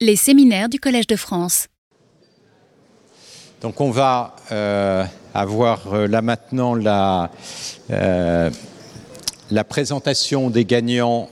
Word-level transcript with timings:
Les 0.00 0.14
séminaires 0.14 0.68
du 0.68 0.78
Collège 0.78 1.08
de 1.08 1.16
France. 1.16 1.66
Donc 3.60 3.80
on 3.80 3.90
va 3.90 4.36
euh, 4.52 5.02
avoir 5.34 5.92
euh, 5.92 6.06
là 6.06 6.22
maintenant 6.22 6.76
la, 6.76 7.32
euh, 7.90 8.48
la 9.50 9.64
présentation 9.64 10.50
des 10.50 10.64
gagnants 10.64 11.28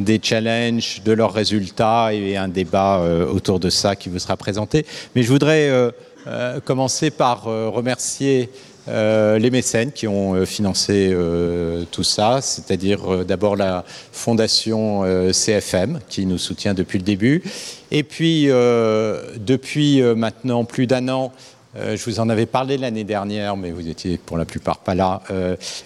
des 0.00 0.20
challenges, 0.20 1.02
de 1.04 1.12
leurs 1.12 1.32
résultats 1.32 2.12
et 2.12 2.36
un 2.36 2.48
débat 2.48 3.00
autour 3.32 3.60
de 3.60 3.70
ça 3.70 3.94
qui 3.94 4.08
vous 4.08 4.18
sera 4.18 4.36
présenté. 4.36 4.84
Mais 5.14 5.22
je 5.22 5.28
voudrais 5.28 5.70
commencer 6.64 7.10
par 7.10 7.44
remercier 7.44 8.50
euh, 8.88 9.38
les 9.38 9.50
mécènes 9.50 9.92
qui 9.92 10.08
ont 10.08 10.34
euh, 10.34 10.44
financé 10.44 11.10
euh, 11.12 11.84
tout 11.92 12.02
ça, 12.02 12.40
c'est-à-dire 12.40 13.24
d'abord 13.24 13.54
la 13.54 13.84
fondation 13.86 15.04
CFM 15.32 16.00
qui 16.08 16.26
nous 16.26 16.38
soutient 16.38 16.74
depuis 16.74 16.98
le 16.98 17.04
début, 17.04 17.42
et 17.90 18.02
puis 18.02 18.46
depuis 18.46 20.02
maintenant 20.02 20.64
plus 20.64 20.86
d'un 20.86 21.08
an, 21.08 21.32
je 21.74 22.04
vous 22.04 22.20
en 22.20 22.28
avais 22.28 22.46
parlé 22.46 22.76
l'année 22.76 23.04
dernière, 23.04 23.56
mais 23.56 23.70
vous 23.70 23.88
étiez 23.88 24.18
pour 24.18 24.36
la 24.36 24.44
plupart 24.44 24.78
pas 24.78 24.94
là. 24.94 25.22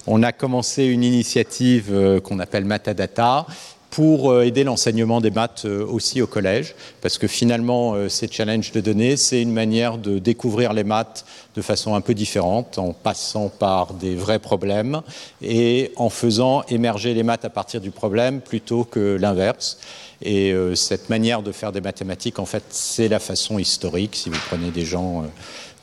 on 0.06 0.22
a 0.22 0.32
commencé 0.32 0.84
une 0.84 1.04
initiative 1.04 2.20
qu'on 2.22 2.38
appelle 2.38 2.64
Matadata, 2.64 3.46
pour 3.90 4.30
euh, 4.30 4.42
aider 4.42 4.64
l'enseignement 4.64 5.20
des 5.20 5.30
maths 5.30 5.64
euh, 5.64 5.86
aussi 5.86 6.20
au 6.20 6.26
collège, 6.26 6.74
parce 7.00 7.18
que 7.18 7.26
finalement, 7.26 7.94
euh, 7.94 8.08
ces 8.08 8.28
challenges 8.28 8.72
de 8.72 8.80
données, 8.80 9.16
c'est 9.16 9.40
une 9.40 9.52
manière 9.52 9.98
de 9.98 10.18
découvrir 10.18 10.72
les 10.72 10.84
maths 10.84 11.24
de 11.54 11.62
façon 11.62 11.94
un 11.94 12.00
peu 12.00 12.14
différente, 12.14 12.78
en 12.78 12.92
passant 12.92 13.48
par 13.48 13.94
des 13.94 14.14
vrais 14.14 14.38
problèmes 14.38 15.00
et 15.40 15.92
en 15.96 16.10
faisant 16.10 16.62
émerger 16.68 17.14
les 17.14 17.22
maths 17.22 17.44
à 17.44 17.50
partir 17.50 17.80
du 17.80 17.90
problème 17.90 18.40
plutôt 18.40 18.84
que 18.84 19.16
l'inverse. 19.18 19.78
Et 20.22 20.54
cette 20.74 21.10
manière 21.10 21.42
de 21.42 21.52
faire 21.52 21.72
des 21.72 21.82
mathématiques, 21.82 22.38
en 22.38 22.46
fait, 22.46 22.64
c'est 22.70 23.08
la 23.08 23.18
façon 23.18 23.58
historique. 23.58 24.16
Si 24.16 24.30
vous 24.30 24.38
prenez 24.48 24.70
des 24.70 24.84
gens 24.84 25.24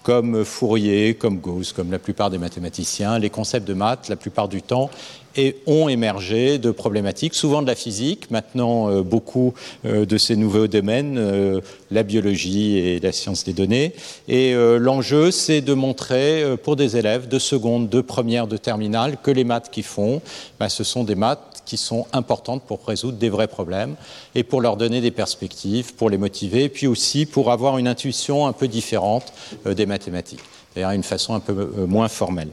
comme 0.04 0.44
Fourier, 0.44 1.16
comme 1.16 1.38
Gauss, 1.40 1.72
comme 1.72 1.92
la 1.92 2.00
plupart 2.00 2.30
des 2.30 2.38
mathématiciens, 2.38 3.18
les 3.18 3.30
concepts 3.30 3.68
de 3.68 3.74
maths, 3.74 4.10
la 4.10 4.16
plupart 4.16 4.50
du 4.50 4.62
temps, 4.62 4.90
et 5.36 5.58
ont 5.66 5.90
émergé 5.90 6.58
de 6.58 6.72
problématiques, 6.72 7.34
souvent 7.34 7.62
de 7.62 7.68
la 7.68 7.76
physique, 7.76 8.30
maintenant 8.32 8.90
euh, 8.90 9.02
beaucoup 9.02 9.54
euh, 9.86 10.06
de 10.06 10.18
ces 10.18 10.36
nouveaux 10.36 10.68
domaines, 10.68 11.18
euh, 11.18 11.62
la 11.92 12.04
biologie 12.04 12.78
et 12.78 13.00
la 13.00 13.12
science 13.12 13.44
des 13.44 13.54
données. 13.54 13.94
Et 14.28 14.54
l'enjeu, 14.54 15.32
c'est 15.32 15.62
de 15.62 15.74
montrer 15.74 16.44
pour 16.64 16.76
des 16.76 16.98
élèves 16.98 17.28
de 17.28 17.38
seconde, 17.38 17.90
de 17.90 18.02
première, 18.02 18.48
de 18.48 18.58
terminale, 18.58 19.18
que 19.22 19.32
les 19.32 19.44
maths 19.44 19.70
qu'ils 19.70 19.84
font, 19.84 20.22
bah, 20.60 20.70
ce 20.70 20.84
sont 20.84 21.04
des 21.04 21.16
maths 21.16 21.62
qui 21.66 21.78
sont 21.78 22.08
importantes 22.14 22.64
pour 22.64 22.86
résoudre 22.86 23.18
des 23.18 23.30
vrais 23.30 23.48
problèmes 23.48 23.96
et 24.34 24.44
pour 24.44 24.60
leur 24.60 24.76
donner 24.76 25.02
des 25.02 25.12
perspectives, 25.12 25.94
pour 25.94 26.10
les 26.10 26.18
motiver, 26.18 26.64
et 26.64 26.70
puis 26.70 26.88
aussi 26.88 27.26
pour 27.26 27.52
avoir 27.52 27.78
une 27.78 27.88
intuition 27.88 28.48
un 28.48 28.54
peu 28.54 28.68
différente 28.68 29.34
des 29.66 29.86
mathématiques 29.86 30.42
d'ailleurs 30.76 30.92
une 30.92 31.04
façon 31.04 31.34
un 31.34 31.40
peu 31.40 31.54
euh, 31.54 31.86
moins 31.86 32.08
formelle. 32.08 32.50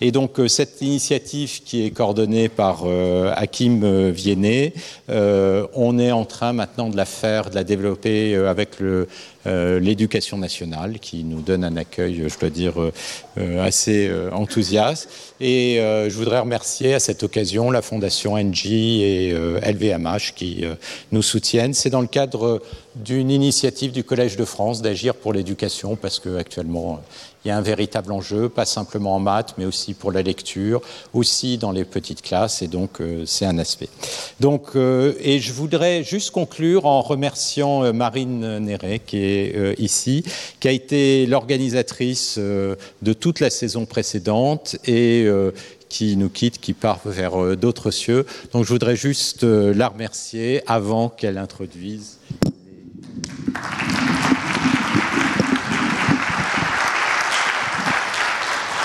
Et 0.00 0.12
donc 0.12 0.38
euh, 0.38 0.48
cette 0.48 0.80
initiative 0.80 1.62
qui 1.64 1.84
est 1.84 1.90
coordonnée 1.90 2.48
par 2.48 2.82
euh, 2.84 3.32
Hakim 3.36 4.10
Viennet, 4.10 4.72
on 5.08 5.98
est 5.98 6.12
en 6.12 6.24
train 6.24 6.52
maintenant 6.52 6.88
de 6.88 6.96
la 6.96 7.04
faire, 7.04 7.50
de 7.50 7.54
la 7.54 7.64
développer 7.64 8.34
avec 8.34 8.80
l'éducation 9.46 10.38
nationale 10.38 10.98
qui 11.00 11.24
nous 11.24 11.40
donne 11.40 11.64
un 11.64 11.76
accueil, 11.76 12.24
je 12.28 12.38
dois 12.38 12.50
dire, 12.50 12.74
assez 13.60 14.10
enthousiaste. 14.32 15.08
Et 15.40 15.76
je 15.78 16.14
voudrais 16.16 16.40
remercier 16.40 16.94
à 16.94 17.00
cette 17.00 17.22
occasion 17.22 17.70
la 17.70 17.82
Fondation 17.82 18.38
NG 18.38 18.66
et 18.66 19.32
LVMH 19.32 20.32
qui 20.34 20.64
nous 21.12 21.22
soutiennent. 21.22 21.74
C'est 21.74 21.90
dans 21.90 22.00
le 22.00 22.06
cadre 22.06 22.62
d'une 22.96 23.30
initiative 23.30 23.92
du 23.92 24.04
Collège 24.04 24.36
de 24.36 24.44
France 24.44 24.80
d'agir 24.80 25.14
pour 25.14 25.32
l'éducation 25.32 25.96
parce 25.96 26.20
qu'actuellement, 26.20 27.00
il 27.44 27.48
y 27.48 27.50
a 27.50 27.56
un 27.56 27.62
véritable 27.62 28.12
enjeu, 28.12 28.48
pas 28.48 28.64
simplement 28.64 29.16
en 29.16 29.20
maths, 29.20 29.54
mais 29.58 29.66
aussi 29.66 29.92
pour 29.92 30.12
la 30.12 30.22
lecture, 30.22 30.80
aussi 31.12 31.58
dans 31.58 31.72
les 31.72 31.84
petites 31.84 32.22
classes, 32.22 32.62
et 32.62 32.68
donc 32.68 33.00
euh, 33.00 33.24
c'est 33.26 33.44
un 33.44 33.58
aspect. 33.58 33.90
Donc, 34.40 34.76
euh, 34.76 35.12
et 35.20 35.40
je 35.40 35.52
voudrais 35.52 36.02
juste 36.04 36.30
conclure 36.30 36.86
en 36.86 37.02
remerciant 37.02 37.84
euh, 37.84 37.92
Marine 37.92 38.58
Néret, 38.60 39.00
qui 39.04 39.18
est 39.18 39.33
ici, 39.78 40.24
qui 40.60 40.68
a 40.68 40.72
été 40.72 41.26
l'organisatrice 41.26 42.38
de 42.38 43.12
toute 43.12 43.40
la 43.40 43.50
saison 43.50 43.86
précédente 43.86 44.76
et 44.86 45.26
qui 45.88 46.16
nous 46.16 46.28
quitte, 46.28 46.60
qui 46.60 46.72
part 46.72 47.00
vers 47.04 47.56
d'autres 47.56 47.90
cieux. 47.90 48.26
Donc 48.52 48.64
je 48.64 48.70
voudrais 48.70 48.96
juste 48.96 49.44
la 49.44 49.88
remercier 49.88 50.62
avant 50.66 51.08
qu'elle 51.08 51.38
introduise. 51.38 52.18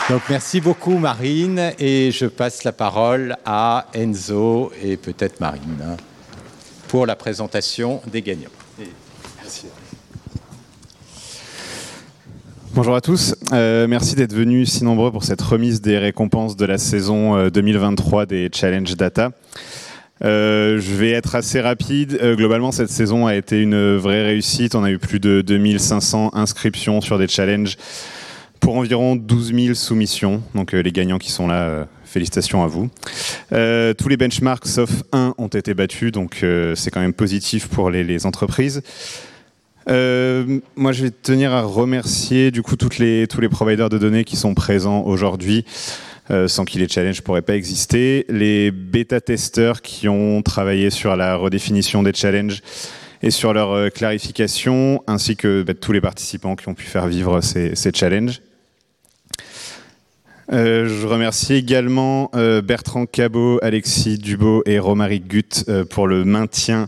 Donc 0.09 0.23
merci 0.27 0.59
beaucoup 0.59 0.97
Marine 0.97 1.73
et 1.77 2.11
je 2.11 2.25
passe 2.25 2.63
la 2.63 2.71
parole 2.71 3.37
à 3.45 3.85
Enzo 3.93 4.71
et 4.81 4.97
peut-être 4.97 5.39
Marine 5.39 5.77
hein, 5.83 5.97
pour 6.87 7.05
la 7.05 7.15
présentation 7.15 8.01
des 8.07 8.23
gagnants. 8.23 8.49
Merci. 9.39 9.67
Bonjour 12.75 12.95
à 12.95 13.01
tous, 13.01 13.33
euh, 13.51 13.87
merci 13.87 14.13
d'être 14.13 14.33
venus 14.33 14.69
si 14.69 14.83
nombreux 14.83 15.11
pour 15.11 15.23
cette 15.23 15.41
remise 15.41 15.81
des 15.81 15.97
récompenses 15.97 16.55
de 16.55 16.65
la 16.65 16.77
saison 16.77 17.49
2023 17.49 18.21
euh, 18.21 18.25
des 18.27 18.49
Challenge 18.53 18.95
Data. 18.95 19.31
Euh, 20.23 20.79
je 20.79 20.93
vais 20.93 21.09
être 21.09 21.33
assez 21.33 21.61
rapide. 21.61 22.19
globalement, 22.37 22.71
cette 22.71 22.91
saison 22.91 23.25
a 23.25 23.35
été 23.35 23.59
une 23.59 23.95
vraie 23.95 24.23
réussite. 24.23 24.75
On 24.75 24.83
a 24.83 24.91
eu 24.91 24.99
plus 24.99 25.19
de 25.19 25.41
2500 25.41 26.29
inscriptions 26.35 27.01
sur 27.01 27.17
des 27.17 27.27
challenges 27.27 27.75
pour 28.59 28.77
environ 28.77 29.15
12 29.15 29.53
000 29.53 29.73
soumissions. 29.73 30.43
Donc 30.53 30.73
les 30.73 30.91
gagnants 30.91 31.17
qui 31.17 31.31
sont 31.31 31.47
là, 31.47 31.87
félicitations 32.05 32.63
à 32.63 32.67
vous. 32.67 32.87
Tous 33.49 34.09
les 34.09 34.17
benchmarks 34.17 34.67
sauf 34.67 34.91
un 35.11 35.33
ont 35.39 35.47
été 35.47 35.73
battus, 35.73 36.11
donc 36.11 36.45
c'est 36.75 36.91
quand 36.91 37.01
même 37.01 37.13
positif 37.13 37.67
pour 37.67 37.89
les, 37.89 38.27
entreprises. 38.27 38.83
Moi, 39.87 40.91
je 40.91 41.03
vais 41.03 41.11
tenir 41.11 41.53
à 41.53 41.61
remercier 41.61 42.51
du 42.51 42.61
coup 42.61 42.75
toutes 42.75 42.97
les, 42.97 43.27
tous 43.27 43.41
les 43.41 43.49
providers 43.49 43.89
de 43.89 43.97
données 43.97 44.23
qui 44.23 44.35
sont 44.35 44.53
présents 44.53 45.03
aujourd'hui. 45.03 45.65
sans 46.47 46.63
qui 46.63 46.77
les 46.77 46.87
challenges 46.87 47.21
pourraient 47.21 47.41
pas 47.41 47.55
exister, 47.55 48.25
les 48.29 48.69
bêta-testeurs 48.69 49.81
qui 49.81 50.07
ont 50.07 50.43
travaillé 50.43 50.91
sur 50.91 51.15
la 51.15 51.35
redéfinition 51.35 52.03
des 52.03 52.13
challenges 52.13 52.61
et 53.23 53.31
sur 53.31 53.51
leur 53.51 53.91
clarification, 53.91 55.03
ainsi 55.07 55.35
que 55.35 55.63
bah, 55.63 55.73
tous 55.73 55.91
les 55.91 56.01
participants 56.01 56.55
qui 56.55 56.69
ont 56.69 56.75
pu 56.75 56.85
faire 56.85 57.07
vivre 57.07 57.41
ces, 57.41 57.75
ces 57.75 57.91
challenges. 57.91 58.41
Euh, 60.51 60.87
je 60.87 61.05
remercie 61.05 61.53
également 61.53 62.31
euh, 62.33 62.61
Bertrand 62.61 63.05
Cabot, 63.05 63.59
Alexis 63.61 64.17
Dubot 64.17 64.63
et 64.65 64.79
Romaric 64.79 65.27
Gut 65.27 65.63
euh, 65.67 65.85
pour 65.85 66.07
le 66.07 66.25
maintien 66.25 66.87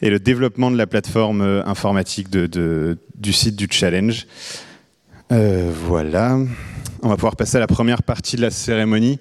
et 0.00 0.10
le 0.10 0.20
développement 0.20 0.70
de 0.70 0.76
la 0.76 0.86
plateforme 0.86 1.42
informatique 1.66 2.30
du 2.30 3.32
site 3.32 3.56
du 3.56 3.66
challenge. 3.70 4.26
voilà. 5.28 6.38
On 7.02 7.08
va 7.08 7.14
pouvoir 7.16 7.36
passer 7.36 7.56
à 7.56 7.60
la 7.60 7.66
première 7.66 8.02
partie 8.02 8.36
de 8.36 8.42
la 8.42 8.50
cérémonie. 8.50 9.18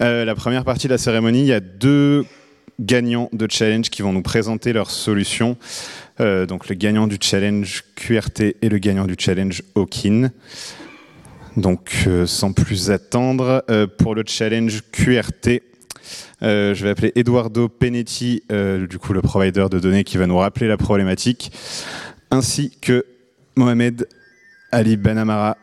la 0.00 0.34
première 0.34 0.64
partie 0.64 0.88
de 0.88 0.92
la 0.92 0.98
cérémonie, 0.98 1.40
il 1.40 1.46
y 1.46 1.52
a 1.52 1.60
deux 1.60 2.24
gagnants 2.80 3.28
de 3.32 3.46
challenge 3.48 3.90
qui 3.90 4.02
vont 4.02 4.12
nous 4.12 4.22
présenter 4.22 4.72
leurs 4.72 4.90
solutions. 4.90 5.56
donc 6.18 6.68
le 6.68 6.74
gagnant 6.74 7.06
du 7.06 7.18
challenge 7.20 7.84
QRT 7.94 8.56
et 8.60 8.68
le 8.68 8.78
gagnant 8.78 9.06
du 9.06 9.14
challenge 9.16 9.62
Hawkin. 9.76 10.30
Donc, 11.58 12.04
euh, 12.06 12.24
sans 12.24 12.52
plus 12.52 12.92
attendre, 12.92 13.64
euh, 13.68 13.88
pour 13.88 14.14
le 14.14 14.22
challenge 14.24 14.84
QRT, 14.92 15.60
euh, 16.42 16.72
je 16.72 16.84
vais 16.84 16.90
appeler 16.90 17.10
Eduardo 17.16 17.68
Penetti, 17.68 18.44
du 18.88 18.98
coup 19.00 19.12
le 19.12 19.22
provider 19.22 19.66
de 19.68 19.80
données 19.80 20.04
qui 20.04 20.18
va 20.18 20.28
nous 20.28 20.38
rappeler 20.38 20.68
la 20.68 20.76
problématique, 20.76 21.50
ainsi 22.30 22.70
que 22.80 23.04
Mohamed 23.56 24.06
Ali 24.70 24.96
Benamara. 24.96 25.56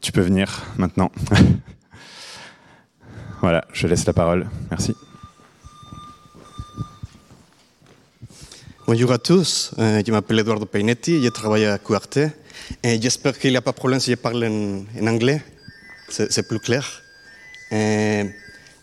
Tu 0.00 0.12
peux 0.12 0.22
venir 0.22 0.64
maintenant. 0.78 1.12
voilà, 3.42 3.66
je 3.74 3.86
laisse 3.86 4.06
la 4.06 4.14
parole. 4.14 4.48
Merci. 4.70 4.94
Bonjour 8.86 9.12
à 9.12 9.18
tous, 9.18 9.74
je 9.76 10.10
m'appelle 10.10 10.38
Eduardo 10.38 10.64
Peinetti, 10.64 11.22
je 11.22 11.28
travaille 11.28 11.66
à 11.66 11.76
QRT. 11.76 12.30
Et 12.82 13.00
j'espère 13.00 13.38
qu'il 13.38 13.50
n'y 13.50 13.56
a 13.56 13.62
pas 13.62 13.72
de 13.72 13.76
problème 13.76 14.00
si 14.00 14.10
je 14.10 14.16
parle 14.16 14.44
en, 14.44 14.84
en 15.00 15.06
anglais. 15.06 15.42
C'est 16.08 16.46
plus 16.46 16.58
clair. 16.58 17.02
Uh, 17.70 18.30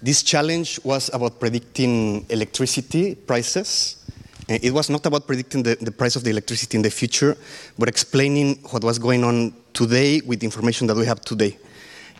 this 0.03 0.23
challenge 0.23 0.79
was 0.83 1.09
about 1.11 1.39
predicting 1.39 2.23
electricity 2.29 3.15
prices. 3.15 3.97
Uh, 4.47 4.59
it 4.61 4.71
was 4.71 4.89
not 4.89 5.03
about 5.07 5.25
predicting 5.25 5.63
the, 5.63 5.75
the, 5.81 5.91
price 5.91 6.15
of 6.15 6.23
the 6.23 6.29
electricity 6.29 6.77
in 6.77 6.83
the 6.83 6.91
future, 6.91 7.35
but 7.79 7.89
explaining 7.89 8.59
what 8.69 8.83
was 8.83 8.99
going 8.99 9.23
on 9.23 9.51
today 9.73 10.21
with 10.27 10.39
the 10.39 10.45
information 10.45 10.85
that 10.85 10.95
we 10.95 11.05
have 11.05 11.19
today. 11.21 11.57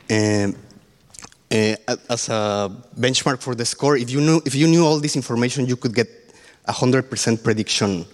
Uh, 0.10 0.52
as 2.10 2.30
a 2.30 2.72
benchmark 3.00 3.40
for 3.42 3.54
the 3.54 3.66
score, 3.66 3.96
if 3.96 4.10
you, 4.10 4.20
knew, 4.20 4.42
if 4.46 4.56
you 4.56 4.68
knew 4.68 4.84
all 4.84 5.00
this 5.00 5.16
information, 5.16 5.68
you 5.68 5.76
could 5.76 5.94
get 5.94 6.10
a 6.68 6.74
100% 6.74 7.44
prediction 7.44 8.06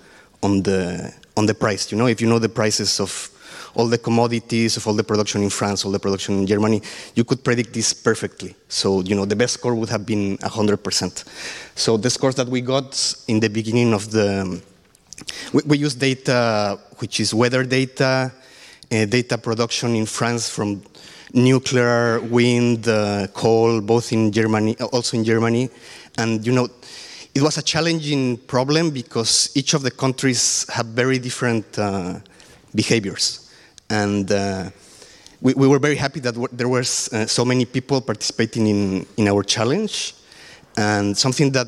on 0.43 0.61
the, 0.61 1.13
on 1.37 1.45
the 1.45 1.53
price. 1.53 1.89
You 1.91 1.97
know, 1.97 2.07
if 2.07 2.19
you 2.19 2.27
know 2.27 2.39
the 2.39 2.49
prices 2.49 2.99
of 2.99 3.30
all 3.75 3.87
the 3.87 3.97
commodities, 3.97 4.77
of 4.77 4.87
all 4.87 4.93
the 4.93 5.03
production 5.03 5.43
in 5.43 5.49
France, 5.49 5.85
all 5.85 5.91
the 5.91 5.99
production 5.99 6.39
in 6.39 6.47
Germany, 6.47 6.81
you 7.15 7.23
could 7.23 7.43
predict 7.43 7.73
this 7.73 7.93
perfectly. 7.93 8.55
So, 8.67 9.01
you 9.01 9.15
know, 9.15 9.25
the 9.25 9.35
best 9.35 9.53
score 9.55 9.75
would 9.75 9.89
have 9.89 10.05
been 10.05 10.37
100%. 10.37 11.23
So 11.75 11.97
the 11.97 12.09
scores 12.09 12.35
that 12.35 12.47
we 12.47 12.61
got 12.61 13.15
in 13.27 13.39
the 13.39 13.49
beginning 13.49 13.93
of 13.93 14.11
the, 14.11 14.61
we, 15.53 15.61
we 15.65 15.77
use 15.77 15.95
data 15.95 16.79
which 17.01 17.19
is 17.19 17.33
weather 17.33 17.63
data, 17.63 18.31
uh, 18.91 19.05
data 19.05 19.37
production 19.37 19.95
in 19.95 20.05
France 20.05 20.49
from 20.49 20.83
nuclear, 21.33 22.19
wind, 22.21 22.87
uh, 22.87 23.27
coal, 23.33 23.81
both 23.81 24.13
in 24.13 24.31
Germany, 24.31 24.75
also 24.93 25.17
in 25.17 25.23
Germany. 25.23 25.69
And, 26.17 26.45
you 26.45 26.51
know, 26.51 26.67
it 27.33 27.41
was 27.41 27.57
a 27.57 27.61
challenging 27.61 28.37
problem 28.37 28.91
because 28.91 29.51
each 29.55 29.73
of 29.73 29.83
the 29.83 29.91
countries 29.91 30.65
have 30.69 30.87
very 30.87 31.17
different 31.17 31.79
uh, 31.79 32.19
behaviors. 32.75 33.50
And 33.91 34.31
uh, 34.31 34.69
we, 35.41 35.53
we, 35.53 35.67
were 35.67 35.77
very 35.77 35.97
happy 35.97 36.21
that 36.21 36.33
there 36.53 36.69
were 36.69 36.79
uh, 36.79 37.25
so 37.25 37.43
many 37.43 37.65
people 37.65 37.99
participating 37.99 38.67
in, 38.67 39.05
in 39.17 39.27
our 39.27 39.43
challenge. 39.43 40.15
And 40.77 41.17
something 41.17 41.51
that, 41.51 41.67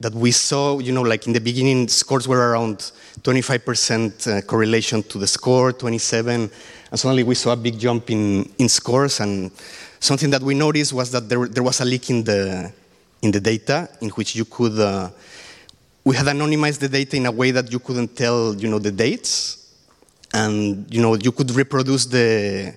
that 0.00 0.12
we 0.12 0.32
saw, 0.32 0.80
you 0.80 0.90
know, 0.90 1.02
like 1.02 1.28
in 1.28 1.32
the 1.32 1.40
beginning, 1.40 1.86
scores 1.86 2.26
were 2.26 2.50
around 2.50 2.90
25% 3.22 4.26
uh, 4.26 4.42
correlation 4.42 5.04
to 5.04 5.18
the 5.18 5.28
score, 5.28 5.72
27, 5.72 6.50
and 6.90 7.00
suddenly 7.00 7.22
we 7.22 7.36
saw 7.36 7.52
a 7.52 7.56
big 7.56 7.78
jump 7.78 8.10
in, 8.10 8.50
in 8.58 8.68
scores. 8.68 9.20
And 9.20 9.52
something 10.00 10.30
that 10.30 10.42
we 10.42 10.54
noticed 10.54 10.92
was 10.92 11.12
that 11.12 11.28
there, 11.28 11.46
there 11.46 11.62
was 11.62 11.80
a 11.80 11.84
leak 11.84 12.10
in 12.10 12.24
the, 12.24 12.72
in 13.22 13.30
the 13.30 13.40
data 13.40 13.88
in 14.00 14.08
which 14.10 14.34
you 14.34 14.44
could, 14.44 14.76
uh, 14.80 15.08
we 16.02 16.16
had 16.16 16.26
anonymized 16.26 16.80
the 16.80 16.88
data 16.88 17.16
in 17.16 17.26
a 17.26 17.32
way 17.32 17.52
that 17.52 17.70
you 17.70 17.78
couldn't 17.78 18.16
tell, 18.16 18.56
you 18.56 18.68
know, 18.68 18.80
the 18.80 18.90
dates. 18.90 19.63
And, 20.34 20.92
you 20.92 21.00
know, 21.00 21.14
you 21.14 21.32
could 21.32 21.50
reproduce 21.52 22.04
the, 22.06 22.74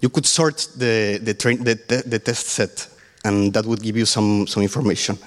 you 0.00 0.08
could 0.08 0.24
sort 0.24 0.68
the, 0.76 1.18
the, 1.22 1.34
train, 1.34 1.62
the, 1.62 1.74
the, 1.88 2.02
the 2.06 2.18
test 2.18 2.46
set, 2.46 2.88
and 3.24 3.52
that 3.52 3.66
would 3.66 3.82
give 3.82 3.96
you 3.96 4.06
some, 4.06 4.46
some 4.46 4.62
information. 4.62 5.18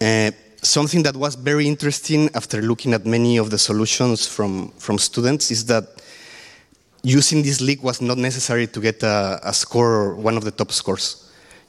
Uh, 0.00 0.30
something 0.62 1.02
that 1.02 1.16
was 1.16 1.34
very 1.34 1.66
interesting 1.66 2.30
after 2.34 2.62
looking 2.62 2.92
at 2.92 3.04
many 3.04 3.38
of 3.38 3.50
the 3.50 3.58
solutions 3.58 4.28
from, 4.28 4.70
from 4.78 4.98
students 4.98 5.50
is 5.50 5.64
that 5.66 6.02
using 7.02 7.42
this 7.42 7.60
leak 7.60 7.82
was 7.82 8.00
not 8.00 8.18
necessary 8.18 8.68
to 8.68 8.80
get 8.80 9.02
a, 9.02 9.40
a 9.42 9.52
score, 9.52 10.14
one 10.14 10.36
of 10.36 10.44
the 10.44 10.50
top 10.52 10.70
scores 10.70 11.26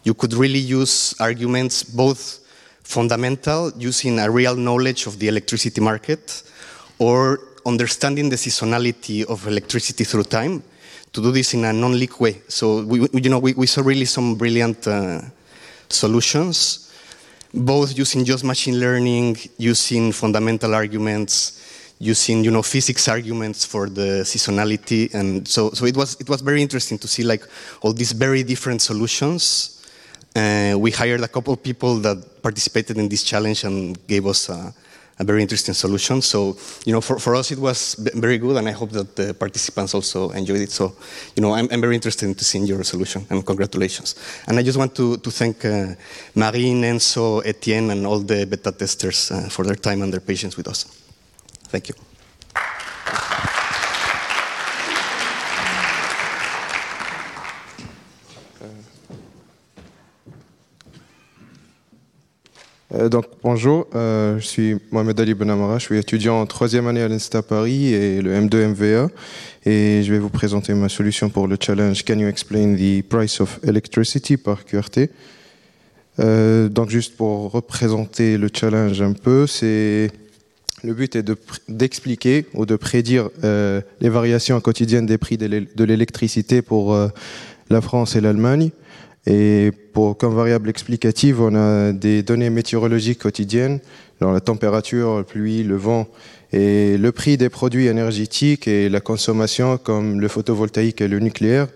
you 0.08 0.14
could 0.14 0.34
really 0.34 0.64
use 0.80 1.14
arguments 1.20 1.84
both 1.84 2.40
fundamental, 2.84 3.72
using 3.78 4.20
a 4.20 4.32
real 4.32 4.56
knowledge 4.56 5.06
of 5.06 5.20
the 5.20 5.28
electricity 5.28 5.82
market, 5.82 6.44
or 6.98 7.40
understanding 7.68 8.30
the 8.30 8.36
seasonality 8.36 9.26
of 9.26 9.46
electricity 9.48 10.04
through 10.04 10.24
time, 10.24 10.64
to 11.14 11.22
do 11.22 11.32
this 11.32 11.54
in 11.54 11.66
a 11.66 11.74
non-leak 11.74 12.20
way. 12.20 12.42
So 12.48 12.84
we, 12.84 13.08
you 13.14 13.30
know, 13.30 13.40
we, 13.40 13.54
we 13.54 13.68
saw 13.68 13.82
really 13.82 14.06
some 14.06 14.36
brilliant 14.36 14.88
uh, 14.88 15.22
solutions, 15.90 16.92
both 17.54 17.98
using 17.98 18.26
just 18.26 18.44
machine 18.44 18.80
learning, 18.80 19.38
using 19.58 20.12
fundamental 20.12 20.74
arguments, 20.74 21.94
using 22.00 22.44
you 22.44 22.52
know 22.52 22.62
physics 22.62 23.08
arguments 23.08 23.66
for 23.66 23.90
the 23.90 24.24
seasonality, 24.24 25.14
and 25.14 25.48
so 25.48 25.72
so 25.72 25.86
it 25.86 25.98
was 25.98 26.16
it 26.20 26.30
was 26.30 26.42
very 26.42 26.62
interesting 26.62 26.98
to 27.00 27.08
see 27.08 27.24
like 27.24 27.44
all 27.82 27.92
these 27.92 28.12
very 28.12 28.44
different 28.44 28.82
solutions 28.82 29.78
uh, 30.38 30.78
we 30.78 30.92
hired 30.92 31.22
a 31.22 31.28
couple 31.28 31.54
of 31.54 31.64
people 31.64 31.96
that 31.96 32.42
participated 32.44 32.98
in 32.98 33.10
this 33.10 33.24
challenge 33.24 33.64
and 33.64 33.98
gave 34.08 34.26
us 34.28 34.50
a, 34.50 34.74
a 35.20 35.24
very 35.24 35.42
interesting 35.42 35.74
solution. 35.74 36.22
So, 36.22 36.58
you 36.86 36.94
know, 36.94 37.02
for, 37.02 37.20
for 37.20 37.36
us 37.36 37.52
it 37.52 37.60
was 37.60 37.96
very 38.16 38.38
good, 38.38 38.58
and 38.58 38.68
I 38.68 38.72
hope 38.72 38.92
that 38.92 39.16
the 39.16 39.34
participants 39.34 39.94
also 39.94 40.30
enjoyed 40.32 40.62
it. 40.62 40.72
So, 40.72 40.96
you 41.36 41.42
know, 41.42 41.54
I'm, 41.54 41.68
I'm 41.72 41.82
very 41.82 41.96
interested 41.96 42.28
in 42.28 42.38
seeing 42.38 42.66
your 42.66 42.84
solution, 42.84 43.26
and 43.30 43.46
congratulations. 43.46 44.16
And 44.48 44.60
I 44.60 44.64
just 44.64 44.78
want 44.78 44.96
to, 44.96 45.18
to 45.18 45.32
thank 45.32 45.66
uh, 45.66 45.96
Marine, 46.36 46.82
Enzo, 46.84 47.46
Etienne, 47.46 47.92
and 47.92 48.06
all 48.06 48.20
the 48.20 48.46
beta 48.46 48.72
testers 48.72 49.32
uh, 49.32 49.50
for 49.50 49.66
their 49.66 49.76
time 49.76 50.02
and 50.02 50.14
their 50.14 50.22
patience 50.22 50.56
with 50.56 50.68
us. 50.68 50.86
Thank 51.70 51.90
you. 51.90 52.07
Euh, 62.94 63.10
donc 63.10 63.26
bonjour, 63.44 63.86
euh, 63.96 64.40
je 64.40 64.46
suis 64.46 64.76
Mohamed 64.92 65.20
Ali 65.20 65.34
Benamara, 65.34 65.78
je 65.78 65.84
suis 65.84 65.98
étudiant 65.98 66.40
en 66.40 66.46
troisième 66.46 66.88
année 66.88 67.02
à 67.02 67.10
l'Insta 67.10 67.42
Paris 67.42 67.94
et 67.94 68.22
le 68.22 68.34
M2 68.34 68.68
MVA 68.68 69.10
et 69.66 70.04
je 70.04 70.14
vais 70.14 70.20
vous 70.20 70.30
présenter 70.30 70.74
ma 70.74 70.88
solution 70.88 71.30
pour 71.30 71.50
le 71.50 71.58
challenge 71.60 72.06
Can 72.06 72.18
you 72.18 72.30
explain 72.30 72.76
the 72.76 73.04
price 73.04 73.42
of 73.42 73.60
electricity 73.64 74.38
par 74.38 74.64
QRT 74.64 75.10
euh, 76.20 76.70
Donc 76.70 76.90
juste 76.90 77.18
pour 77.18 77.52
représenter 77.52 78.38
le 78.38 78.50
challenge 78.54 79.02
un 79.02 79.12
peu, 79.12 79.48
c'est 79.48 80.10
le 80.82 80.94
but 80.94 81.14
est 81.18 81.30
d'expliquer 81.68 82.46
ou 82.54 82.66
de 82.66 82.78
prédire 82.78 83.30
les 83.44 84.10
variations 84.10 84.62
quotidiennes 84.62 85.08
des 85.08 85.18
prix 85.18 85.36
de 85.36 85.84
l'électricité 85.84 86.62
pour 86.62 86.96
la 87.70 87.82
France 87.82 88.16
et 88.16 88.22
l'Allemagne. 88.22 88.70
Et 89.30 89.72
pour, 89.92 90.18
comme 90.18 90.34
variable 90.34 90.70
explicative, 90.70 91.42
on 91.42 91.54
a 91.54 91.92
des 91.92 92.24
données 92.24 92.50
météorologiques 92.50 93.20
quotidiennes, 93.20 93.82
dans 94.22 94.32
la 94.32 94.40
température, 94.40 95.18
la 95.18 95.24
pluie, 95.24 95.64
le 95.64 95.76
vent, 95.76 96.08
et 96.54 96.98
le 96.98 97.12
prix 97.12 97.36
des 97.36 97.50
produits 97.50 97.88
énergétiques 97.88 98.70
et 98.70 98.88
la 98.88 99.02
consommation, 99.02 99.78
comme 99.78 100.22
le 100.22 100.30
photovoltaïque 100.30 101.02
et 101.02 101.10
le 101.10 101.20
nucléaire. 101.20 101.68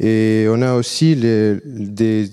Et 0.00 0.46
on 0.48 0.60
a 0.62 0.74
aussi 0.74 1.14
des, 1.14 2.28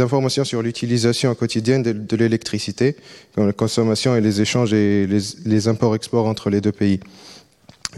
informations 0.00 0.42
sur 0.44 0.62
l'utilisation 0.62 1.32
quotidienne 1.36 1.84
de, 1.84 2.16
l'électricité, 2.16 2.96
comme 3.36 3.46
la 3.46 3.52
consommation 3.52 4.16
et 4.16 4.20
les 4.20 4.40
échanges 4.40 4.74
et 4.74 5.06
les, 5.06 5.20
les 5.46 5.68
imports-exports 5.68 6.26
entre 6.26 6.50
les 6.50 6.60
deux 6.60 6.72
pays. 6.72 6.98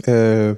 Euh, 0.07 0.53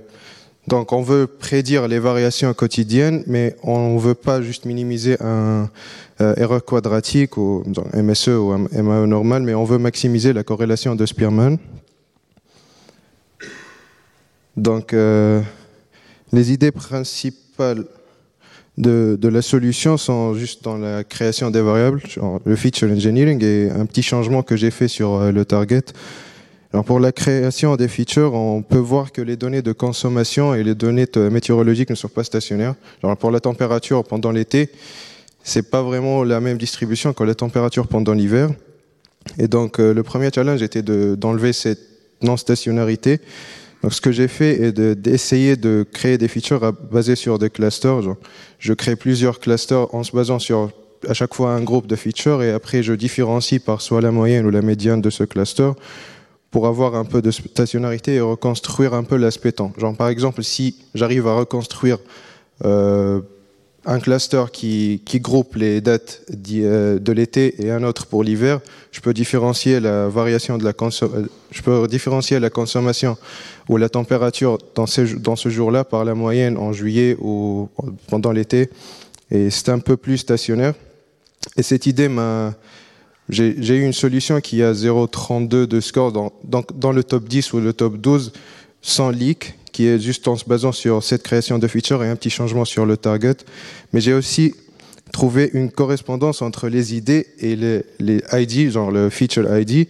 donc 0.67 0.93
on 0.93 1.01
veut 1.01 1.27
prédire 1.27 1.87
les 1.87 1.99
variations 1.99 2.53
quotidiennes, 2.53 3.23
mais 3.27 3.55
on 3.61 3.95
ne 3.95 3.99
veut 3.99 4.15
pas 4.15 4.41
juste 4.41 4.65
minimiser 4.65 5.15
un 5.21 5.69
euh, 6.21 6.33
erreur 6.37 6.65
quadratique 6.65 7.37
ou 7.37 7.63
MSE 7.93 8.29
ou 8.29 8.57
MAE 8.71 9.05
normal, 9.05 9.43
mais 9.43 9.53
on 9.53 9.63
veut 9.63 9.77
maximiser 9.77 10.33
la 10.33 10.43
corrélation 10.43 10.95
de 10.95 11.05
Spearman. 11.05 11.57
Donc 14.57 14.93
euh, 14.93 15.41
les 16.31 16.51
idées 16.51 16.71
principales 16.71 17.85
de, 18.77 19.19
la 19.21 19.41
solution 19.41 19.97
sont 19.97 20.33
juste 20.33 20.63
dans 20.63 20.77
la 20.77 21.03
création 21.03 21.51
des 21.51 21.61
variables, 21.61 22.01
le 22.43 22.55
feature 22.55 22.89
engineering 22.91 23.43
et 23.43 23.69
un 23.69 23.85
petit 23.85 24.03
changement 24.03 24.41
que 24.43 24.55
j'ai 24.55 24.71
fait 24.71 24.87
sur 24.87 25.13
euh, 25.13 25.31
le 25.31 25.45
target 25.45 25.83
pour 26.83 26.99
la 26.99 27.11
création 27.11 27.75
des 27.75 27.87
features, 27.87 28.33
on 28.33 28.61
peut 28.61 28.77
voir 28.77 29.11
que 29.11 29.21
les 29.21 29.37
données 29.37 29.61
de 29.61 29.71
consommation 29.71 30.53
et 30.53 30.63
les 30.63 30.75
données 30.75 31.07
météorologiques 31.31 31.89
ne 31.89 31.95
sont 31.95 32.07
pas 32.07 32.23
stationnaires. 32.23 32.75
pour 33.19 33.31
la 33.31 33.39
température 33.39 34.03
pendant 34.03 34.31
l'été, 34.31 34.69
c'est 35.43 35.69
pas 35.69 35.83
vraiment 35.83 36.23
la 36.23 36.41
même 36.41 36.57
distribution 36.57 37.13
que 37.13 37.23
la 37.23 37.35
température 37.35 37.87
pendant 37.87 38.13
l'hiver. 38.13 38.49
Et 39.37 39.47
donc 39.47 39.79
euh, 39.79 39.93
le 39.93 40.03
premier 40.03 40.29
challenge 40.33 40.61
était 40.61 40.81
d'enlever 40.81 41.53
cette 41.53 41.81
non-stationnarité. 42.21 43.19
Donc 43.83 43.93
ce 43.93 44.01
que 44.01 44.11
j'ai 44.11 44.27
fait 44.27 44.61
est 44.63 44.71
d'essayer 44.71 45.55
de, 45.55 45.85
créer 45.89 46.17
des 46.17 46.27
features 46.27 46.73
basées 46.91 47.15
sur 47.15 47.37
des 47.37 47.49
clusters. 47.51 48.01
je 48.57 48.73
crée 48.73 48.95
plusieurs 48.95 49.39
clusters 49.39 49.93
en 49.93 50.03
se 50.03 50.11
basant 50.15 50.39
sur 50.39 50.71
à 51.07 51.13
chaque 51.13 51.35
fois 51.35 51.51
un 51.51 51.61
groupe 51.61 51.85
de 51.85 51.95
features 51.95 52.41
et 52.41 52.51
après 52.51 52.81
je 52.81 52.93
différencie 52.93 53.61
par 53.61 53.81
soit 53.81 54.01
la 54.01 54.11
moyenne 54.11 54.45
ou 54.47 54.49
la 54.49 54.63
médiane 54.63 55.01
de 55.01 55.11
ce 55.11 55.23
cluster 55.23 55.71
pour 56.51 56.67
avoir 56.67 56.95
un 56.95 57.05
peu 57.05 57.21
de 57.21 57.31
stationnarité 57.31 58.15
et 58.15 58.21
reconstruire 58.21 58.93
un 58.93 59.03
peu 59.03 59.17
l'aspect 59.17 59.51
temps. 59.51 59.73
Genre 59.77 59.95
par 59.95 60.07
exemple, 60.09 60.43
si 60.43 60.77
j'arrive 60.93 61.27
à 61.27 61.35
reconstruire 61.35 61.97
euh, 62.63 63.21
un 63.85 63.99
cluster 63.99 64.45
qui, 64.51 65.01
qui, 65.05 65.19
groupe 65.19 65.55
les 65.55 65.79
dates 65.79 66.23
euh, 66.31 66.97
de 66.97 67.11
l'été 67.11 67.63
et 67.63 67.71
un 67.71 67.83
autre 67.83 68.07
pour 68.07 68.23
l'hiver, 68.23 68.59
je 68.91 68.99
peux 68.99 69.13
différencier 69.13 69.79
la 69.79 70.07
variation 70.07 70.57
de 70.57 70.63
la 70.63 70.73
consommation 72.49 73.17
ou 73.69 73.77
la 73.77 73.89
température 73.89 74.57
dans 74.75 74.87
ce 74.87 75.49
jour-là 75.49 75.83
par 75.83 76.03
la 76.05 76.15
moyenne 76.15 76.57
en 76.57 76.73
juillet 76.73 77.15
ou 77.19 77.69
pendant 78.07 78.31
l'été. 78.31 78.69
Et 79.29 79.49
c'est 79.49 79.69
un 79.69 79.79
peu 79.79 79.97
plus 79.97 80.17
stationnaire. 80.17 80.73
Et 81.57 81.63
cette 81.63 81.85
idée 81.85 82.07
m'a 82.07 82.53
j'ai 83.29 83.75
eu 83.75 83.83
une 83.83 83.93
solution 83.93 84.39
qui 84.39 84.61
a 84.61 84.73
0,32 84.73 85.65
de 85.65 85.79
score 85.79 86.11
dans, 86.11 86.91
le 86.91 87.03
top 87.03 87.27
10 87.27 87.53
ou 87.53 87.59
le 87.59 87.73
top 87.73 87.97
12 87.97 88.31
sans 88.81 89.09
leak, 89.09 89.55
qui 89.71 89.87
est 89.87 89.99
juste 89.99 90.27
en 90.27 90.35
se 90.35 90.45
basant 90.45 90.71
sur 90.71 91.03
cette 91.03 91.23
création 91.23 91.57
de 91.57 91.67
feature 91.67 92.03
et 92.03 92.09
un 92.09 92.15
petit 92.15 92.29
changement 92.29 92.65
sur 92.65 92.85
le 92.85 92.97
target. 92.97 93.37
Mais 93.93 93.99
j'ai 94.01 94.13
aussi 94.13 94.53
trouvé 95.11 95.49
une 95.53 95.71
correspondance 95.71 96.41
entre 96.41 96.67
les 96.67 96.95
idées 96.95 97.25
et 97.39 97.55
les, 97.55 97.83
les 97.99 98.21
ID, 98.31 98.71
genre 98.71 98.91
le 98.91 99.09
feature 99.09 99.57
ID, 99.57 99.87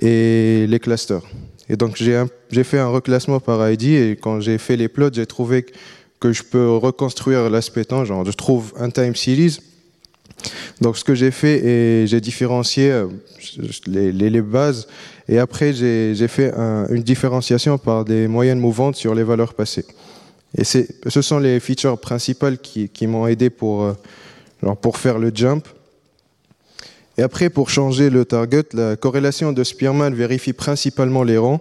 et 0.00 0.66
les 0.66 0.78
clusters. 0.80 1.22
Et 1.68 1.76
donc 1.76 1.96
j'ai 1.96 2.64
fait 2.64 2.78
un 2.78 2.88
reclassement 2.88 3.40
par 3.40 3.70
ID 3.70 3.84
et 3.84 4.18
quand 4.20 4.40
j'ai 4.40 4.58
fait 4.58 4.76
les 4.76 4.88
plots, 4.88 5.10
j'ai 5.12 5.26
trouvé 5.26 5.66
que 6.20 6.32
je 6.32 6.42
peux 6.42 6.76
reconstruire 6.76 7.50
l'aspect 7.50 7.84
temps, 7.84 8.04
genre 8.04 8.24
je 8.24 8.32
trouve 8.32 8.72
un 8.78 8.90
time 8.90 9.14
series. 9.14 9.58
Donc 10.80 10.96
ce 10.96 11.04
que 11.04 11.14
j'ai 11.14 11.30
fait, 11.30 11.64
et 11.64 12.06
j'ai 12.06 12.20
différencié 12.20 12.90
euh, 12.90 13.06
les, 13.86 14.42
bases, 14.42 14.86
et 15.28 15.38
après 15.38 15.72
j'ai 15.72 16.28
fait 16.28 16.52
une 16.90 17.02
différenciation 17.02 17.78
par 17.78 18.04
des 18.04 18.28
moyennes 18.28 18.60
mouvantes 18.60 18.96
sur 18.96 19.14
les 19.14 19.24
valeurs 19.24 19.54
passées. 19.54 19.84
Et 20.56 20.64
ce 20.64 21.20
sont 21.22 21.38
les 21.38 21.60
features 21.60 21.98
principales 21.98 22.58
qui, 22.58 23.06
m'ont 23.06 23.26
aidé 23.26 23.50
pour, 23.50 23.82
euh, 23.82 24.74
pour 24.80 24.96
faire 24.96 25.18
le 25.18 25.30
jump. 25.34 25.66
Et 27.18 27.22
après, 27.22 27.50
pour 27.50 27.68
changer 27.68 28.10
le 28.10 28.24
target, 28.24 28.62
la 28.72 28.94
corrélation 28.94 29.52
de 29.52 29.64
Spearman 29.64 30.14
vérifie 30.14 30.52
principalement 30.52 31.24
les 31.24 31.36
rangs 31.36 31.60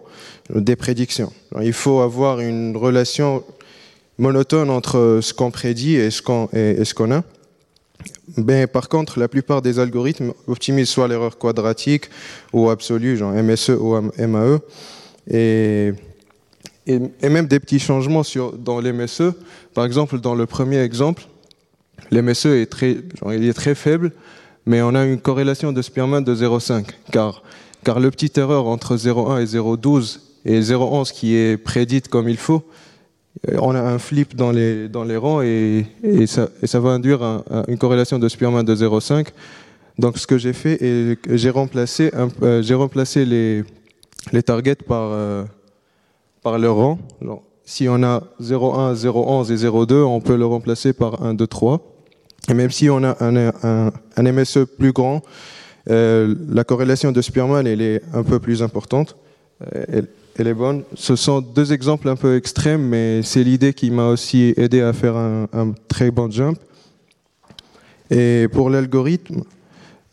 des 0.54 0.76
prédictions. 0.76 1.34
il 1.62 1.74
faut 1.74 2.02
avoir 2.02 2.40
une 2.40 2.78
relation 2.78 3.44
monotone 4.20 4.70
entre 4.70 5.20
ce 5.22 5.34
qu'on 5.34 5.50
prédit 5.50 5.96
et 5.96 6.12
ce 6.12 6.22
qu'on 6.22 7.12
a. 7.12 7.24
Mais 8.36 8.68
par 8.68 8.90
contre, 8.90 9.20
la 9.20 9.28
plupart 9.28 9.62
des 9.62 9.80
algorithmes 9.80 10.34
optimisent 10.48 10.90
soit 10.90 11.08
l'erreur 11.08 11.38
quadratique 11.38 12.10
ou 12.54 12.70
absolue, 12.70 13.18
genre 13.18 13.32
MSE 13.32 13.70
ou 13.70 13.96
MAE. 14.18 14.60
Et, 15.30 15.94
et, 16.86 17.30
même 17.30 17.48
des 17.48 17.60
petits 17.60 17.80
changements 17.80 18.24
sur, 18.24 18.54
dans 18.54 18.80
l'MSE. 18.80 19.34
Par 19.74 19.86
exemple, 19.86 20.20
dans 20.20 20.36
le 20.36 20.46
premier 20.46 20.80
exemple, 20.80 21.24
l'MSE 22.12 22.46
est 22.48 22.70
très, 22.70 22.98
est 23.32 23.54
très 23.54 23.76
faible, 23.76 24.12
mais 24.66 24.82
on 24.82 24.96
a 24.96 25.06
une 25.06 25.20
corrélation 25.20 25.72
de 25.74 25.82
Spearman 25.82 26.24
de 26.24 26.36
0,5, 26.36 26.86
car, 27.12 27.44
car 27.84 28.00
le 28.00 28.12
petit 28.12 28.32
erreur 28.38 28.68
entre 28.68 28.96
0,1 28.96 29.42
et 29.42 29.46
0,12 29.46 30.20
et 30.46 30.62
0,11 30.62 31.12
qui 31.12 31.36
est 31.36 31.58
prédite 31.58 32.08
comme 32.08 32.30
il 32.30 32.38
faut, 32.38 32.64
on 33.60 33.76
a 33.76 33.82
un 33.82 34.00
flip 34.00 34.36
dans 34.36 34.52
les, 34.52 35.18
rangs 35.18 35.42
et, 35.42 35.86
ça, 36.28 36.80
va 36.80 36.90
induire 36.90 37.44
une 37.68 37.78
corrélation 37.78 38.20
de 38.20 38.28
Spearman 38.28 38.66
de 38.66 38.76
0,5. 38.76 39.28
Donc 40.00 40.18
ce 40.18 40.28
que 40.28 40.38
j'ai 40.38 40.54
fait, 40.54 41.18
j'ai 41.30 41.50
remplacé, 41.50 42.12
euh, 42.44 42.62
remplacé 42.78 43.26
les, 43.26 43.64
targets 44.44 44.76
par, 44.76 45.10
euh, 45.12 45.44
leur 46.46 46.76
rang. 46.76 47.00
si 47.66 47.90
on 47.90 48.04
a 48.04 48.24
0,1, 48.40 48.96
0,11 48.96 49.52
et 49.52 49.56
0,2, 49.56 50.04
on 50.04 50.22
peut 50.22 50.38
le 50.38 50.46
remplacer 50.46 50.94
par 50.94 51.24
1, 51.24 51.34
2, 51.34 51.48
3. 51.48 51.82
Et 52.50 52.54
même 52.54 52.72
si 52.72 52.90
on 52.90 53.04
a 53.04 53.18
un, 53.20 53.92
MSE 54.24 54.66
plus 54.78 54.94
grand, 54.94 55.22
euh, 55.90 56.36
la 56.50 56.64
corrélation 56.64 57.12
de 57.12 57.22
Spearman 57.22 57.66
elle 57.66 57.82
est 57.82 58.02
un 58.14 58.24
peu 58.24 58.40
plus 58.40 58.62
importante. 58.62 59.18
Euh, 59.76 60.02
elle, 60.38 60.48
est 60.48 60.54
bonne. 60.54 60.84
Ce 60.96 61.16
sont 61.16 61.42
deux 61.42 61.74
exemples 61.74 62.10
un 62.10 62.16
peu 62.16 62.36
extrêmes, 62.36 62.82
mais 62.82 63.22
c'est 63.24 63.44
l'idée 63.44 63.74
qui 63.74 63.92
m'a 63.92 64.08
aussi 64.08 64.54
aidé 64.58 64.82
à 64.82 64.94
faire 64.94 65.16
un, 65.16 65.74
très 65.88 66.12
bon 66.12 66.30
jump. 66.32 66.58
Et 68.10 68.48
pour 68.52 68.70
l'algorithme, 68.70 69.44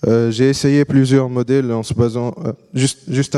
euh, 0.06 0.30
j'ai 0.30 0.48
essayé 0.48 0.84
plusieurs 0.84 1.28
modèles 1.28 1.72
en 1.72 1.82
se 1.82 1.94
basant 1.94 2.34
euh, 2.44 2.52
juste, 2.74 3.36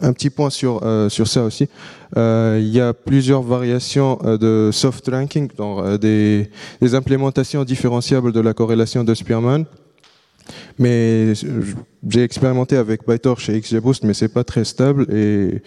un 0.00 0.12
petit 0.12 0.30
point 0.30 0.50
sur, 0.50 0.80
euh, 0.82 1.08
sur 1.08 1.26
ça 1.26 1.44
aussi. 1.44 1.68
Il 2.16 2.68
y 2.68 2.80
a 2.80 2.92
plusieurs 2.92 3.42
variations 3.42 4.18
de 4.22 4.70
soft 4.72 5.08
ranking, 5.08 5.48
donc 5.56 5.98
des, 5.98 6.50
des, 6.80 6.94
implémentations 6.94 7.64
différenciables 7.64 8.32
de 8.32 8.40
la 8.40 8.52
corrélation 8.52 9.04
de 9.04 9.14
Spearman. 9.14 9.64
Mais 10.78 11.32
j'ai 12.08 12.22
expérimenté 12.22 12.76
avec 12.76 13.04
PyTorch 13.04 13.48
et 13.48 13.60
XGBoost, 13.60 14.04
mais 14.04 14.14
c'est 14.14 14.28
pas 14.28 14.44
très 14.44 14.64
stable 14.64 15.06
et 15.14 15.62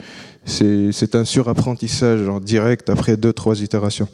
c'est 0.46 1.16
un 1.16 1.26
surapprentissage 1.26 2.28
en 2.28 2.40
direct 2.40 2.90
après 2.90 3.18
deux 3.18 3.34
trois 3.34 3.62
itérations. 3.62 4.08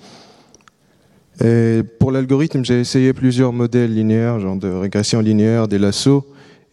Pour 1.99 2.11
l'algorithme, 2.11 2.63
j'ai 2.63 2.79
essayé 2.79 3.13
plusieurs 3.13 3.51
modèles 3.53 3.93
linéaires, 3.93 4.39
genre 4.39 4.57
de 4.57 4.67
régression 4.67 5.21
linéaire, 5.21 5.67
des 5.67 5.79
lassos, 5.79 6.23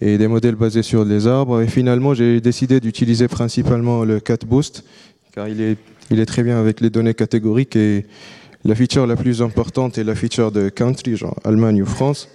et 0.00 0.18
des 0.18 0.28
modèles 0.28 0.54
basés 0.54 0.82
sur 0.82 1.04
les 1.04 1.26
arbres. 1.26 1.62
Et 1.62 1.66
finalement, 1.66 2.14
j'ai 2.14 2.40
décidé 2.40 2.80
d'utiliser 2.80 3.28
principalement 3.28 4.04
le 4.04 4.20
cat 4.20 4.38
boost, 4.46 4.84
car 5.34 5.48
il 5.48 5.60
est, 5.60 5.78
il 6.10 6.20
est 6.20 6.26
très 6.26 6.42
bien 6.42 6.58
avec 6.58 6.80
les 6.80 6.90
données 6.90 7.14
catégoriques 7.14 7.76
et 7.76 8.06
la 8.64 8.74
feature 8.74 9.06
la 9.06 9.16
plus 9.16 9.40
importante 9.40 9.98
est 9.98 10.04
la 10.04 10.14
feature 10.14 10.52
de 10.52 10.68
country, 10.68 11.16
genre 11.16 11.38
Allemagne 11.44 11.82
ou 11.82 11.86
France. 11.86 12.28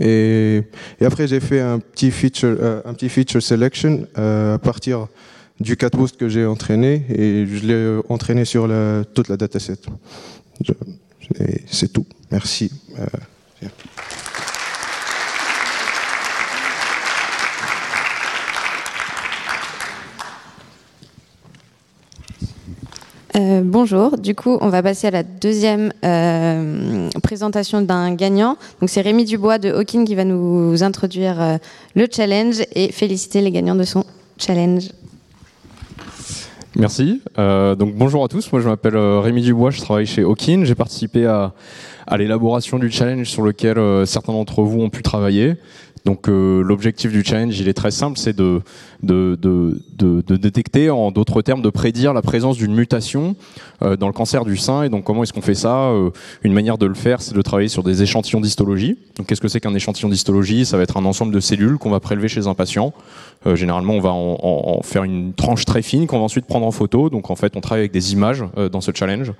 Et, 0.00 0.62
après, 1.00 1.26
j'ai 1.26 1.40
fait 1.40 1.60
un 1.60 1.78
petit 1.78 2.10
feature, 2.10 2.56
euh, 2.60 2.80
un 2.84 2.94
petit 2.94 3.08
feature 3.08 3.42
selection 3.42 4.06
euh, 4.16 4.54
à 4.54 4.58
partir 4.58 5.08
du 5.60 5.76
cat 5.76 5.90
boost 5.90 6.16
que 6.16 6.28
j'ai 6.28 6.46
entraîné 6.46 7.04
et 7.08 7.46
je 7.46 7.66
l'ai 7.66 8.00
entraîné 8.08 8.44
sur 8.44 8.70
toute 9.14 9.28
la 9.28 9.36
dataset. 9.36 9.78
C'est 11.70 11.92
tout. 11.92 12.06
Merci. 12.30 12.70
Euh, 12.98 13.06
Euh, 23.38 23.60
bonjour, 23.64 24.18
du 24.18 24.34
coup 24.34 24.58
on 24.60 24.68
va 24.68 24.82
passer 24.82 25.06
à 25.06 25.10
la 25.12 25.22
deuxième 25.22 25.92
euh, 26.04 27.08
présentation 27.22 27.82
d'un 27.82 28.14
gagnant. 28.14 28.56
Donc 28.80 28.90
c'est 28.90 29.00
Rémi 29.00 29.24
Dubois 29.24 29.58
de 29.58 29.70
Hawking 29.70 30.04
qui 30.04 30.16
va 30.16 30.24
nous 30.24 30.82
introduire 30.82 31.40
euh, 31.40 31.56
le 31.94 32.08
challenge 32.10 32.56
et 32.74 32.90
féliciter 32.90 33.40
les 33.40 33.52
gagnants 33.52 33.76
de 33.76 33.84
son 33.84 34.04
challenge. 34.38 34.88
Merci. 36.76 37.22
donc 37.36 37.94
bonjour 37.94 38.24
à 38.24 38.28
tous, 38.28 38.52
moi 38.52 38.60
je 38.60 38.68
m'appelle 38.68 38.96
Rémi 38.96 39.42
Dubois, 39.42 39.70
je 39.70 39.80
travaille 39.80 40.06
chez 40.06 40.22
Hawking. 40.22 40.64
J'ai 40.64 40.76
participé 40.76 41.26
à, 41.26 41.52
à 42.06 42.16
l'élaboration 42.16 42.78
du 42.78 42.90
challenge 42.90 43.26
sur 43.26 43.42
lequel 43.42 44.06
certains 44.06 44.32
d'entre 44.32 44.62
vous 44.62 44.80
ont 44.80 44.90
pu 44.90 45.02
travailler. 45.02 45.56
Donc 46.04 46.28
l'objectif 46.28 47.12
du 47.12 47.24
challenge, 47.24 47.58
il 47.58 47.68
est 47.68 47.74
très 47.74 47.90
simple, 47.90 48.18
c'est 48.18 48.36
de 48.36 48.62
détecter, 50.36 50.90
en 50.90 51.10
d'autres 51.10 51.42
termes, 51.42 51.62
de 51.62 51.70
prédire 51.70 52.12
la 52.14 52.22
présence 52.22 52.56
d'une 52.56 52.74
mutation 52.74 52.88
euh, 53.28 53.34
dans 53.80 54.06
le 54.06 54.12
cancer 54.12 54.44
du 54.44 54.56
sein. 54.56 54.82
Et 54.82 54.88
donc, 54.88 55.04
comment 55.04 55.22
est-ce 55.22 55.32
qu'on 55.32 55.42
fait 55.42 55.54
ça 55.54 55.88
euh, 55.88 56.10
Une 56.42 56.52
manière 56.52 56.78
de 56.78 56.86
le 56.86 56.94
faire, 56.94 57.20
c'est 57.20 57.34
de 57.34 57.42
travailler 57.42 57.68
sur 57.68 57.82
des 57.82 58.02
échantillons 58.02 58.40
d'histologie. 58.40 58.98
Donc, 59.16 59.26
qu'est-ce 59.26 59.40
que 59.40 59.48
c'est 59.48 59.60
qu'un 59.60 59.74
échantillon 59.74 60.08
d'histologie? 60.08 60.64
Ça 60.64 60.76
va 60.76 60.82
être 60.82 60.96
un 60.96 61.04
ensemble 61.04 61.32
de 61.32 61.40
cellules 61.40 61.78
qu'on 61.78 61.90
va 61.90 62.00
prélever 62.00 62.28
chez 62.28 62.46
un 62.46 62.54
patient. 62.54 62.92
Euh, 63.46 63.54
généralement, 63.54 63.94
on 63.94 64.00
va 64.00 64.10
en, 64.10 64.38
en, 64.42 64.82
faire 64.82 65.04
une 65.04 65.32
tranche 65.32 65.64
très 65.64 65.82
fine 65.82 66.06
qu'on 66.06 66.18
va 66.18 66.24
ensuite 66.24 66.46
prendre 66.46 66.66
en 66.66 66.72
photo. 66.72 67.08
Donc, 67.08 67.30
en 67.30 67.36
fait, 67.36 67.56
on 67.56 67.60
travaille 67.60 67.82
avec 67.82 67.92
des 67.92 68.12
images 68.12 68.44
euh, 68.56 68.68
dans 68.68 68.80
ce 68.80 68.90
challenge. 68.92 69.32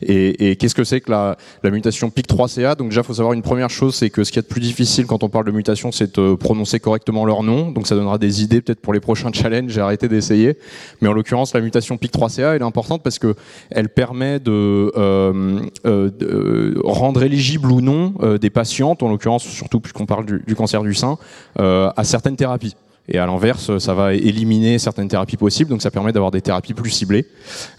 Et, 0.00 0.50
et 0.50 0.56
qu'est-ce 0.56 0.74
que 0.74 0.84
c'est 0.84 1.00
que 1.00 1.10
la, 1.10 1.36
la 1.62 1.70
mutation 1.70 2.08
PIC3CA 2.08 2.76
Donc, 2.76 2.88
déjà, 2.88 3.02
il 3.02 3.04
faut 3.04 3.14
savoir 3.14 3.34
une 3.34 3.42
première 3.42 3.70
chose, 3.70 3.94
c'est 3.94 4.10
que 4.10 4.24
ce 4.24 4.32
qui 4.32 4.38
est 4.38 4.42
de 4.42 4.46
plus 4.46 4.60
difficile 4.60 5.06
quand 5.06 5.22
on 5.22 5.28
parle 5.28 5.44
de 5.44 5.50
mutation, 5.50 5.92
c'est 5.92 6.18
de 6.18 6.34
prononcer 6.34 6.80
correctement 6.80 7.26
leur 7.26 7.42
nom. 7.42 7.70
Donc, 7.70 7.86
ça 7.86 7.94
donnera 7.94 8.16
des 8.16 8.42
idées 8.42 8.62
peut-être 8.62 8.80
pour 8.80 8.94
les 8.94 9.00
prochain 9.00 9.30
challenge, 9.34 9.70
j'ai 9.70 9.80
arrêté 9.80 10.08
d'essayer. 10.08 10.56
Mais 11.00 11.08
en 11.08 11.12
l'occurrence, 11.12 11.52
la 11.52 11.60
mutation 11.60 11.96
PIC3CA, 11.96 12.54
elle 12.54 12.62
est 12.62 12.64
importante 12.64 13.02
parce 13.02 13.18
que 13.18 13.34
elle 13.70 13.81
permet 13.88 14.40
de, 14.40 14.92
euh, 14.96 15.60
euh, 15.86 16.10
de 16.10 16.80
rendre 16.84 17.22
éligible 17.22 17.70
ou 17.70 17.80
non 17.80 18.14
euh, 18.22 18.38
des 18.38 18.50
patientes, 18.50 19.02
en 19.02 19.08
l'occurrence 19.08 19.44
surtout 19.44 19.80
puisqu'on 19.80 20.06
parle 20.06 20.26
du, 20.26 20.54
cancer 20.54 20.82
du 20.82 20.94
sein, 20.94 21.18
euh, 21.58 21.90
à 21.96 22.04
certaines 22.04 22.36
thérapies. 22.36 22.76
Et 23.08 23.18
à 23.18 23.26
l'inverse, 23.26 23.78
ça 23.78 23.94
va 23.94 24.14
éliminer 24.14 24.78
certaines 24.78 25.08
thérapies 25.08 25.36
possibles, 25.36 25.70
donc 25.70 25.82
ça 25.82 25.90
permet 25.90 26.12
d'avoir 26.12 26.30
des 26.30 26.40
thérapies 26.40 26.72
plus 26.72 26.90
ciblées. 26.90 27.26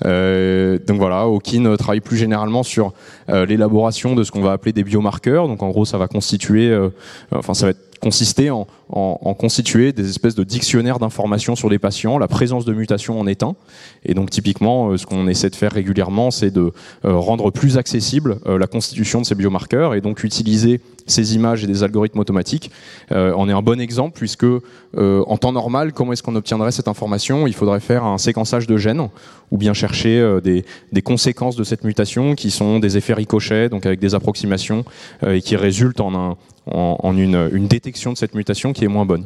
Euh, 0.05 0.77
donc 0.85 0.97
voilà, 0.97 1.21
Hawking 1.21 1.77
travaille 1.77 2.01
plus 2.01 2.17
généralement 2.17 2.61
sur 2.61 2.93
euh, 3.29 3.45
l'élaboration 3.45 4.15
de 4.15 4.23
ce 4.25 4.31
qu'on 4.31 4.41
va 4.41 4.51
appeler 4.51 4.73
des 4.73 4.83
biomarqueurs. 4.83 5.47
Donc 5.47 5.63
en 5.63 5.69
gros, 5.69 5.85
ça 5.85 5.97
va 5.97 6.07
constituer, 6.07 6.69
euh, 6.69 6.89
enfin 7.31 7.53
ça 7.53 7.67
va 7.67 7.69
être 7.69 7.92
consister 8.03 8.49
en, 8.51 8.65
constituer 9.33 9.93
des 9.93 10.09
espèces 10.09 10.35
de 10.35 10.43
dictionnaires 10.43 10.99
d'informations 10.99 11.55
sur 11.55 11.69
les 11.69 11.79
patients. 11.79 12.17
La 12.17 12.27
présence 12.27 12.65
de 12.65 12.73
mutations 12.73 13.19
en 13.19 13.25
est. 13.27 13.43
Et 14.05 14.13
donc 14.13 14.29
typiquement, 14.29 14.89
euh, 14.89 14.97
ce 14.97 15.05
qu'on 15.05 15.27
essaie 15.27 15.49
de 15.49 15.55
faire 15.55 15.71
régulièrement, 15.71 16.29
c'est 16.29 16.51
de 16.51 16.71
euh, 17.05 17.17
rendre 17.17 17.49
plus 17.51 17.77
accessible 17.77 18.37
euh, 18.45 18.57
la 18.57 18.67
constitution 18.67 19.21
de 19.21 19.25
ces 19.25 19.35
biomarqueurs 19.35 19.95
et 19.95 20.01
donc 20.01 20.23
utiliser 20.23 20.81
ces 21.05 21.35
images 21.35 21.63
et 21.63 21.67
des 21.67 21.83
algorithmes 21.83 22.19
automatiques. 22.19 22.71
on 23.11 23.49
est 23.49 23.51
un 23.51 23.61
bon 23.61 23.81
exemple 23.81 24.17
puisque 24.17 24.45
en 24.95 25.37
temps 25.37 25.51
normal, 25.51 25.91
comment 25.91 26.13
est-ce 26.13 26.23
qu'on 26.23 26.37
obtiendrait 26.37 26.71
cette 26.71 26.87
information? 26.87 27.45
Il 27.45 27.53
faudrait 27.53 27.81
faire 27.81 28.05
un 28.05 28.17
séquençage 28.17 28.67
de 28.67 28.77
gènes 28.77 29.09
ou 29.51 29.57
bien 29.57 29.73
chercher 29.73 30.39
des, 30.41 31.01
conséquences 31.01 31.57
de 31.57 31.65
cette 31.65 31.83
mutation 31.83 32.35
qui 32.35 32.51
sont 32.51 32.79
des 32.79 32.95
effets 32.95 33.15
ricochets, 33.15 33.67
donc 33.67 33.85
avec 33.85 33.99
des 33.99 34.15
approximations 34.15 34.85
et 35.27 35.41
qui 35.41 35.57
résultent 35.57 35.99
en 35.99 36.15
un, 36.15 36.37
en, 36.65 37.17
une, 37.17 37.67
détection 37.67 38.13
de 38.13 38.17
cette 38.17 38.35
mutation 38.35 38.73
qui 38.73 38.85
est 38.85 38.89
moins 38.89 39.05
bonne. 39.05 39.25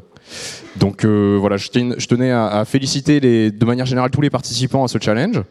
Donc 0.75 1.05
euh, 1.05 1.37
voilà, 1.39 1.57
je 1.57 1.69
tenais, 1.69 2.31
à, 2.31 2.63
féliciter 2.65 3.19
de 3.19 3.65
manière 3.65 3.85
générale 3.85 4.11
tous 4.11 4.21
les 4.21 4.29
participants 4.29 4.83
à 4.83 4.87
ce 4.87 4.97
challenge. 4.99 5.41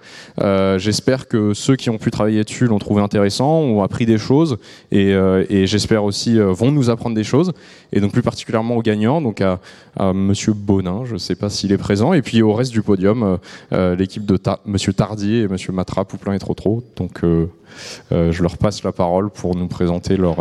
Euh, 0.40 0.78
j'espère 0.78 1.26
que 1.26 1.54
ceux 1.54 1.76
qui 1.76 1.90
ont 1.90 1.98
pu 1.98 2.10
travailler 2.10 2.44
dessus 2.44 2.66
l'ont 2.66 2.78
trouvé 2.78 3.02
intéressant, 3.02 3.60
ont 3.60 3.82
appris 3.82 4.06
des 4.06 4.18
choses 4.18 4.58
et, 4.92 5.14
euh, 5.14 5.44
j'espère 5.66 6.04
aussi 6.04 6.38
vont 6.38 6.70
nous 6.70 6.90
apprendre 6.90 7.16
des 7.16 7.24
choses. 7.24 7.52
Et 7.92 8.00
donc 8.00 8.12
plus 8.12 8.22
particulièrement 8.22 8.76
aux 8.76 8.82
gagnants, 8.82 9.20
donc 9.20 9.40
à, 9.40 9.58
Monsieur 10.12 10.52
Bonin, 10.52 11.04
je 11.06 11.14
ne 11.14 11.18
sais 11.18 11.34
pas 11.34 11.48
s'il 11.48 11.72
est 11.72 11.78
présent, 11.78 12.12
et 12.12 12.20
puis 12.20 12.42
au 12.42 12.52
reste 12.52 12.70
du 12.70 12.82
podium, 12.82 13.38
l'équipe 13.72 14.26
de 14.26 14.38
Monsieur 14.66 14.92
Tardier 14.92 15.42
et 15.42 15.48
Monsieur 15.48 15.72
Matra, 15.72 16.04
Pouplin 16.04 16.34
et 16.34 16.38
Trop. 16.38 16.84
Donc 16.96 17.22
je 18.10 18.42
leur 18.42 18.58
passe 18.58 18.82
la 18.82 18.92
parole 18.92 19.30
pour 19.30 19.56
nous 19.56 19.68
présenter 19.68 20.16
leur 20.16 20.36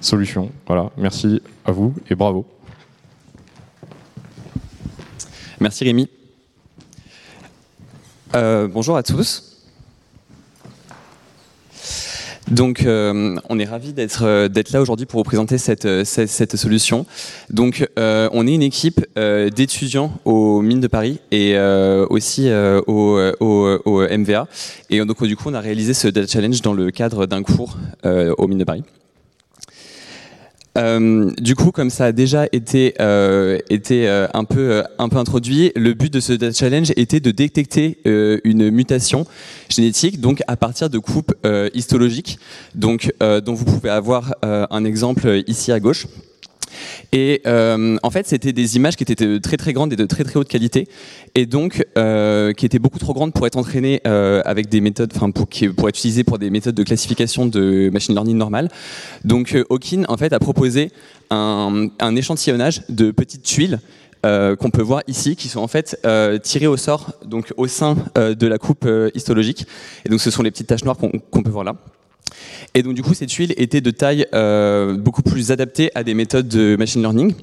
solution. 0.00 0.50
Voilà, 0.66 0.90
merci 0.96 1.40
à 1.64 1.72
vous 1.72 1.94
et 2.10 2.14
bravo. 2.14 2.46
Merci 5.60 5.84
Rémi. 5.84 6.08
Euh, 8.34 8.68
bonjour 8.68 8.96
à 8.96 9.02
tous. 9.02 9.52
Donc, 12.50 12.84
euh, 12.84 13.36
on 13.48 13.58
est 13.58 13.64
ravi 13.64 13.92
d'être 13.92 14.24
euh, 14.24 14.48
d'être 14.48 14.70
là 14.70 14.80
aujourd'hui 14.80 15.06
pour 15.06 15.18
vous 15.18 15.24
présenter 15.24 15.58
cette, 15.58 16.56
solution. 16.56 17.06
Donc, 17.50 17.88
on 17.96 18.46
est 18.46 18.54
une 18.54 18.62
équipe 18.62 19.04
d'étudiants 19.16 20.12
aux 20.24 20.60
mines 20.60 20.80
de 20.80 20.86
Paris 20.86 21.20
et 21.30 21.58
aussi 22.10 22.50
au, 22.86 23.18
au, 23.40 23.78
au, 23.84 24.00
MVA. 24.08 24.46
Et 24.90 25.02
donc, 25.04 25.24
du 25.24 25.36
coup, 25.36 25.48
on 25.48 25.54
a 25.54 25.60
réalisé 25.60 25.94
ce 25.94 26.08
Data 26.08 26.30
Challenge 26.30 26.60
dans 26.60 26.74
le 26.74 26.90
cadre 26.90 27.26
d'un 27.26 27.42
cours 27.42 27.78
aux 28.04 28.46
mines 28.46 28.58
de 28.58 28.64
Paris. 28.64 28.84
Euh, 30.76 31.30
du 31.38 31.54
coup, 31.54 31.72
comme 31.72 31.90
ça 31.90 32.06
a 32.06 32.12
déjà 32.12 32.46
été, 32.52 32.94
euh, 33.00 33.58
été 33.70 34.08
euh, 34.08 34.26
un, 34.34 34.44
peu, 34.44 34.82
un 34.98 35.08
peu 35.08 35.16
introduit, 35.16 35.72
le 35.74 35.94
but 35.94 36.12
de 36.12 36.20
ce 36.20 36.32
Data 36.32 36.52
Challenge 36.52 36.92
était 36.96 37.20
de 37.20 37.30
détecter 37.30 37.98
une 38.04 38.70
mutation 38.70 39.26
génétique, 39.68 40.20
donc 40.20 40.42
à 40.46 40.56
partir 40.56 40.90
de 40.90 40.98
coupes 40.98 41.34
histologiques, 41.74 42.38
donc, 42.74 43.12
dont 43.20 43.54
vous 43.54 43.64
pouvez 43.64 43.90
avoir 43.90 44.34
un 44.42 44.84
exemple 44.84 45.42
ici 45.46 45.72
à 45.72 45.80
gauche. 45.80 46.06
Et 47.12 47.42
euh, 47.46 47.96
en 48.02 48.10
fait, 48.10 48.26
c'était 48.26 48.52
des 48.52 48.76
images 48.76 48.96
qui 48.96 49.04
étaient 49.04 49.40
très 49.40 49.56
très 49.56 49.72
grandes 49.72 49.92
et 49.92 49.96
de 49.96 50.06
très 50.06 50.24
très 50.24 50.38
haute 50.38 50.48
qualité, 50.48 50.88
et 51.34 51.46
donc 51.46 51.86
euh, 51.96 52.52
qui 52.52 52.66
étaient 52.66 52.78
beaucoup 52.78 52.98
trop 52.98 53.14
grandes 53.14 53.32
pour 53.32 53.46
être 53.46 53.56
entraînées 53.56 54.00
euh, 54.06 54.42
avec 54.44 54.68
des 54.68 54.80
méthodes, 54.80 55.12
enfin 55.14 55.30
pour, 55.30 55.48
être 55.48 55.88
utilisées 55.88 56.24
pour 56.24 56.38
des 56.38 56.50
méthodes 56.50 56.74
de 56.74 56.82
classification 56.82 57.46
de 57.46 57.90
machine 57.92 58.14
learning 58.14 58.36
normales. 58.36 58.68
Donc 59.24 59.56
Hawking 59.70 60.04
en 60.08 60.16
fait 60.16 60.32
a 60.32 60.38
proposé 60.38 60.90
un 61.30 62.16
échantillonnage 62.16 62.82
de 62.88 63.10
petites 63.10 63.42
tuiles 63.42 63.80
qu'on 64.22 64.70
peut 64.70 64.82
voir 64.82 65.02
ici, 65.06 65.36
qui 65.36 65.48
sont 65.48 65.60
en 65.60 65.68
fait 65.68 66.00
tirées 66.42 66.66
au 66.66 66.76
sort, 66.76 67.12
donc 67.24 67.52
au 67.56 67.68
sein 67.68 67.96
de 68.16 68.46
la 68.46 68.58
coupe 68.58 68.88
histologique. 69.14 69.66
Et 70.04 70.08
donc 70.08 70.20
ce 70.20 70.30
sont 70.30 70.42
les 70.42 70.50
petites 70.50 70.66
taches 70.66 70.84
noires 70.84 70.96
qu'on 70.96 71.42
peut 71.42 71.50
voir 71.50 71.64
là. 71.64 71.76
Et 72.74 72.82
donc 72.82 72.94
du 72.94 73.02
coup, 73.02 73.14
ces 73.14 73.26
tuiles 73.26 73.54
étaient 73.56 73.80
de 73.80 73.90
taille 73.90 74.26
euh, 74.34 74.96
beaucoup 74.96 75.22
plus 75.22 75.50
adaptée 75.50 75.90
à 75.94 76.04
des 76.04 76.14
méthodes 76.14 76.48
de 76.48 76.76
machine 76.76 77.00
learning. 77.00 77.34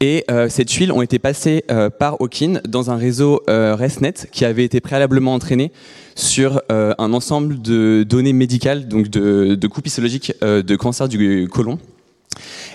Et 0.00 0.24
euh, 0.30 0.48
ces 0.48 0.64
tuiles 0.64 0.92
ont 0.92 1.02
été 1.02 1.18
passées 1.18 1.64
euh, 1.70 1.90
par 1.90 2.20
Hawking 2.20 2.60
dans 2.66 2.90
un 2.90 2.96
réseau 2.96 3.42
ResNet 3.48 4.28
qui 4.32 4.44
avait 4.44 4.64
été 4.64 4.80
préalablement 4.80 5.34
entraîné 5.34 5.72
sur 6.14 6.60
un 6.70 7.12
ensemble 7.14 7.62
de 7.62 8.04
données 8.06 8.34
médicales, 8.34 8.88
donc 8.88 9.08
de, 9.08 9.54
de 9.54 9.66
coupes 9.68 9.86
histologiques 9.86 10.34
de 10.42 10.76
cancer 10.76 11.08
du 11.08 11.48
côlon. 11.50 11.78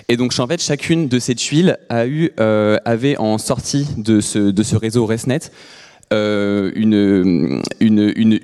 Et 0.08 0.16
donc 0.16 0.34
en 0.38 0.46
fait, 0.48 0.60
chacune 0.60 1.06
de 1.06 1.18
ces 1.20 1.36
tuiles 1.36 1.78
a 1.88 2.08
eu, 2.08 2.32
avait 2.38 3.16
en 3.18 3.38
sortie 3.38 3.86
de 3.98 4.20
ce, 4.20 4.76
réseau 4.76 5.06
ResNet 5.06 5.52
euh, 6.12 6.70
une, 6.76 7.62
une, 7.80 8.35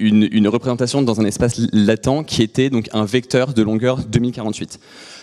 représentation 0.49 1.03
dans 1.03 1.21
un 1.21 1.25
espace 1.25 1.61
latent 1.73 2.25
qui 2.25 2.43
était 2.43 2.71
donc 2.71 2.89
un 2.93 3.05
vecteur 3.05 3.55
de 3.55 3.63
longueur 3.63 3.99
2048. 3.99 4.79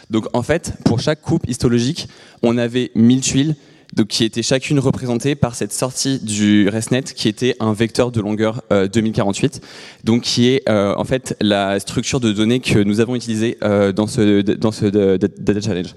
Donc 0.09 0.25
en 0.33 0.43
fait, 0.43 0.73
pour 0.85 0.99
chaque 0.99 1.21
coupe 1.21 1.47
histologique, 1.47 2.07
on 2.41 2.57
avait 2.57 2.91
1000 2.95 3.21
tuiles 3.21 3.55
donc, 3.93 4.07
qui 4.07 4.23
étaient 4.23 4.43
chacune 4.43 4.79
représentées 4.79 5.35
par 5.35 5.55
cette 5.55 5.73
sortie 5.73 6.19
du 6.19 6.69
ResNet 6.69 7.03
qui 7.15 7.27
était 7.27 7.55
un 7.59 7.73
vecteur 7.73 8.11
de 8.11 8.21
longueur 8.21 8.63
2048, 8.71 9.61
euh, 9.61 9.67
donc 10.03 10.21
qui 10.21 10.49
est 10.49 10.67
euh, 10.69 10.93
en 10.95 11.03
fait 11.03 11.35
la 11.41 11.79
structure 11.79 12.19
de 12.19 12.31
données 12.31 12.59
que 12.59 12.79
nous 12.79 12.99
avons 12.99 13.15
utilisée 13.15 13.57
dans 13.61 14.07
ce, 14.07 14.41
dans 14.41 14.71
ce 14.71 14.85
Data 14.85 15.61
Challenge 15.61 15.93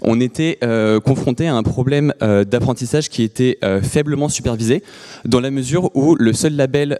on 0.00 0.20
était 0.20 0.58
euh, 0.62 1.00
confronté 1.00 1.48
à 1.48 1.54
un 1.54 1.62
problème 1.62 2.12
euh, 2.22 2.44
d'apprentissage 2.44 3.08
qui 3.08 3.22
était 3.22 3.58
euh, 3.64 3.82
faiblement 3.82 4.28
supervisé, 4.28 4.82
dans 5.24 5.40
la 5.40 5.50
mesure 5.50 5.90
où 5.94 6.14
le 6.14 6.32
seul 6.32 6.54
label 6.54 6.98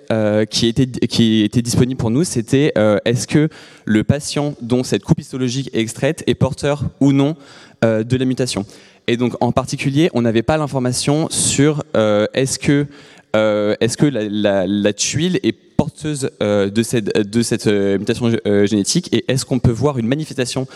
qui, 0.51 0.67
était, 0.67 0.87
qui 0.87 1.43
était 1.43 1.63
disponible 1.63 1.99
pour 1.99 2.11
nous, 2.11 2.25
c'était 2.25 2.73
est-ce 3.05 3.27
que 3.27 3.49
le 3.85 4.05
patient 4.05 4.55
dont 4.61 4.83
cette 4.83 5.03
coupe 5.03 5.21
histologique 5.21 5.71
est 5.73 5.81
extraite 5.81 6.23
est 6.27 6.35
porteur 6.35 6.85
ou 7.01 7.13
non 7.13 7.37
de 7.83 8.17
la 8.17 8.25
mutation. 8.25 8.65
Et 9.09 9.17
donc 9.17 9.35
en 9.41 9.53
particulier, 9.53 10.11
on 10.15 10.23
n'avait 10.23 10.43
pas 10.43 10.57
l'information 10.57 11.29
sur 11.31 11.85
est-ce 11.95 12.59
que, 12.59 12.87
est-ce 13.35 13.97
que 13.97 14.07
la, 14.07 14.93
tuile 14.93 15.39
est 15.43 15.53
porteuse 15.53 16.31
de 16.41 16.83
cette, 16.83 17.17
de 17.17 17.43
cette 17.43 17.67
mutation 17.67 18.31
génétique 18.65 19.09
et 19.13 19.25
est-ce 19.29 19.45
qu'on 19.45 19.59
peut 19.59 19.71
voir 19.71 19.99
une 19.99 20.07
manifestation 20.07 20.67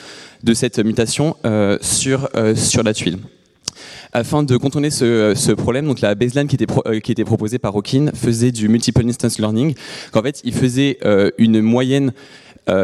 de 0.43 0.55
cette 0.55 0.79
mutation 0.79 1.37
euh, 1.45 1.79
sur, 1.81 2.29
euh, 2.37 2.55
sur 2.55 2.83
la 2.83 2.95
tuile? 2.95 3.19
Afin 4.13 4.43
de 4.43 4.57
contourner 4.57 4.91
ce, 4.91 5.53
problème, 5.53 5.87
donc 5.87 6.01
la 6.01 6.17
baseline 6.17 6.49
qui 6.49 6.57
était, 6.57 6.67
euh, 6.87 6.99
qui 6.99 7.13
était 7.13 7.25
proposée 7.25 7.59
par 7.59 7.77
Hawking 7.77 8.11
faisait 8.13 8.51
du 8.51 8.69
multiple 8.69 9.07
instance 9.07 9.39
learning. 9.39 9.75
En 10.15 10.23
fait, 10.23 10.41
il 10.45 10.53
faisait 10.53 10.99
une 11.39 11.61
moyenne 11.61 12.13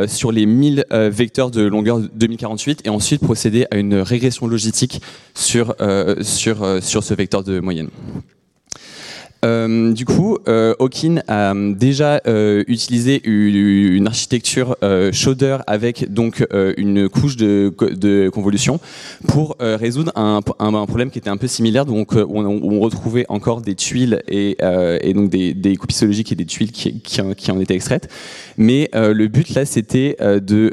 sur 0.06 0.32
les 0.32 0.46
1000 0.46 0.86
vecteurs 0.90 1.50
de 1.50 1.62
longueur 1.62 2.00
2048 2.00 2.82
et 2.84 2.88
ensuite 2.88 3.22
procédait 3.22 3.66
à 3.70 3.76
une 3.76 3.94
régression 3.96 4.46
logistique 4.46 5.00
sur, 5.34 5.74
sur, 6.22 6.82
sur 6.82 7.04
ce 7.04 7.14
vecteur 7.14 7.44
de 7.44 7.60
moyenne. 7.60 7.88
Euh, 9.46 9.92
du 9.92 10.04
coup, 10.04 10.38
euh, 10.48 10.74
Hawking 10.80 11.20
a 11.28 11.54
déjà 11.54 12.20
euh, 12.26 12.64
utilisé 12.66 13.20
une, 13.24 14.06
architecture 14.06 14.76
Shoulder 15.12 15.58
avec 15.66 16.12
donc 16.12 16.46
une 16.76 17.08
couche 17.08 17.36
de, 17.36 17.72
convolution 18.32 18.80
pour 19.26 19.56
résoudre 19.60 20.12
un, 20.16 20.40
problème 20.86 21.10
qui 21.10 21.18
était 21.18 21.30
un 21.30 21.36
peu 21.36 21.46
similaire, 21.46 21.84
on, 21.88 22.80
retrouvait 22.80 23.26
encore 23.28 23.60
des 23.60 23.74
tuiles 23.74 24.22
et, 24.28 24.56
donc 25.14 25.30
des, 25.30 25.76
copies 25.76 25.96
zoologiques 25.96 26.32
et 26.32 26.36
des 26.36 26.46
tuiles 26.46 26.72
qui 26.72 27.50
en 27.50 27.60
étaient 27.60 27.74
extraites. 27.74 28.08
Mais 28.56 28.90
le 28.94 29.26
but 29.26 29.54
là, 29.54 29.64
c'était 29.64 30.16
de 30.20 30.72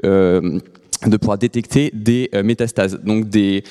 de 1.09 1.17
pouvoir 1.17 1.37
détecter 1.37 1.91
des 1.93 2.29
euh, 2.33 2.43
métastases, 2.43 2.99
donc 3.03 3.29
des, 3.29 3.63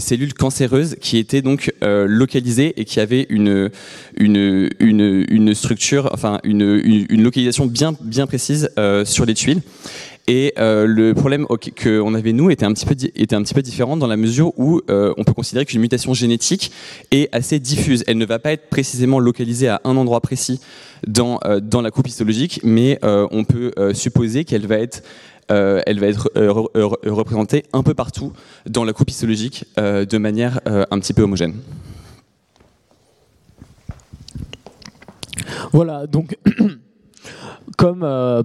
cellules 0.00 0.34
cancéreuses 0.34 0.96
qui 1.00 1.18
étaient 1.18 1.42
donc 1.42 1.72
euh, 1.82 2.06
localisées 2.06 2.74
et 2.76 2.84
qui 2.84 3.00
avaient 3.00 3.26
une, 3.28 3.70
une, 4.16 4.68
une, 4.78 5.24
une 5.28 5.54
structure, 5.54 6.10
enfin 6.12 6.40
une, 6.44 6.62
une, 6.62 7.22
localisation 7.22 7.66
bien, 7.66 7.94
bien 8.00 8.26
précise 8.26 8.70
euh, 8.78 9.04
sur 9.04 9.24
les 9.24 9.34
tuiles. 9.34 9.60
Et 10.30 10.52
le 10.58 11.14
problème 11.14 11.46
qu'on 11.46 12.12
avait 12.12 12.34
nous 12.34 12.50
était 12.50 12.66
un 12.66 12.74
petit 12.74 12.84
peu 12.84 12.94
était 13.16 13.34
un 13.34 13.42
petit 13.42 13.54
peu 13.54 13.62
différent 13.62 13.96
dans 13.96 14.06
la 14.06 14.18
mesure 14.18 14.52
où 14.58 14.82
on 14.88 15.24
peut 15.24 15.32
considérer 15.32 15.64
qu'une 15.64 15.80
mutation 15.80 16.12
génétique 16.12 16.70
est 17.10 17.34
assez 17.34 17.58
diffuse. 17.58 18.04
Elle 18.06 18.18
ne 18.18 18.26
va 18.26 18.38
pas 18.38 18.52
être 18.52 18.68
précisément 18.68 19.20
localisée 19.20 19.68
à 19.68 19.80
un 19.84 19.96
endroit 19.96 20.20
précis 20.20 20.60
dans 21.06 21.40
dans 21.62 21.80
la 21.80 21.90
coupe 21.90 22.08
histologique, 22.08 22.60
mais 22.62 22.98
on 23.02 23.44
peut 23.44 23.72
supposer 23.94 24.44
qu'elle 24.44 24.66
va 24.66 24.76
être 24.76 25.02
euh, 25.50 25.80
elle 25.86 25.98
va 25.98 26.06
être 26.08 26.30
euh, 26.36 26.52
représentée 26.52 27.64
un 27.72 27.82
peu 27.82 27.94
partout 27.94 28.32
dans 28.66 28.84
la 28.84 28.92
coupe 28.92 29.10
histologique 29.10 29.64
euh, 29.78 30.04
de 30.04 30.18
manière 30.18 30.60
un 30.66 30.98
petit 30.98 31.14
peu 31.14 31.22
homogène. 31.22 31.54
Voilà, 35.72 36.06
donc 36.06 36.36
comme 37.76 38.00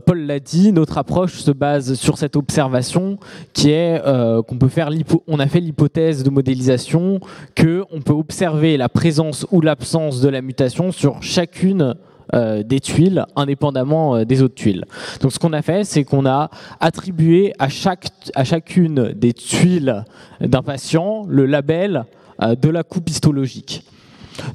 Paul 0.06 0.20
l'a 0.20 0.40
dit, 0.40 0.72
notre 0.72 0.98
approche 0.98 1.36
se 1.36 1.52
base 1.52 1.96
sur 1.96 2.18
cette 2.18 2.36
observation 2.36 3.18
qui 3.54 3.72
est 3.72 4.02
qu'on 4.48 4.58
peut 4.58 4.68
faire 4.68 4.90
a 4.90 5.48
fait 5.48 5.60
l'hypothèse 5.60 6.24
de 6.24 6.30
modélisation 6.30 7.20
que 7.56 7.84
on 7.92 8.02
peut 8.02 8.14
observer 8.14 8.78
la 8.78 8.90
présence 8.90 9.46
ou 9.52 9.62
l'absence 9.62 10.22
de 10.22 10.30
la 10.30 10.42
mutation 10.42 10.92
sur 10.92 11.22
chacune 11.24 11.96
euh, 12.34 12.64
des 12.64 12.80
tuiles 12.80 13.26
indépendamment 13.36 14.16
euh, 14.16 14.26
des 14.26 14.42
autres 14.42 14.56
tuiles. 14.56 14.86
Donc 15.22 15.34
ce 15.34 15.40
qu'on 15.40 15.54
a 15.54 15.62
fait, 15.62 15.84
c'est 15.84 16.04
qu'on 16.04 16.26
a 16.26 16.50
attribué 16.80 17.54
à, 17.60 17.68
chacune 17.70 19.14
des 19.14 19.34
tuiles 19.34 20.06
d'un 20.40 20.62
patient 20.62 21.26
le 21.28 21.46
label 21.46 22.06
euh, 22.42 22.56
de 22.56 22.70
la 22.70 22.84
coupe 22.84 23.10
histologique. 23.10 23.84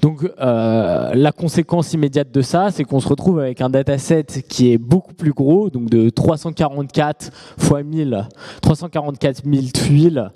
Donc 0.00 0.28
euh, 0.40 1.10
la 1.14 1.32
conséquence 1.32 1.92
immédiate 1.92 2.30
de 2.32 2.42
ça, 2.42 2.70
c'est 2.70 2.84
qu'on 2.84 3.00
se 3.00 3.08
retrouve 3.08 3.40
avec 3.40 3.60
un 3.60 3.70
dataset 3.70 4.24
qui 4.48 4.72
est 4.72 4.78
beaucoup 4.78 5.14
plus 5.14 5.32
gros, 5.32 5.70
donc 5.70 5.88
de 5.90 6.10
344 6.10 7.30
fois 7.58 7.82
1000, 7.82 8.26
344 8.62 9.42
000 9.44 9.66
tuiles 9.72 10.30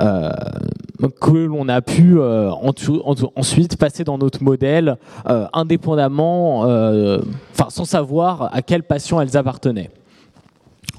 euh, 0.00 0.30
que 1.20 1.30
l'on 1.30 1.68
a 1.68 1.82
pu 1.82 2.18
euh, 2.18 2.50
ensuite 3.36 3.76
passer 3.76 4.04
dans 4.04 4.18
notre 4.18 4.42
modèle 4.42 4.96
indépendamment, 5.52 6.60
enfin 6.60 7.68
sans 7.68 7.84
savoir 7.84 8.54
à 8.54 8.62
quel 8.62 8.82
patient 8.82 9.20
elles 9.20 9.36
appartenaient. 9.36 9.90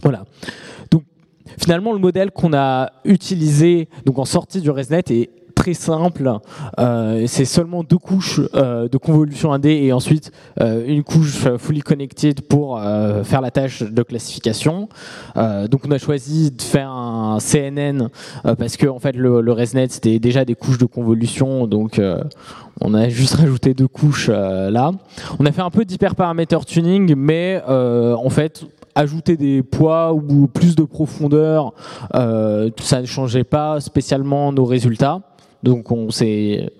Voilà. 0.03 0.25
Donc 0.91 1.03
finalement, 1.57 1.93
le 1.93 1.99
modèle 1.99 2.31
qu'on 2.31 2.53
a 2.53 2.91
utilisé 3.03 3.89
donc 4.05 4.19
en 4.19 4.25
sortie 4.25 4.61
du 4.61 4.69
ResNet 4.69 5.03
est 5.09 5.29
très 5.67 5.73
simple. 5.73 6.31
Euh, 6.79 7.25
c'est 7.27 7.43
seulement 7.43 7.83
deux 7.83 7.97
couches 7.97 8.39
euh, 8.55 8.87
de 8.87 8.97
convolution 8.97 9.53
1D 9.53 9.67
et 9.67 9.91
ensuite 9.91 10.31
euh, 10.61 10.85
une 10.87 11.03
couche 11.03 11.45
fully 11.57 11.81
connected 11.81 12.39
pour 12.41 12.79
faire 13.23 13.41
la 13.41 13.51
tâche 13.51 13.83
de 13.83 14.03
classification. 14.03 14.87
donc 15.35 15.81
on 15.85 15.91
a 15.91 15.97
choisi 15.97 16.51
de 16.51 16.61
faire 16.61 16.89
un 16.89 17.39
CNN 17.39 18.09
parce 18.57 18.77
que 18.77 18.87
en 18.87 18.99
fait 18.99 19.15
le, 19.15 19.41
le 19.41 19.51
ResNet 19.51 19.89
c'était 19.89 20.19
déjà 20.19 20.45
des 20.45 20.55
couches 20.55 20.77
de 20.77 20.85
convolution, 20.85 21.67
donc 21.67 21.99
on 22.81 22.93
a 22.93 23.09
juste 23.09 23.35
rajouté 23.41 23.73
deux 23.73 23.87
couches 23.87 24.29
là. 24.29 24.91
On 25.39 25.45
a 25.45 25.51
fait 25.51 25.61
un 25.61 25.69
peu 25.69 25.85
d'hyperparameter 25.85 26.59
tuning, 26.65 27.15
mais 27.15 27.61
en 27.67 28.29
fait 28.29 28.65
ajouter 28.95 29.37
des 29.37 29.63
poids 29.63 30.13
ou 30.13 30.47
plus 30.47 30.75
de 30.75 30.83
profondeur, 30.83 31.73
ça 32.13 33.01
ne 33.01 33.05
changeait 33.05 33.43
pas 33.43 33.79
spécialement 33.79 34.51
nos 34.51 34.65
résultats. 34.65 35.21
Donc 35.63 35.91
on 35.91 36.09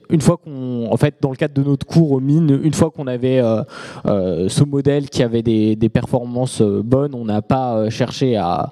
une 0.09 0.21
fois 0.21 0.37
qu'on 0.37 0.89
en 0.91 0.97
fait 0.97 1.15
dans 1.21 1.31
le 1.31 1.35
cadre 1.35 1.53
de 1.53 1.67
notre 1.67 1.85
cours 1.85 2.11
au 2.11 2.19
mine, 2.19 2.59
une 2.63 2.73
fois 2.73 2.91
qu'on 2.91 3.07
avait 3.07 3.39
euh, 3.39 3.63
euh, 4.05 4.49
ce 4.49 4.63
modèle 4.63 5.09
qui 5.09 5.23
avait 5.23 5.41
des, 5.41 5.89
performances 5.89 6.61
euh, 6.61 6.81
bonnes, 6.83 7.15
on 7.15 7.25
n'a 7.25 7.41
pas 7.41 7.89
cherché 7.89 8.35
à, 8.35 8.69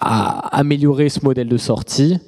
améliorer 0.00 1.08
ce 1.08 1.24
modèle 1.24 1.48
de 1.48 1.56
sortie. 1.56 2.18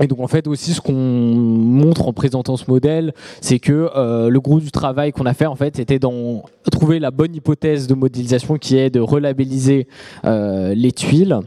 Et 0.00 0.08
donc 0.08 0.18
en 0.18 0.26
fait 0.26 0.48
aussi 0.48 0.72
ce 0.72 0.80
qu'on 0.80 0.92
montre 0.92 2.08
en 2.08 2.12
présentant 2.12 2.56
ce 2.56 2.68
modèle, 2.68 3.12
c'est 3.40 3.60
que 3.60 3.90
le 4.28 4.40
gros 4.40 4.58
du 4.58 4.72
travail 4.72 5.12
qu'on 5.12 5.26
a 5.26 5.34
fait 5.34 5.46
en 5.46 5.54
fait 5.54 5.78
était 5.78 6.00
dans 6.00 6.42
trouver 6.72 6.98
la 6.98 7.12
bonne 7.12 7.32
hypothèse 7.32 7.86
de 7.86 7.94
modélisation 7.94 8.56
qui 8.56 8.76
est 8.76 8.90
de 8.90 8.98
relabelliser 8.98 9.86
les 10.24 10.92
tuiles 10.92 11.38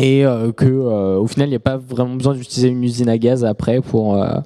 et 0.00 0.24
euh, 0.24 0.50
euh, 0.62 1.26
final 1.26 1.48
il 1.48 1.50
n'y 1.50 1.56
a 1.56 1.60
pas 1.60 1.76
vraiment 1.76 2.14
besoin 2.14 2.34
d'utiliser 2.34 2.68
une 2.68 2.82
usine 2.82 3.08
à 3.08 3.18
gaz 3.18 3.44
après 3.44 3.80
pour 3.80 4.16
euh, 4.16 4.38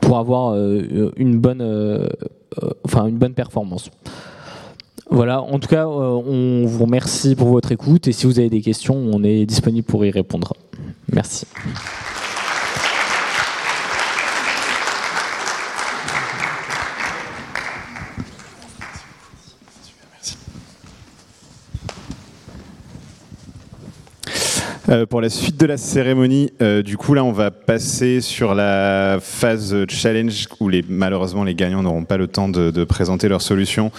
pour 0.00 0.18
avoir 0.18 0.54
une 0.54 1.38
bonne 1.38 2.06
enfin 2.84 3.06
une 3.06 3.16
bonne 3.16 3.34
performance. 3.34 3.90
Voilà, 5.08 5.40
en 5.40 5.60
tout 5.60 5.68
cas, 5.68 5.86
on 5.86 6.66
vous 6.66 6.84
remercie 6.84 7.36
pour 7.36 7.48
votre 7.48 7.70
écoute 7.70 8.08
et 8.08 8.12
si 8.12 8.26
vous 8.26 8.40
avez 8.40 8.50
des 8.50 8.60
questions, 8.60 8.96
on 8.96 9.22
est 9.22 9.46
disponible 9.46 9.86
pour 9.86 10.04
y 10.04 10.10
répondre. 10.10 10.52
Merci. 11.12 11.46
Euh, 24.88 25.04
pour 25.04 25.20
la 25.20 25.30
suite 25.30 25.58
de 25.58 25.66
la 25.66 25.76
cérémonie, 25.76 26.52
euh, 26.62 26.80
du 26.80 26.96
coup 26.96 27.14
là 27.14 27.24
on 27.24 27.32
va 27.32 27.50
passer 27.50 28.20
sur 28.20 28.54
la 28.54 29.18
phase 29.20 29.74
challenge 29.88 30.46
où 30.60 30.68
les, 30.68 30.84
malheureusement 30.88 31.42
les 31.42 31.56
gagnants 31.56 31.82
n'auront 31.82 32.04
pas 32.04 32.16
le 32.16 32.28
temps 32.28 32.48
de, 32.48 32.84
présenter 32.84 33.28
leurs 33.28 33.42
solutions. 33.42 33.90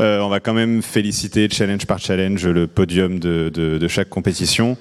Euh, 0.00 0.20
on 0.20 0.28
va 0.28 0.38
quand 0.38 0.52
même 0.52 0.82
féliciter 0.82 1.48
challenge 1.50 1.86
par 1.86 1.98
challenge 1.98 2.46
le 2.46 2.66
podium 2.66 3.18
de, 3.18 3.48
de, 3.48 3.88
chaque 3.88 4.10
compétition. 4.10 4.76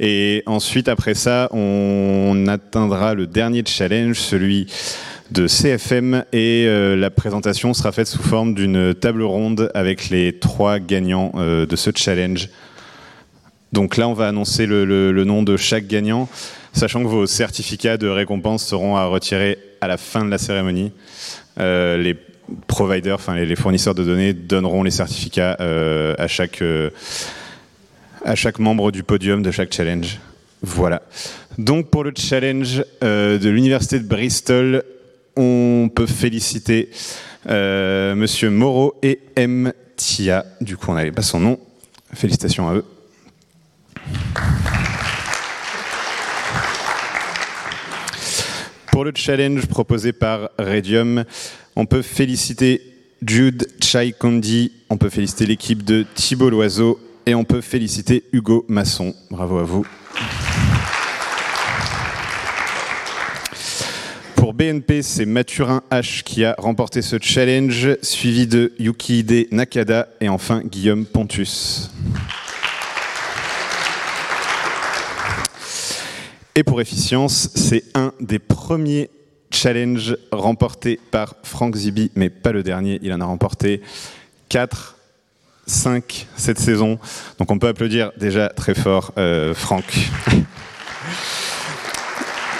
Et 0.00 0.42
ensuite, 0.46 0.88
après 0.88 1.14
ça, 1.14 1.48
on 1.50 2.44
atteindra 2.46 3.14
le 3.14 3.26
dernier 3.26 3.64
challenge, 3.66 4.20
celui 4.20 4.66
de 5.32 5.48
CFM, 5.48 6.24
et 6.32 6.66
la 6.96 7.10
présentation 7.10 7.74
sera 7.74 7.90
faite 7.90 8.06
sous 8.06 8.22
forme 8.22 8.54
d'une 8.54 8.94
table 8.94 9.22
ronde 9.22 9.72
avec 9.74 10.08
les 10.08 10.38
trois 10.38 10.78
gagnants 10.78 11.32
de 11.34 11.76
ce 11.76 11.90
challenge. 11.92 12.48
Donc 13.72 13.96
là, 13.96 14.08
on 14.08 14.14
va 14.14 14.28
annoncer 14.28 14.66
le, 14.66 15.24
nom 15.24 15.42
de 15.42 15.56
chaque 15.56 15.86
gagnant, 15.86 16.28
sachant 16.72 17.02
que 17.02 17.08
vos 17.08 17.26
certificats 17.26 17.96
de 17.96 18.08
récompense 18.08 18.66
seront 18.66 18.96
à 18.96 19.06
retirer 19.06 19.58
à 19.80 19.88
la 19.88 19.96
fin 19.96 20.24
de 20.24 20.30
la 20.30 20.38
cérémonie. 20.38 20.92
Euh, 21.58 21.96
les 21.96 22.16
providers, 22.66 23.18
les, 23.34 23.56
fournisseurs 23.56 23.94
de 23.94 24.02
données 24.02 24.32
donneront 24.32 24.82
les 24.82 24.90
certificats 24.90 25.56
euh, 25.60 26.14
à 26.18 26.26
chaque 26.26 26.62
euh, 26.62 26.90
à 28.24 28.34
chaque 28.34 28.58
membre 28.58 28.90
du 28.90 29.02
podium 29.02 29.42
de 29.42 29.50
chaque 29.50 29.72
challenge. 29.72 30.18
Voilà. 30.62 31.02
Donc 31.56 31.88
pour 31.88 32.04
le 32.04 32.12
challenge 32.14 32.84
de 33.00 33.48
l'université 33.48 33.98
de 33.98 34.04
Bristol, 34.06 34.82
on 35.36 35.90
peut 35.94 36.06
féliciter 36.06 36.90
Monsieur 37.46 38.50
Moreau 38.50 38.94
et 39.02 39.20
M. 39.36 39.72
Tia. 39.96 40.44
Du 40.60 40.76
coup, 40.76 40.90
on 40.90 40.94
n'avait 40.94 41.12
pas 41.12 41.22
son 41.22 41.40
nom. 41.40 41.58
Félicitations 42.12 42.68
à 42.68 42.74
eux. 42.74 42.84
Pour 48.92 49.04
le 49.04 49.12
challenge 49.14 49.66
proposé 49.66 50.12
par 50.12 50.50
Radium, 50.58 51.24
on 51.76 51.86
peut 51.86 52.02
féliciter 52.02 52.82
Jude 53.26 53.66
Chai-Kondi, 53.82 54.72
on 54.90 54.96
peut 54.96 55.10
féliciter 55.10 55.46
l'équipe 55.46 55.84
de 55.84 56.04
Thibault 56.14 56.50
Loiseau 56.50 57.00
et 57.26 57.34
on 57.34 57.44
peut 57.44 57.60
féliciter 57.60 58.24
Hugo 58.32 58.64
Masson. 58.68 59.14
Bravo 59.30 59.58
à 59.58 59.62
vous. 59.62 59.86
Pour 64.36 64.54
BNP, 64.54 65.02
c'est 65.02 65.26
Mathurin 65.26 65.82
H 65.90 66.22
qui 66.22 66.44
a 66.44 66.54
remporté 66.58 67.02
ce 67.02 67.16
challenge, 67.20 67.96
suivi 68.02 68.46
de 68.46 68.72
Yukihide 68.78 69.48
Nakada 69.52 70.08
et 70.20 70.28
enfin 70.28 70.62
Guillaume 70.64 71.04
Pontus. 71.04 71.90
Et 76.54 76.64
pour 76.64 76.80
efficience, 76.80 77.50
c'est 77.54 77.84
un 77.94 78.12
des 78.20 78.38
premiers 78.38 79.10
challenges 79.52 80.16
remportés 80.32 80.98
par 81.10 81.34
Frank 81.42 81.74
Zibi, 81.76 82.10
mais 82.14 82.30
pas 82.30 82.52
le 82.52 82.62
dernier. 82.62 82.98
Il 83.02 83.12
en 83.12 83.20
a 83.20 83.24
remporté 83.24 83.80
4, 84.48 84.96
5 85.66 86.26
cette 86.36 86.58
saison. 86.58 86.98
Donc 87.38 87.50
on 87.50 87.58
peut 87.58 87.68
applaudir 87.68 88.12
déjà 88.16 88.48
très 88.48 88.74
fort 88.74 89.12
euh, 89.18 89.54
Franck. 89.54 89.84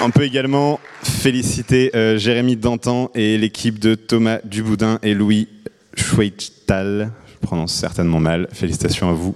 On 0.02 0.10
peut 0.10 0.22
également 0.22 0.80
féliciter 1.02 1.94
euh, 1.94 2.16
Jérémy 2.16 2.56
Dantan 2.56 3.10
et 3.14 3.36
l'équipe 3.36 3.78
de 3.78 3.94
Thomas 3.94 4.38
Duboudin 4.44 4.98
et 5.02 5.12
Louis 5.12 5.46
Schweital. 5.94 7.12
Je 7.26 7.46
prononce 7.46 7.74
certainement 7.74 8.18
mal. 8.18 8.48
Félicitations 8.50 9.10
à 9.10 9.12
vous. 9.12 9.34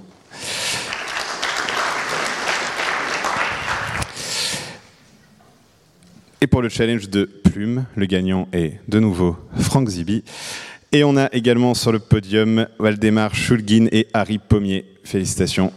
Et 6.45 6.47
pour 6.47 6.61
le 6.61 6.69
challenge 6.69 7.09
de 7.09 7.25
plume, 7.25 7.87
le 7.97 8.05
gagnant 8.05 8.49
est 8.53 8.75
de 8.87 9.01
nouveau 9.01 9.35
Franck 9.57 9.89
Zibi. 9.89 10.23
Et 10.93 11.03
on 11.03 11.17
a 11.17 11.31
également 11.33 11.73
sur 11.73 11.91
le 11.91 11.99
podium 11.99 12.67
Waldemar 12.79 13.35
Schulgin 13.35 13.89
et 13.91 14.09
Harry 14.13 14.37
Pommier. 14.37 14.85
Félicitations. 15.05 15.73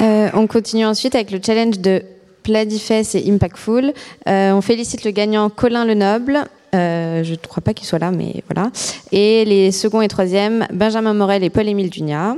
Euh, 0.00 0.30
on 0.34 0.48
continue 0.48 0.84
ensuite 0.84 1.14
avec 1.14 1.30
le 1.30 1.38
challenge 1.40 1.78
de 1.78 2.02
Pladifest 2.42 3.14
et 3.14 3.30
Impactful. 3.30 3.92
Euh, 4.28 4.50
on 4.50 4.60
félicite 4.60 5.04
le 5.04 5.12
gagnant 5.12 5.50
Colin 5.50 5.84
Lenoble. 5.84 6.46
Euh, 6.74 7.22
je 7.22 7.30
ne 7.30 7.36
crois 7.36 7.62
pas 7.62 7.74
qu'il 7.74 7.86
soit 7.86 8.00
là, 8.00 8.10
mais 8.10 8.42
voilà. 8.52 8.72
Et 9.12 9.44
les 9.44 9.70
seconds 9.70 10.02
et 10.02 10.08
troisièmes, 10.08 10.66
Benjamin 10.72 11.14
Morel 11.14 11.44
et 11.44 11.50
Paul-Émile 11.50 11.90
Dunia. 11.90 12.34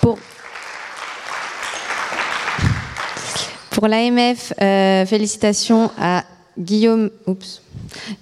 Pour 0.00 0.18
Pour 3.80 3.88
l'AMF, 3.88 4.52
euh, 4.60 5.06
félicitations 5.06 5.90
à 5.98 6.24
Guillaume. 6.58 7.08
Oups. 7.26 7.62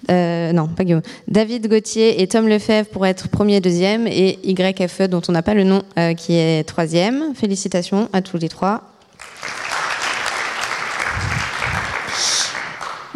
Euh, 0.09 0.53
non, 0.53 0.69
pas 0.69 0.85
Guillaume. 0.85 1.03
David 1.27 1.67
Gauthier 1.67 2.23
et 2.23 2.29
Tom 2.29 2.47
Lefebvre 2.47 2.89
pour 2.91 3.05
être 3.05 3.29
premier 3.29 3.57
et 3.57 3.61
deuxième, 3.61 4.07
et 4.07 4.39
YFE, 4.45 5.09
dont 5.09 5.21
on 5.29 5.33
n'a 5.33 5.43
pas 5.43 5.55
le 5.55 5.65
nom, 5.65 5.83
euh, 5.99 6.15
qui 6.15 6.35
est 6.37 6.63
troisième. 6.63 7.35
Félicitations 7.35 8.09
à 8.13 8.23
tous 8.23 8.39
les 8.39 8.49
trois. 8.49 8.85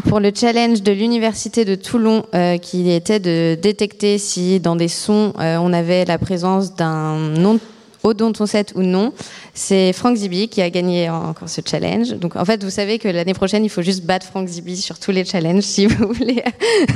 Pour 0.09 0.19
le 0.19 0.33
challenge 0.35 0.83
de 0.83 0.91
l'Université 0.91 1.65
de 1.65 1.77
Toulon, 1.77 2.25
qui 2.61 2.91
était 2.91 3.21
de 3.21 3.55
détecter 3.55 4.19
si 4.19 4.59
dans 4.59 4.75
des 4.75 4.89
sons 4.89 5.33
on 5.39 5.73
avait 5.73 6.05
la 6.07 6.19
présence 6.19 6.75
d'un 6.75 7.19
nom 7.19 7.61
Odonton 8.05 8.47
7 8.47 8.73
ou 8.75 8.83
non, 8.83 9.13
c'est 9.55 9.93
Frank 9.93 10.17
Zibi 10.17 10.49
qui 10.49 10.63
a 10.63 10.71
gagné 10.71 11.09
encore 11.11 11.49
ce 11.49 11.61
challenge. 11.65 12.11
Donc 12.15 12.37
en 12.37 12.45
fait, 12.45 12.63
vous 12.63 12.71
savez 12.71 12.99
que 12.99 13.09
l'année 13.09 13.35
prochaine, 13.35 13.65
il 13.65 13.69
faut 13.69 13.83
juste 13.83 14.05
battre 14.05 14.27
Frank 14.27 14.49
Zibi 14.49 14.77
sur 14.77 14.99
tous 14.99 15.11
les 15.11 15.25
challenges 15.25 15.63
si 15.63 15.87
vous 15.87 16.13
voulez 16.13 16.43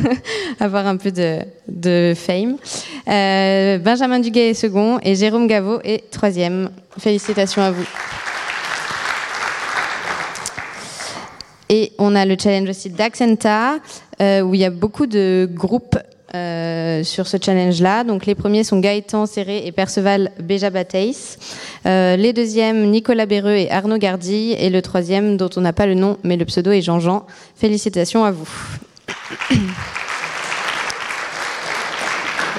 avoir 0.61 0.87
un 0.87 0.97
peu 0.97 1.13
de, 1.13 1.41
de 1.69 2.15
fame. 2.17 2.57
Euh, 3.09 3.79
Benjamin 3.79 4.19
Duguay 4.21 4.51
est 4.51 4.55
second 4.55 4.99
et 5.03 5.15
Jérôme 5.15 5.47
Gaveau 5.47 5.81
est 5.85 6.11
troisième. 6.11 6.71
Félicitations 6.99 7.63
à 7.63 7.71
vous. 7.71 7.87
Et 11.69 11.93
on 11.99 12.15
a 12.15 12.25
le 12.25 12.37
challenge 12.41 12.69
aussi 12.69 12.91
d'Accenta, 12.91 13.79
euh, 14.21 14.41
où 14.43 14.55
il 14.55 14.61
y 14.61 14.65
a 14.65 14.71
beaucoup 14.71 15.07
de 15.07 15.49
groupes 15.53 15.99
euh, 16.35 17.05
sur 17.05 17.27
ce 17.27 17.37
challenge-là. 17.41 18.05
Donc 18.05 18.27
les 18.27 18.35
premiers 18.35 18.65
sont 18.65 18.81
Gaëtan 18.81 19.27
Serré 19.27 19.67
et 19.67 19.73
Perceval 19.73 20.33
Béja-Bataïs. 20.41 21.39
Euh, 21.87 22.17
les 22.17 22.33
deuxièmes, 22.33 22.91
Nicolas 22.91 23.27
Béreux 23.27 23.55
et 23.55 23.71
Arnaud 23.71 23.99
Gardy. 23.99 24.55
Et 24.59 24.71
le 24.71 24.83
troisième, 24.83 25.37
dont 25.37 25.51
on 25.57 25.61
n'a 25.61 25.73
pas 25.73 25.87
le 25.87 25.95
nom, 25.95 26.19
mais 26.25 26.37
le 26.37 26.45
pseudo 26.45 26.73
est 26.73 26.83
Jean-Jean. 26.83 27.27
Félicitations 27.55 28.25
à 28.25 28.33
vous. 28.33 28.49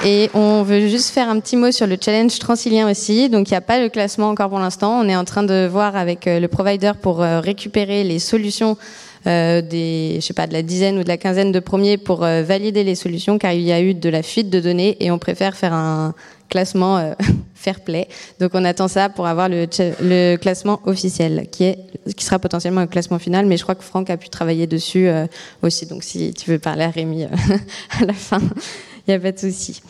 Et 0.04 0.30
on 0.32 0.62
veut 0.62 0.86
juste 0.86 1.10
faire 1.10 1.28
un 1.28 1.40
petit 1.40 1.56
mot 1.56 1.72
sur 1.72 1.86
le 1.86 1.96
challenge 2.00 2.38
transilien 2.38 2.88
aussi. 2.88 3.28
Donc 3.28 3.48
il 3.48 3.52
n'y 3.52 3.58
a 3.58 3.62
pas 3.62 3.80
le 3.80 3.88
classement 3.88 4.28
encore 4.28 4.48
pour 4.48 4.60
l'instant. 4.60 5.00
On 5.00 5.08
est 5.08 5.16
en 5.16 5.24
train 5.24 5.42
de 5.42 5.66
voir 5.70 5.96
avec 5.96 6.26
euh, 6.28 6.38
le 6.38 6.46
provider 6.46 6.92
pour 7.00 7.20
euh, 7.20 7.40
récupérer 7.40 8.04
les 8.04 8.20
solutions 8.20 8.76
des, 9.24 10.16
je 10.16 10.20
sais 10.20 10.34
pas, 10.34 10.46
de 10.46 10.52
la 10.52 10.62
dizaine 10.62 10.98
ou 10.98 11.02
de 11.02 11.08
la 11.08 11.16
quinzaine 11.16 11.52
de 11.52 11.60
premiers 11.60 11.98
pour 11.98 12.24
euh, 12.24 12.42
valider 12.42 12.84
les 12.84 12.94
solutions, 12.94 13.38
car 13.38 13.52
il 13.52 13.62
y 13.62 13.72
a 13.72 13.80
eu 13.80 13.94
de 13.94 14.08
la 14.08 14.22
fuite 14.22 14.50
de 14.50 14.60
données 14.60 14.96
et 15.00 15.10
on 15.10 15.18
préfère 15.18 15.56
faire 15.56 15.72
un 15.72 16.14
classement 16.48 16.98
euh, 16.98 17.14
fair 17.54 17.80
play. 17.80 18.08
Donc 18.40 18.52
on 18.54 18.64
attend 18.64 18.88
ça 18.88 19.08
pour 19.08 19.26
avoir 19.26 19.48
le, 19.48 19.66
le 20.00 20.36
classement 20.36 20.80
officiel, 20.84 21.46
qui 21.50 21.64
est, 21.64 21.78
qui 22.16 22.24
sera 22.24 22.38
potentiellement 22.38 22.80
un 22.80 22.86
classement 22.86 23.18
final. 23.18 23.46
Mais 23.46 23.56
je 23.56 23.62
crois 23.62 23.74
que 23.74 23.84
Franck 23.84 24.10
a 24.10 24.16
pu 24.16 24.28
travailler 24.28 24.66
dessus 24.66 25.08
euh, 25.08 25.26
aussi. 25.62 25.86
Donc 25.86 26.02
si 26.02 26.32
tu 26.34 26.50
veux 26.50 26.58
parler 26.58 26.84
à 26.84 26.90
Rémi 26.90 27.24
euh, 27.24 27.28
à 28.00 28.04
la 28.04 28.14
fin, 28.14 28.40
il 28.40 29.10
n'y 29.10 29.14
a 29.14 29.20
pas 29.20 29.32
de 29.32 29.38
souci. 29.38 29.82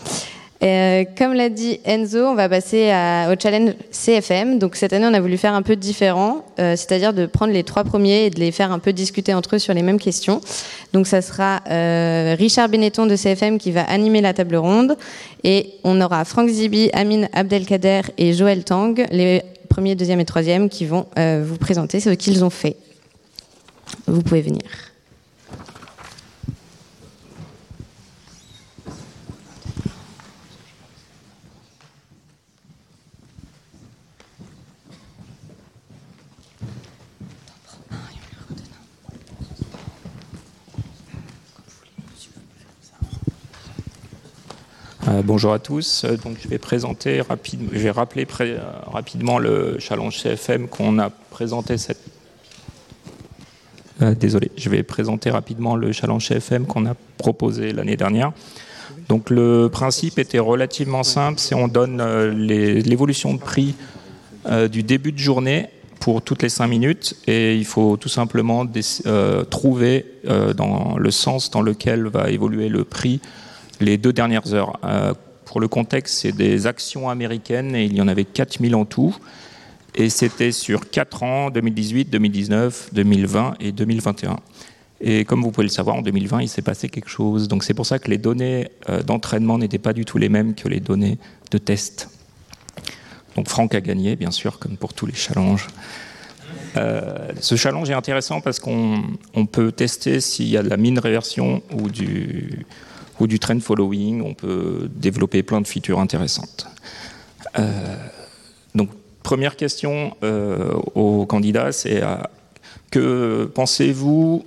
Euh, 0.62 1.04
comme 1.16 1.34
l'a 1.34 1.50
dit 1.50 1.78
Enzo, 1.84 2.18
on 2.18 2.34
va 2.34 2.48
passer 2.48 2.86
au 3.30 3.34
challenge 3.40 3.74
CFM. 3.90 4.58
Donc 4.58 4.74
cette 4.74 4.92
année, 4.92 5.06
on 5.06 5.14
a 5.14 5.20
voulu 5.20 5.36
faire 5.36 5.54
un 5.54 5.62
peu 5.62 5.76
différent, 5.76 6.44
euh, 6.58 6.74
c'est-à-dire 6.74 7.12
de 7.12 7.26
prendre 7.26 7.52
les 7.52 7.62
trois 7.62 7.84
premiers 7.84 8.26
et 8.26 8.30
de 8.30 8.40
les 8.40 8.50
faire 8.50 8.72
un 8.72 8.80
peu 8.80 8.92
discuter 8.92 9.34
entre 9.34 9.56
eux 9.56 9.58
sur 9.58 9.72
les 9.72 9.82
mêmes 9.82 10.00
questions. 10.00 10.40
Donc 10.92 11.06
ça 11.06 11.22
sera 11.22 11.60
euh, 11.70 12.34
Richard 12.36 12.68
Benetton 12.68 13.06
de 13.06 13.14
CFM 13.14 13.58
qui 13.58 13.70
va 13.70 13.82
animer 13.82 14.20
la 14.20 14.34
table 14.34 14.56
ronde 14.56 14.96
et 15.44 15.74
on 15.84 16.00
aura 16.00 16.24
Franck 16.24 16.48
Zibi, 16.48 16.90
Amine 16.92 17.28
Abdelkader 17.32 18.02
et 18.16 18.32
Joël 18.32 18.64
Tang, 18.64 19.00
les 19.12 19.42
premiers, 19.68 19.94
deuxième 19.94 20.20
et 20.20 20.24
troisième, 20.24 20.68
qui 20.68 20.86
vont 20.86 21.06
vous 21.16 21.56
présenter 21.58 22.00
ce 22.00 22.10
qu'ils 22.10 22.44
ont 22.44 22.50
fait. 22.50 22.76
Vous 24.06 24.22
pouvez 24.22 24.42
venir. 24.42 24.87
Euh, 45.08 45.22
bonjour 45.24 45.54
à 45.54 45.58
tous. 45.58 46.04
Euh, 46.04 46.16
Donc, 46.16 46.36
je 46.42 46.48
vais 46.48 46.58
présenter 46.58 47.22
rapide, 47.22 47.60
je 47.72 47.78
vais 47.78 47.90
rappeler 47.90 48.26
euh, 48.40 48.58
rapidement 48.86 49.38
le 49.38 49.78
challenge 49.78 50.18
CFM 50.18 50.68
qu'on 50.68 50.98
a 50.98 51.08
présenté 51.08 51.76
désolé, 54.20 54.52
je 54.56 54.68
vais 54.68 54.82
présenter 54.84 55.30
rapidement 55.30 55.76
le 55.76 55.92
challenge 55.92 56.28
CFM 56.28 56.66
qu'on 56.66 56.86
a 56.86 56.94
proposé 57.16 57.72
l'année 57.72 57.96
dernière. 57.96 58.32
Donc, 59.08 59.30
le 59.30 59.68
principe 59.72 60.18
était 60.18 60.38
relativement 60.38 61.02
simple, 61.02 61.40
c'est 61.40 61.54
on 61.54 61.68
donne 61.68 62.00
l'évolution 62.30 63.34
de 63.34 63.38
prix 63.38 63.74
du 64.70 64.82
début 64.84 65.10
de 65.10 65.18
journée 65.18 65.68
pour 65.98 66.22
toutes 66.22 66.42
les 66.42 66.48
5 66.48 66.68
minutes 66.68 67.16
et 67.26 67.56
il 67.56 67.64
faut 67.64 67.96
tout 67.96 68.08
simplement 68.08 68.64
trouver 69.50 70.06
dans 70.56 70.96
le 70.96 71.10
sens 71.10 71.50
dans 71.50 71.62
lequel 71.62 72.06
va 72.06 72.30
évoluer 72.30 72.68
le 72.68 72.84
prix 72.84 73.20
les 73.80 73.98
deux 73.98 74.12
dernières 74.12 74.54
heures. 74.54 74.78
Euh, 74.84 75.14
pour 75.44 75.60
le 75.60 75.68
contexte, 75.68 76.20
c'est 76.20 76.32
des 76.32 76.66
actions 76.66 77.08
américaines 77.08 77.74
et 77.74 77.84
il 77.84 77.96
y 77.96 78.02
en 78.02 78.08
avait 78.08 78.24
4000 78.24 78.74
en 78.74 78.84
tout. 78.84 79.16
Et 79.94 80.10
c'était 80.10 80.52
sur 80.52 80.90
4 80.90 81.22
ans, 81.22 81.50
2018, 81.50 82.10
2019, 82.10 82.90
2020 82.92 83.54
et 83.60 83.72
2021. 83.72 84.36
Et 85.00 85.24
comme 85.24 85.42
vous 85.42 85.50
pouvez 85.50 85.66
le 85.66 85.72
savoir, 85.72 85.96
en 85.96 86.02
2020, 86.02 86.42
il 86.42 86.48
s'est 86.48 86.62
passé 86.62 86.88
quelque 86.88 87.08
chose. 87.08 87.48
Donc 87.48 87.64
c'est 87.64 87.74
pour 87.74 87.86
ça 87.86 87.98
que 87.98 88.10
les 88.10 88.18
données 88.18 88.68
euh, 88.88 89.02
d'entraînement 89.02 89.58
n'étaient 89.58 89.78
pas 89.78 89.92
du 89.92 90.04
tout 90.04 90.18
les 90.18 90.28
mêmes 90.28 90.54
que 90.54 90.68
les 90.68 90.80
données 90.80 91.18
de 91.50 91.58
test. 91.58 92.10
Donc 93.36 93.48
Franck 93.48 93.74
a 93.74 93.80
gagné, 93.80 94.16
bien 94.16 94.32
sûr, 94.32 94.58
comme 94.58 94.76
pour 94.76 94.92
tous 94.92 95.06
les 95.06 95.14
challenges. 95.14 95.68
Euh, 96.76 97.28
ce 97.40 97.56
challenge 97.56 97.88
est 97.88 97.94
intéressant 97.94 98.40
parce 98.40 98.58
qu'on 98.58 99.02
on 99.34 99.46
peut 99.46 99.72
tester 99.72 100.20
s'il 100.20 100.48
y 100.48 100.56
a 100.56 100.62
de 100.62 100.68
la 100.68 100.76
mine 100.76 100.98
réversion 100.98 101.62
ou 101.72 101.88
du, 101.88 102.66
ou 103.20 103.26
du 103.26 103.38
trend 103.38 103.60
following. 103.60 104.22
On 104.22 104.34
peut 104.34 104.88
développer 104.94 105.42
plein 105.42 105.60
de 105.60 105.66
features 105.66 105.98
intéressantes. 105.98 106.66
Euh, 107.58 107.96
donc, 108.74 108.90
première 109.22 109.56
question 109.56 110.16
euh, 110.22 110.72
aux 110.94 111.26
candidats, 111.26 111.72
c'est 111.72 112.02
euh, 112.02 112.16
que 112.90 113.50
pensez-vous, 113.54 114.46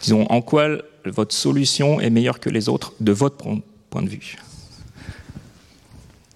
disons, 0.00 0.26
en 0.30 0.42
quoi 0.42 0.68
votre 1.04 1.34
solution 1.34 2.00
est 2.00 2.10
meilleure 2.10 2.40
que 2.40 2.50
les 2.50 2.68
autres 2.68 2.92
de 3.00 3.12
votre 3.12 3.36
point- 3.36 4.02
de 4.02 4.08
vue? 4.08 4.36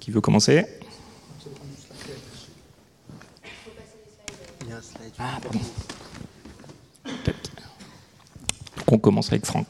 Qui 0.00 0.10
veut 0.10 0.20
commencer? 0.20 0.64
Ah, 5.18 5.38
pardon. 5.42 5.60
Peut-être. 7.04 7.50
Donc, 8.76 8.92
on 8.92 8.98
commence 8.98 9.28
avec 9.28 9.46
Franck. 9.46 9.66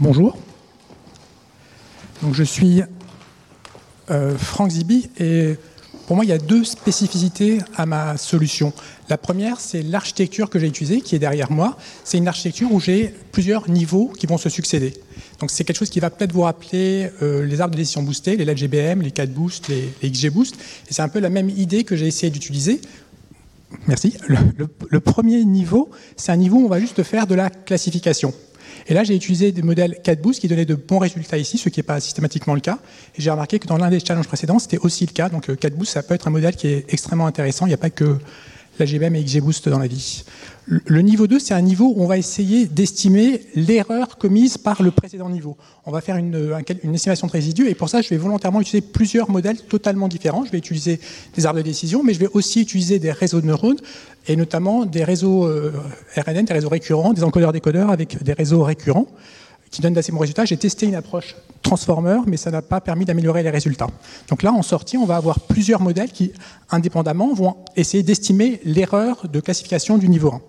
Bonjour. 0.00 0.36
Donc 2.22 2.34
je 2.34 2.42
suis 2.42 2.82
euh, 4.10 4.36
Franck 4.36 4.70
Zibi 4.70 5.10
et 5.18 5.56
pour 6.06 6.16
moi 6.16 6.24
il 6.24 6.28
y 6.28 6.32
a 6.32 6.38
deux 6.38 6.64
spécificités 6.64 7.58
à 7.76 7.86
ma 7.86 8.16
solution. 8.16 8.72
La 9.08 9.18
première 9.18 9.60
c'est 9.60 9.82
l'architecture 9.82 10.48
que 10.50 10.58
j'ai 10.58 10.66
utilisée 10.66 11.00
qui 11.00 11.14
est 11.16 11.18
derrière 11.18 11.50
moi. 11.50 11.76
C'est 12.04 12.18
une 12.18 12.28
architecture 12.28 12.72
où 12.72 12.80
j'ai 12.80 13.14
plusieurs 13.32 13.68
niveaux 13.70 14.08
qui 14.18 14.26
vont 14.26 14.38
se 14.38 14.48
succéder. 14.48 14.94
Donc 15.38 15.50
c'est 15.50 15.64
quelque 15.64 15.78
chose 15.78 15.90
qui 15.90 16.00
va 16.00 16.10
peut-être 16.10 16.32
vous 16.32 16.42
rappeler 16.42 17.10
euh, 17.22 17.44
les 17.44 17.60
arbres 17.60 17.72
de 17.74 17.78
décision 17.80 18.02
boostés, 18.02 18.36
les 18.36 18.44
LGBM, 18.44 19.02
les 19.02 19.10
4 19.10 19.30
boost, 19.32 19.68
les, 19.68 19.92
les 20.02 20.10
XG 20.10 20.30
boost. 20.30 20.54
Et 20.90 20.94
c'est 20.94 21.02
un 21.02 21.08
peu 21.08 21.20
la 21.20 21.30
même 21.30 21.48
idée 21.50 21.84
que 21.84 21.96
j'ai 21.96 22.06
essayé 22.06 22.30
d'utiliser. 22.30 22.80
Merci. 23.86 24.14
Le- 24.26 24.68
le 24.88 25.00
premier 25.00 25.44
niveau, 25.44 25.90
c'est 26.16 26.32
un 26.32 26.36
niveau 26.36 26.58
où 26.58 26.64
on 26.66 26.68
va 26.68 26.80
juste 26.80 27.02
faire 27.02 27.26
de 27.26 27.34
la 27.34 27.48
classification. 27.50 28.34
Et 28.90 28.94
là, 28.94 29.04
j'ai 29.04 29.14
utilisé 29.14 29.52
des 29.52 29.62
modèles 29.62 29.98
4 30.02 30.20
boost 30.20 30.40
qui 30.40 30.48
donnaient 30.48 30.64
de 30.64 30.74
bons 30.74 30.98
résultats 30.98 31.38
ici, 31.38 31.58
ce 31.58 31.68
qui 31.68 31.78
n'est 31.78 31.84
pas 31.84 32.00
systématiquement 32.00 32.54
le 32.54 32.60
cas. 32.60 32.80
Et 33.16 33.22
j'ai 33.22 33.30
remarqué 33.30 33.60
que 33.60 33.68
dans 33.68 33.76
l'un 33.76 33.88
des 33.88 34.00
challenges 34.00 34.26
précédents, 34.26 34.58
c'était 34.58 34.78
aussi 34.78 35.06
le 35.06 35.12
cas. 35.12 35.28
Donc 35.28 35.48
euh, 35.48 35.54
4 35.54 35.76
boost, 35.76 35.92
ça 35.92 36.02
peut 36.02 36.14
être 36.14 36.26
un 36.26 36.32
modèle 36.32 36.56
qui 36.56 36.66
est 36.66 36.92
extrêmement 36.92 37.26
intéressant. 37.26 37.66
Il 37.66 37.68
n'y 37.68 37.74
a 37.74 37.78
pas 37.78 37.90
que 37.90 38.18
la 38.80 38.86
GBM 38.86 39.14
et 39.14 39.24
XG 39.24 39.40
Boost 39.40 39.68
dans 39.68 39.78
la 39.78 39.86
vie. 39.86 40.24
Le 40.66 41.02
niveau 41.02 41.26
2, 41.26 41.38
c'est 41.38 41.54
un 41.54 41.62
niveau 41.62 41.92
où 41.96 42.02
on 42.02 42.06
va 42.06 42.16
essayer 42.16 42.66
d'estimer 42.66 43.42
l'erreur 43.54 44.18
commise 44.18 44.56
par 44.56 44.82
le 44.82 44.90
précédent 44.90 45.28
niveau. 45.28 45.56
On 45.84 45.90
va 45.90 46.00
faire 46.00 46.16
une, 46.16 46.54
estimation 46.94 47.26
de 47.26 47.32
résidus 47.32 47.68
et 47.68 47.74
pour 47.74 47.88
ça, 47.88 48.02
je 48.02 48.08
vais 48.08 48.16
volontairement 48.16 48.60
utiliser 48.60 48.80
plusieurs 48.80 49.30
modèles 49.30 49.58
totalement 49.62 50.08
différents. 50.08 50.44
Je 50.44 50.50
vais 50.50 50.58
utiliser 50.58 51.00
des 51.34 51.46
arbres 51.46 51.58
de 51.58 51.64
décision, 51.64 52.02
mais 52.02 52.14
je 52.14 52.20
vais 52.20 52.28
aussi 52.32 52.60
utiliser 52.60 52.98
des 52.98 53.12
réseaux 53.12 53.40
de 53.40 53.46
neurones 53.46 53.78
et 54.28 54.36
notamment 54.36 54.86
des 54.86 55.04
réseaux 55.04 55.46
euh, 55.46 55.72
RNN, 56.16 56.44
des 56.44 56.54
réseaux 56.54 56.68
récurrents, 56.68 57.12
des 57.12 57.24
encodeurs-décodeurs 57.24 57.90
avec 57.90 58.22
des 58.22 58.32
réseaux 58.32 58.62
récurrents 58.62 59.08
qui 59.70 59.80
donnent 59.80 59.94
d'assez 59.94 60.12
bons 60.12 60.18
résultats. 60.18 60.44
J'ai 60.44 60.56
testé 60.56 60.86
une 60.86 60.94
approche 60.94 61.36
transformer, 61.62 62.20
mais 62.26 62.36
ça 62.36 62.50
n'a 62.50 62.62
pas 62.62 62.80
permis 62.80 63.04
d'améliorer 63.04 63.42
les 63.42 63.50
résultats. 63.50 63.88
Donc 64.28 64.42
là, 64.42 64.52
en 64.52 64.62
sortie, 64.62 64.96
on 64.96 65.04
va 65.04 65.16
avoir 65.16 65.40
plusieurs 65.40 65.80
modèles 65.80 66.10
qui, 66.10 66.32
indépendamment, 66.70 67.32
vont 67.34 67.56
essayer 67.76 68.02
d'estimer 68.02 68.60
l'erreur 68.64 69.28
de 69.28 69.40
classification 69.40 69.98
du 69.98 70.08
niveau 70.08 70.32
1. 70.32 70.40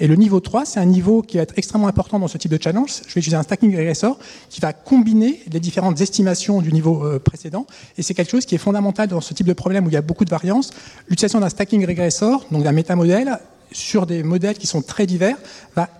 Et 0.00 0.08
le 0.08 0.16
niveau 0.16 0.40
3, 0.40 0.64
c'est 0.64 0.80
un 0.80 0.86
niveau 0.86 1.22
qui 1.22 1.36
va 1.36 1.44
être 1.44 1.54
extrêmement 1.56 1.86
important 1.86 2.18
dans 2.18 2.26
ce 2.26 2.36
type 2.36 2.50
de 2.50 2.60
challenge. 2.60 2.90
Je 3.06 3.14
vais 3.14 3.20
utiliser 3.20 3.36
un 3.36 3.44
stacking 3.44 3.76
regressor 3.76 4.18
qui 4.50 4.60
va 4.60 4.72
combiner 4.72 5.40
les 5.52 5.60
différentes 5.60 6.00
estimations 6.00 6.60
du 6.60 6.72
niveau 6.72 7.04
euh, 7.04 7.20
précédent. 7.20 7.66
Et 7.96 8.02
c'est 8.02 8.12
quelque 8.12 8.30
chose 8.30 8.44
qui 8.44 8.56
est 8.56 8.58
fondamental 8.58 9.06
dans 9.06 9.20
ce 9.20 9.34
type 9.34 9.46
de 9.46 9.52
problème 9.52 9.86
où 9.86 9.90
il 9.90 9.94
y 9.94 9.96
a 9.96 10.02
beaucoup 10.02 10.24
de 10.24 10.30
variance. 10.30 10.70
L'utilisation 11.08 11.38
d'un 11.38 11.48
stacking 11.48 11.86
regressor, 11.86 12.44
donc 12.50 12.64
d'un 12.64 12.72
métamodèle, 12.72 13.38
sur 13.74 14.06
des 14.06 14.22
modèles 14.22 14.56
qui 14.56 14.66
sont 14.66 14.80
très 14.80 15.04
divers, 15.06 15.36
va 15.74 15.90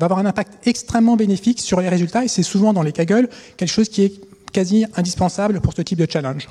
avoir 0.00 0.18
un 0.18 0.26
impact 0.26 0.66
extrêmement 0.66 1.16
bénéfique 1.16 1.60
sur 1.60 1.80
les 1.80 1.88
résultats. 1.88 2.24
Et 2.24 2.28
c'est 2.28 2.44
souvent 2.44 2.72
dans 2.72 2.82
les 2.82 2.92
Kaggle 2.92 3.28
quelque 3.56 3.68
chose 3.68 3.88
qui 3.88 4.02
est 4.02 4.12
quasi 4.52 4.84
indispensable 4.94 5.60
pour 5.60 5.72
ce 5.74 5.82
type 5.82 5.98
de 5.98 6.06
challenge. 6.08 6.48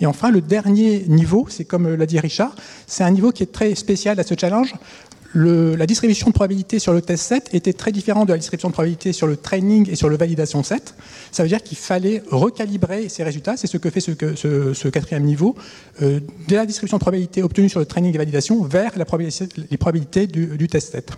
Et 0.00 0.06
enfin, 0.06 0.30
le 0.30 0.40
dernier 0.40 1.04
niveau, 1.08 1.46
c'est 1.48 1.64
comme 1.64 1.94
l'a 1.94 2.06
dit 2.06 2.18
Richard, 2.18 2.56
c'est 2.86 3.04
un 3.04 3.10
niveau 3.10 3.30
qui 3.30 3.42
est 3.42 3.52
très 3.52 3.74
spécial 3.74 4.18
à 4.18 4.22
ce 4.24 4.34
challenge 4.38 4.74
la 5.34 5.86
distribution 5.86 6.28
de 6.28 6.32
probabilité 6.32 6.78
sur 6.78 6.92
le 6.92 7.02
test 7.02 7.24
set 7.24 7.50
était 7.52 7.72
très 7.72 7.90
différente 7.90 8.28
de 8.28 8.32
la 8.32 8.38
distribution 8.38 8.68
de 8.68 8.72
probabilité 8.72 9.12
sur 9.12 9.26
le 9.26 9.36
training 9.36 9.90
et 9.90 9.96
sur 9.96 10.08
le 10.08 10.16
validation 10.16 10.62
set. 10.62 10.94
Ça 11.32 11.42
veut 11.42 11.48
dire 11.48 11.62
qu'il 11.62 11.76
fallait 11.76 12.22
recalibrer 12.30 13.08
ces 13.08 13.24
résultats. 13.24 13.56
C'est 13.56 13.66
ce 13.66 13.76
que 13.76 13.90
fait 13.90 14.00
ce, 14.00 14.88
quatrième 14.88 15.24
niveau, 15.24 15.56
euh, 16.02 16.20
de 16.48 16.54
la 16.54 16.66
distribution 16.66 16.98
de 16.98 17.00
probabilité 17.00 17.42
obtenue 17.42 17.68
sur 17.68 17.80
le 17.80 17.86
training 17.86 18.14
et 18.14 18.18
validation 18.18 18.62
vers 18.62 18.92
les 18.96 19.76
probabilités 19.76 20.26
du, 20.26 20.68
test 20.68 20.92
set. 20.92 21.10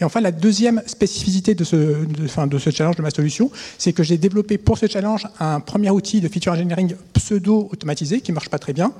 Et 0.00 0.04
enfin, 0.04 0.20
la 0.20 0.32
deuxième 0.32 0.82
spécificité 0.86 1.54
de 1.54 1.64
ce, 1.64 1.76
de 1.76 2.58
ce 2.58 2.70
challenge 2.70 2.96
de 2.96 3.02
ma 3.02 3.10
solution, 3.10 3.50
c'est 3.76 3.92
que 3.92 4.02
j'ai 4.02 4.16
développé 4.16 4.56
pour 4.56 4.78
ce 4.78 4.86
challenge 4.86 5.26
un 5.38 5.60
premier 5.60 5.90
outil 5.90 6.20
de 6.20 6.28
feature 6.28 6.52
engineering 6.52 6.94
pseudo-automatisé 7.12 8.20
qui 8.20 8.32
ne 8.32 8.34
marche 8.34 8.48
pas 8.48 8.58
très 8.58 8.72
bien. 8.72 8.92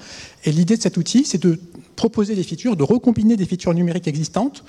Et 0.44 0.53
l'idée 0.53 0.77
de 0.77 0.83
cet 0.83 0.96
outil, 0.96 1.25
c'est 1.25 1.42
de 1.42 1.59
proposer 1.96 2.35
des 2.35 2.42
features, 2.42 2.76
de 2.76 2.83
recombiner 2.83 3.37
des 3.37 3.46
features 3.46 3.74
numériques 3.74 4.09
existantes 4.09 4.64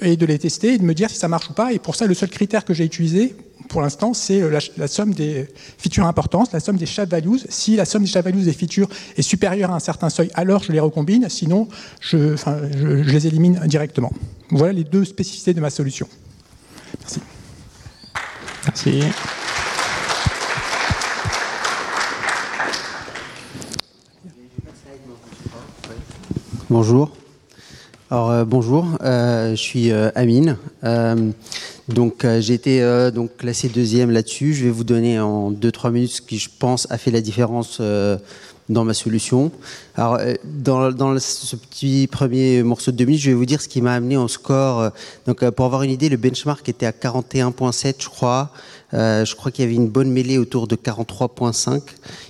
et 0.00 0.16
de 0.16 0.26
les 0.26 0.38
tester 0.38 0.74
et 0.74 0.78
de 0.78 0.84
me 0.84 0.94
dire 0.94 1.10
si 1.10 1.16
ça 1.16 1.28
marche 1.28 1.50
ou 1.50 1.52
pas. 1.52 1.72
Et 1.72 1.78
pour 1.78 1.96
ça, 1.96 2.06
le 2.06 2.14
seul 2.14 2.30
critère 2.30 2.64
que 2.64 2.74
j'ai 2.74 2.84
utilisé 2.84 3.34
pour 3.68 3.80
l'instant, 3.80 4.12
c'est 4.12 4.42
la, 4.76 4.88
somme 4.88 5.14
des 5.14 5.48
features 5.78 6.06
importantes, 6.06 6.52
la 6.52 6.60
somme 6.60 6.76
des 6.76 6.86
chat 6.86 7.06
values. 7.06 7.40
Si 7.48 7.76
la 7.76 7.84
somme 7.84 8.02
des 8.02 8.08
chat 8.08 8.20
values 8.20 8.42
des 8.42 8.52
features 8.52 8.88
est 9.16 9.22
supérieure 9.22 9.70
à 9.70 9.76
un 9.76 9.80
certain 9.80 10.10
seuil, 10.10 10.30
alors 10.34 10.62
je 10.62 10.72
les 10.72 10.80
recombine, 10.80 11.28
sinon 11.28 11.68
je, 12.00 12.36
je 12.36 13.10
les 13.10 13.26
élimine 13.26 13.60
directement. 13.64 14.12
Voilà 14.50 14.72
les 14.72 14.84
deux 14.84 15.04
spécificités 15.04 15.54
de 15.54 15.60
ma 15.60 15.70
solution. 15.70 16.06
Merci. 17.00 17.20
Merci. 18.66 19.02
Bonjour. 26.72 27.10
Alors 28.10 28.30
euh, 28.30 28.44
bonjour, 28.46 28.86
euh, 29.02 29.50
je 29.50 29.60
suis 29.60 29.90
euh, 29.90 30.08
Amine. 30.14 30.56
donc 31.90 32.26
j'ai 32.40 32.54
été 32.54 33.10
donc 33.14 33.36
classé 33.36 33.68
deuxième 33.68 34.10
là-dessus. 34.10 34.54
Je 34.54 34.64
vais 34.64 34.70
vous 34.70 34.82
donner 34.82 35.20
en 35.20 35.52
2-3 35.52 35.90
minutes 35.90 36.12
ce 36.12 36.22
qui 36.22 36.38
je 36.38 36.48
pense 36.58 36.90
a 36.90 36.96
fait 36.96 37.10
la 37.10 37.20
différence 37.20 37.82
dans 38.70 38.84
ma 38.84 38.94
solution. 38.94 39.52
Alors, 39.96 40.18
dans, 40.44 40.90
dans, 40.92 41.18
ce 41.18 41.56
petit 41.56 42.08
premier 42.10 42.62
morceau 42.62 42.90
de 42.90 42.96
2 42.96 43.04
minutes, 43.04 43.20
je 43.20 43.28
vais 43.28 43.36
vous 43.36 43.44
dire 43.44 43.60
ce 43.60 43.68
qui 43.68 43.82
m'a 43.82 43.92
amené 43.92 44.16
en 44.16 44.28
score. 44.28 44.92
Donc, 45.26 45.46
pour 45.50 45.66
avoir 45.66 45.82
une 45.82 45.90
idée, 45.90 46.08
le 46.08 46.16
benchmark 46.16 46.66
était 46.70 46.86
à 46.86 46.92
41.7, 46.92 47.96
je 47.98 48.08
crois. 48.08 48.50
Euh, 48.94 49.24
je 49.24 49.34
crois 49.34 49.50
qu'il 49.50 49.64
y 49.64 49.68
avait 49.68 49.76
une 49.76 49.88
bonne 49.88 50.10
mêlée 50.10 50.38
autour 50.38 50.66
de 50.66 50.76
43.5. 50.76 51.80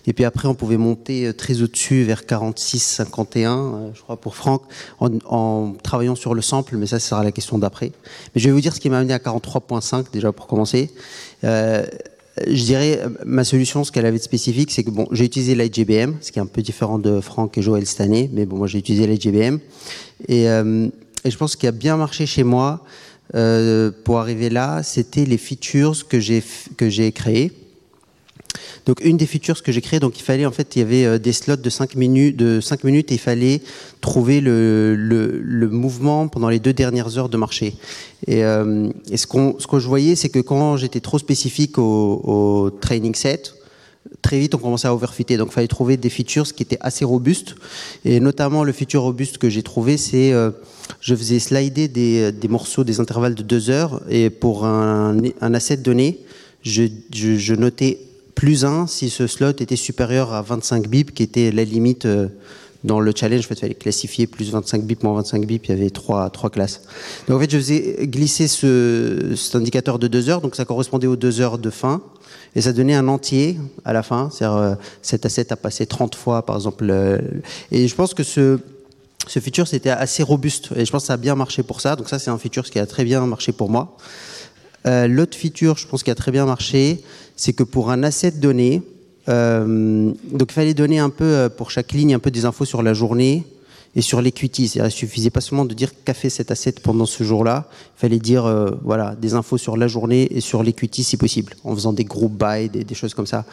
Et 0.06 0.12
puis 0.12 0.24
après, 0.24 0.48
on 0.48 0.54
pouvait 0.54 0.76
monter 0.76 1.26
euh, 1.26 1.32
très 1.32 1.62
au-dessus 1.62 2.04
vers 2.04 2.24
46, 2.24 2.78
51, 2.78 3.50
euh, 3.50 3.90
je 3.94 4.00
crois, 4.00 4.16
pour 4.16 4.36
Franck, 4.36 4.62
en, 5.00 5.74
travaillant 5.82 6.14
sur 6.14 6.34
le 6.34 6.42
sample, 6.42 6.76
mais 6.76 6.86
ça, 6.86 6.98
ce 6.98 7.08
sera 7.08 7.24
la 7.24 7.32
question 7.32 7.58
d'après. 7.58 7.92
Mais 8.34 8.40
je 8.40 8.48
vais 8.48 8.52
vous 8.52 8.60
dire 8.60 8.74
ce 8.74 8.80
qui 8.80 8.90
m'a 8.90 8.98
amené 8.98 9.14
à 9.14 9.18
43.5, 9.18 10.06
déjà 10.12 10.32
pour 10.32 10.46
commencer. 10.46 10.90
je 11.42 12.64
dirais, 12.64 13.02
ma 13.24 13.44
solution, 13.44 13.84
ce 13.84 13.92
qu'elle 13.92 14.06
avait 14.06 14.18
de 14.18 14.22
spécifique, 14.22 14.70
c'est 14.70 14.84
que 14.84 14.90
bon, 14.90 15.06
j'ai 15.10 15.24
utilisé 15.24 15.54
l'IGBM, 15.54 16.14
ce 16.20 16.32
qui 16.32 16.38
est 16.38 16.42
un 16.42 16.46
peu 16.46 16.62
différent 16.62 16.98
de 16.98 17.20
Franck 17.20 17.58
et 17.58 17.62
Joël 17.62 17.86
cette 17.86 18.00
année, 18.00 18.30
mais 18.32 18.46
bon, 18.46 18.56
moi 18.56 18.68
j'ai 18.68 18.78
utilisé 18.78 19.06
l'IGBM. 19.06 19.58
Et 20.28 20.44
je 20.44 21.36
pense 21.36 21.56
qu'il 21.56 21.68
a 21.68 21.72
bien 21.72 21.96
marché 21.96 22.26
chez 22.26 22.44
moi, 22.44 22.84
euh, 23.34 23.90
pour 24.04 24.18
arriver 24.18 24.50
là, 24.50 24.82
c'était 24.82 25.24
les 25.24 25.38
features 25.38 26.06
que 26.08 26.20
j'ai 26.20 26.42
que 26.76 26.88
j'ai 26.88 27.12
créées. 27.12 27.52
Donc 28.84 29.00
une 29.02 29.16
des 29.16 29.26
features 29.26 29.62
que 29.62 29.72
j'ai 29.72 29.80
créées, 29.80 30.00
donc 30.00 30.18
il 30.18 30.22
fallait 30.22 30.44
en 30.44 30.50
fait, 30.50 30.76
il 30.76 30.80
y 30.80 30.82
avait 30.82 31.04
euh, 31.04 31.18
des 31.18 31.32
slots 31.32 31.56
de 31.56 31.70
5 31.70 31.94
minutes, 31.94 32.36
de 32.36 32.60
5 32.60 32.84
minutes 32.84 33.10
et 33.12 33.14
il 33.14 33.20
fallait 33.20 33.62
trouver 34.00 34.40
le, 34.40 34.94
le, 34.96 35.68
mouvement 35.68 36.28
pendant 36.28 36.48
les 36.48 36.58
deux 36.58 36.72
dernières 36.72 37.16
heures 37.16 37.28
de 37.28 37.36
marché. 37.36 37.76
Et, 38.26 38.44
euh, 38.44 38.90
et 39.10 39.16
ce, 39.16 39.26
qu'on, 39.26 39.56
ce 39.58 39.66
que 39.66 39.78
je 39.78 39.86
voyais, 39.86 40.16
c'est 40.16 40.28
que 40.28 40.40
quand 40.40 40.76
j'étais 40.76 41.00
trop 41.00 41.18
spécifique 41.18 41.78
au 41.78 42.70
training 42.80 43.14
set, 43.14 43.54
très 44.20 44.38
vite 44.38 44.54
on 44.54 44.58
commençait 44.58 44.88
à 44.88 44.94
overfitter. 44.94 45.36
Donc 45.36 45.48
il 45.50 45.54
fallait 45.54 45.68
trouver 45.68 45.96
des 45.96 46.10
features 46.10 46.52
qui 46.52 46.62
étaient 46.62 46.78
assez 46.80 47.04
robustes. 47.04 47.54
Et 48.04 48.20
notamment 48.20 48.64
le 48.64 48.72
feature 48.72 49.02
robuste 49.02 49.38
que 49.38 49.48
j'ai 49.48 49.62
trouvé, 49.62 49.96
c'est 49.96 50.32
euh, 50.32 50.50
je 51.00 51.14
faisais 51.14 51.38
slider 51.38 51.88
des, 51.88 52.32
des, 52.32 52.48
morceaux, 52.48 52.84
des 52.84 53.00
intervalles 53.00 53.34
de 53.34 53.42
deux 53.42 53.70
heures. 53.70 54.02
Et 54.08 54.30
pour 54.30 54.64
un, 54.64 55.16
un 55.40 55.54
asset 55.54 55.78
donné, 55.78 56.20
je, 56.62 57.54
notais 57.54 57.98
plus 58.34 58.64
1 58.64 58.86
si 58.86 59.10
ce 59.10 59.26
slot 59.26 59.50
était 59.50 59.76
supérieur 59.76 60.32
à 60.32 60.42
25 60.42 60.88
bips, 60.88 61.12
qui 61.12 61.22
était 61.22 61.50
la 61.50 61.64
limite 61.64 62.06
euh, 62.06 62.28
dans 62.84 63.00
le 63.00 63.12
challenge. 63.14 63.44
En 63.44 63.48
fait, 63.48 63.54
il 63.54 63.60
fallait 63.60 63.74
classifier 63.74 64.26
plus 64.26 64.50
25 64.50 64.82
bips, 64.82 65.02
moins 65.02 65.14
25 65.14 65.46
bips. 65.46 65.68
Il 65.68 65.70
y 65.70 65.78
avait 65.78 65.90
trois, 65.90 66.30
trois 66.30 66.50
classes. 66.50 66.82
Donc 67.28 67.36
en 67.36 67.40
fait, 67.40 67.50
je 67.50 67.56
faisais 67.58 68.06
glisser 68.06 68.48
ce, 68.48 69.34
cet 69.36 69.56
indicateur 69.56 69.98
de 69.98 70.08
deux 70.08 70.28
heures. 70.28 70.40
Donc 70.40 70.56
ça 70.56 70.64
correspondait 70.64 71.06
aux 71.06 71.16
deux 71.16 71.40
heures 71.40 71.58
de 71.58 71.70
fin. 71.70 72.02
Et 72.54 72.60
ça 72.60 72.72
donnait 72.72 72.94
un 72.94 73.08
entier 73.08 73.58
à 73.84 73.92
la 73.92 74.02
fin. 74.02 74.30
C'est-à-dire, 74.30 74.56
euh, 74.56 74.74
cet 75.00 75.24
asset 75.26 75.52
a 75.52 75.56
passé 75.56 75.86
30 75.86 76.14
fois, 76.14 76.44
par 76.44 76.56
exemple. 76.56 76.86
Euh, 76.90 77.18
et 77.70 77.88
je 77.88 77.94
pense 77.94 78.14
que 78.14 78.22
ce, 78.22 78.58
ce 79.26 79.38
feature, 79.38 79.68
c'était 79.68 79.90
assez 79.90 80.22
robuste. 80.22 80.70
Et 80.76 80.84
je 80.84 80.90
pense 80.90 81.04
que 81.04 81.06
ça 81.06 81.14
a 81.14 81.18
bien 81.18 81.34
marché 81.34 81.62
pour 81.62 81.80
ça. 81.80 81.96
Donc 81.96 82.08
ça, 82.08 82.18
c'est 82.18 82.30
un 82.30 82.38
feature 82.38 82.64
qui 82.64 82.78
a 82.78 82.86
très 82.86 83.04
bien 83.04 83.24
marché 83.26 83.52
pour 83.52 83.70
moi. 83.70 83.96
Euh, 84.86 85.06
L'autre 85.06 85.36
feature, 85.36 85.78
je 85.78 85.86
pense, 85.86 86.02
qui 86.02 86.10
a 86.10 86.14
très 86.14 86.32
bien 86.32 86.44
marché, 86.44 87.02
c'est 87.36 87.52
que 87.52 87.62
pour 87.62 87.90
un 87.90 88.02
asset 88.02 88.32
donné, 88.32 88.82
donc 89.26 90.50
il 90.50 90.52
fallait 90.52 90.74
donner 90.74 90.98
un 90.98 91.10
peu, 91.10 91.24
euh, 91.24 91.48
pour 91.48 91.70
chaque 91.70 91.92
ligne, 91.92 92.14
un 92.14 92.18
peu 92.18 92.30
des 92.30 92.44
infos 92.44 92.64
sur 92.64 92.82
la 92.82 92.94
journée, 92.94 93.44
et 93.94 94.00
sur 94.00 94.22
l'equity. 94.22 94.72
Il 94.74 94.82
ne 94.82 94.88
suffisait 94.88 95.30
pas 95.30 95.40
seulement 95.40 95.64
de 95.64 95.74
dire 95.74 95.90
qu'a 96.04 96.14
fait 96.14 96.30
cet 96.30 96.50
asset 96.50 96.74
pendant 96.82 97.06
ce 97.06 97.24
jour-là. 97.24 97.68
Il 97.96 98.00
fallait 98.00 98.18
dire 98.18 98.46
euh, 98.46 98.70
voilà, 98.82 99.14
des 99.14 99.34
infos 99.34 99.58
sur 99.58 99.76
la 99.76 99.86
journée 99.86 100.28
et 100.30 100.40
sur 100.40 100.62
l'equity 100.62 101.04
si 101.04 101.16
possible, 101.16 101.54
en 101.64 101.74
faisant 101.74 101.92
des 101.92 102.04
groupes 102.04 102.32
buy, 102.32 102.68
des, 102.68 102.94
choses 102.94 103.14
comme 103.14 103.26
ça. 103.26 103.44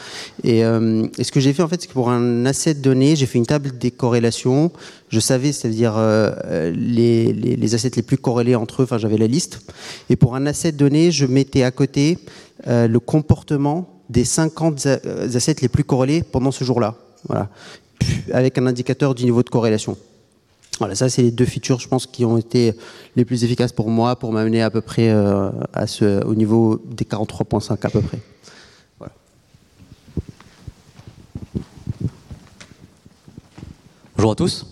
Et, 0.44 0.64
euh, 0.64 1.08
ce 1.22 1.32
que 1.32 1.40
j'ai 1.40 1.54
fait 1.54 1.64
en 1.64 1.68
fait, 1.68 1.82
c'est 1.82 1.88
que 1.88 1.94
pour 1.94 2.10
un 2.10 2.46
asset 2.46 2.76
donné, 2.76 3.16
j'ai 3.16 3.26
fait 3.26 3.38
une 3.38 3.46
table 3.46 3.78
des 3.78 3.92
corrélations. 3.92 4.72
Je 5.10 5.20
savais, 5.20 5.52
c'est-à-dire 5.52 5.96
euh, 5.98 6.72
les, 6.72 7.34
les, 7.34 7.76
assets 7.76 7.92
les 7.96 8.02
plus 8.02 8.18
corrélés 8.18 8.56
entre 8.56 8.82
eux, 8.82 8.86
enfin 8.86 8.98
j'avais 8.98 9.18
la 9.18 9.28
liste. 9.28 9.62
Et 10.10 10.16
pour 10.16 10.36
un 10.36 10.46
asset 10.46 10.72
donné, 10.72 11.12
je 11.12 11.26
mettais 11.26 11.64
à 11.64 11.72
côté 11.72 12.18
euh, 12.68 12.88
le 12.88 13.00
comportement 13.00 13.99
des 14.10 14.26
50 14.26 14.86
assets 15.36 15.56
les 15.62 15.70
plus 15.70 15.84
corrélés 15.84 16.24
pendant 16.24 16.52
ce 16.52 16.64
jour-là. 16.64 16.96
Voilà. 17.28 17.50
Avec 18.34 18.58
un 18.58 18.66
indicateur 18.66 19.16
du 19.16 19.26
niveau 19.26 19.44
de 19.44 19.50
corrélation. 19.50 19.98
Voilà, 20.80 20.96
ça 20.96 21.10
c'est 21.10 21.22
les 21.22 21.32
deux 21.32 21.46
features, 21.46 21.80
je 21.80 21.88
pense, 21.88 22.08
qui 22.08 22.24
ont 22.24 22.38
été 22.38 22.74
les 23.16 23.26
plus 23.26 23.44
efficaces 23.44 23.74
pour 23.74 23.90
moi 23.90 24.16
pour 24.16 24.32
m'amener 24.32 24.62
à 24.62 24.70
peu 24.70 24.82
près 24.82 25.10
euh, 25.10 25.52
au 26.26 26.36
niveau 26.36 26.82
des 26.86 27.06
43.5 27.06 27.78
à 27.86 27.90
peu 27.90 28.02
près. 28.02 28.20
Bonjour 34.20 34.34
à 34.34 34.36
tous. 34.36 34.66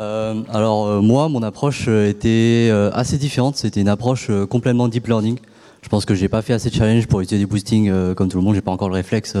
Euh, 0.00 0.42
alors 0.48 0.86
euh, 0.86 1.00
moi, 1.02 1.28
mon 1.28 1.42
approche 1.42 1.88
était 1.88 2.70
euh, 2.70 2.90
assez 2.94 3.18
différente. 3.18 3.56
C'était 3.56 3.82
une 3.82 3.88
approche 3.88 4.30
euh, 4.30 4.46
complètement 4.46 4.88
deep 4.88 5.08
learning. 5.08 5.38
Je 5.82 5.88
pense 5.88 6.04
que 6.04 6.14
j'ai 6.14 6.28
pas 6.28 6.42
fait 6.42 6.52
assez 6.52 6.70
de 6.70 6.74
challenge 6.74 7.06
pour 7.06 7.20
utiliser 7.20 7.44
du 7.44 7.50
boosting 7.50 8.14
comme 8.14 8.28
tout 8.28 8.38
le 8.38 8.44
monde. 8.44 8.54
J'ai 8.54 8.60
pas 8.60 8.72
encore 8.72 8.88
le 8.88 8.94
réflexe 8.94 9.34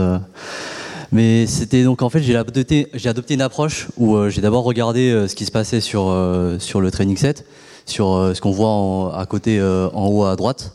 mais 1.12 1.46
c'était 1.46 1.84
donc 1.84 2.02
en 2.02 2.10
fait 2.10 2.22
j'ai 2.22 2.36
adopté, 2.36 2.88
adopté 3.04 3.34
une 3.34 3.40
approche 3.40 3.88
où 3.96 4.16
euh, 4.16 4.28
j'ai 4.28 4.40
d'abord 4.40 4.64
regardé 4.64 5.10
euh, 5.10 5.28
ce 5.28 5.34
qui 5.34 5.44
se 5.44 5.50
passait 5.50 5.80
sur, 5.80 6.08
euh, 6.08 6.58
sur 6.58 6.80
le 6.80 6.90
training 6.90 7.16
set, 7.16 7.46
sur 7.86 8.32
ce 8.34 8.40
qu'on 8.40 8.50
voit 8.50 8.68
en, 8.68 9.10
à 9.10 9.24
côté 9.24 9.62
en 9.62 10.08
haut 10.08 10.24
à 10.24 10.36
droite. 10.36 10.72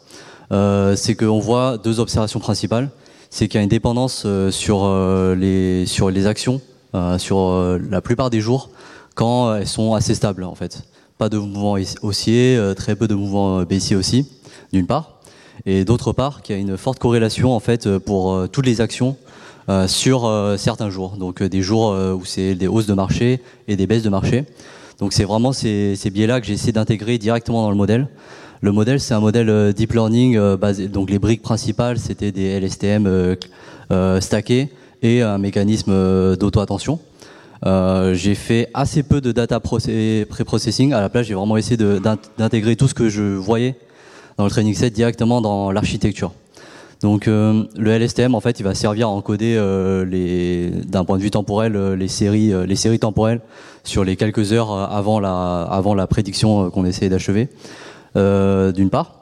c'est 0.49 1.15
qu'on 1.15 1.39
voit 1.39 1.78
deux 1.78 1.99
observations 1.99 2.39
principales. 2.39 2.89
C'est 3.30 3.47
qu'il 3.47 3.60
y 3.60 3.62
a 3.62 3.63
une 3.63 3.69
dépendance 3.69 4.26
sur, 4.49 5.36
les, 5.36 5.86
sur 5.86 6.10
les 6.10 6.26
actions, 6.26 6.60
sur 7.19 7.80
la 7.91 8.02
plupart 8.02 8.32
des 8.32 8.41
jours, 8.41 8.71
quand 9.13 9.54
elles 9.54 9.67
sont 9.67 9.93
assez 9.93 10.15
stables 10.15 10.43
en 10.43 10.56
fait. 10.56 10.82
Pas 11.19 11.30
de 11.30 11.38
mouvement 11.38 11.78
haussier, 12.02 12.60
très 12.76 12.95
peu 12.95 13.08
de 13.08 13.13
mouvements 13.13 13.62
baissiers 13.62 13.95
aussi, 13.95 14.28
d'une 14.71 14.88
part. 14.88 15.12
Et 15.65 15.86
d'autre 15.86 16.12
part, 16.12 16.41
qu'il 16.41 16.56
y 16.56 16.58
a 16.58 16.62
une 16.62 16.78
forte 16.78 16.99
corrélation 16.99 17.54
en 17.56 17.60
fait 17.60 17.97
pour 17.99 18.49
toutes 18.52 18.65
les 18.65 18.82
actions 18.82 19.15
euh, 19.69 19.88
sur 19.88 20.26
euh, 20.26 20.58
certains 20.58 20.89
jours. 20.89 21.15
Donc 21.17 21.41
euh, 21.41 21.47
des 21.47 21.62
jours 21.62 21.91
où 21.91 22.26
c'est 22.26 22.54
des 22.54 22.67
hausses 22.67 22.86
de 22.86 22.93
marché 22.93 23.39
et 23.69 23.78
des 23.78 23.88
baisses 23.88 24.04
de 24.04 24.10
marché. 24.10 24.43
Donc 24.99 25.13
c'est 25.13 25.23
vraiment 25.23 25.54
ces, 25.54 25.95
ces 25.95 26.10
biais-là 26.10 26.41
que 26.41 26.47
j'ai 26.47 26.54
essayé 26.54 26.73
d'intégrer 26.73 27.17
directement 27.17 27.63
dans 27.63 27.69
le 27.69 27.78
modèle. 27.78 28.10
Le 28.60 28.73
modèle, 28.73 28.99
c'est 28.99 29.13
un 29.13 29.21
modèle 29.21 29.73
deep 29.73 29.93
learning 29.93 30.56
basé. 30.56 30.88
Donc 30.88 31.10
les 31.10 31.19
briques 31.19 31.41
principales, 31.41 31.97
c'était 31.97 32.32
des 32.32 32.60
LSTM 32.60 33.08
euh, 33.08 34.21
stackés 34.21 34.69
et 35.02 35.21
un 35.21 35.38
mécanisme 35.38 36.36
d'auto-attention. 36.36 36.99
Euh, 37.65 38.13
j'ai 38.13 38.36
fait 38.36 38.69
assez 38.73 39.04
peu 39.04 39.21
de 39.21 39.32
data 39.32 39.60
pré-processing. 39.60 40.94
À 40.94 41.02
la 41.02 41.10
place, 41.10 41.25
j'ai 41.25 41.33
vraiment 41.33 41.58
essayé 41.58 41.77
d'intégrer 42.38 42.75
tout 42.75 42.88
ce 42.88 42.94
que 42.94 43.10
je 43.10 43.23
voyais 43.23 43.75
dans 44.38 44.46
le 44.46 44.50
training 44.50 44.73
set 44.73 44.94
directement 44.94 45.42
dans 45.42 45.71
l'architecture. 45.71 46.31
Donc 47.02 47.25
le 47.27 47.67
LSTM 47.86 48.34
en 48.34 48.40
fait 48.40 48.62
il 48.62 48.63
va 48.63 48.73
servir 48.73 49.10
à 49.10 49.12
encoder 49.12 49.62
les 50.10 50.71
d'un 50.88 51.04
point 51.04 51.17
de 51.17 51.21
vue 51.21 51.31
temporel 51.31 51.73
les 51.96 52.08
séries 52.08 52.54
les 52.65 52.75
séries 52.77 53.00
temporelles 53.00 53.42
sur 53.84 54.06
les 54.06 54.15
quelques 54.15 54.54
heures 54.54 54.71
avant 54.71 55.19
la 55.19 55.63
avant 55.63 55.96
la 55.96 56.08
prédiction 56.08 56.69
qu'on 56.69 56.86
essaie 56.86 57.10
d'achever 57.10 57.50
d'une 58.15 58.90
part. 58.90 59.15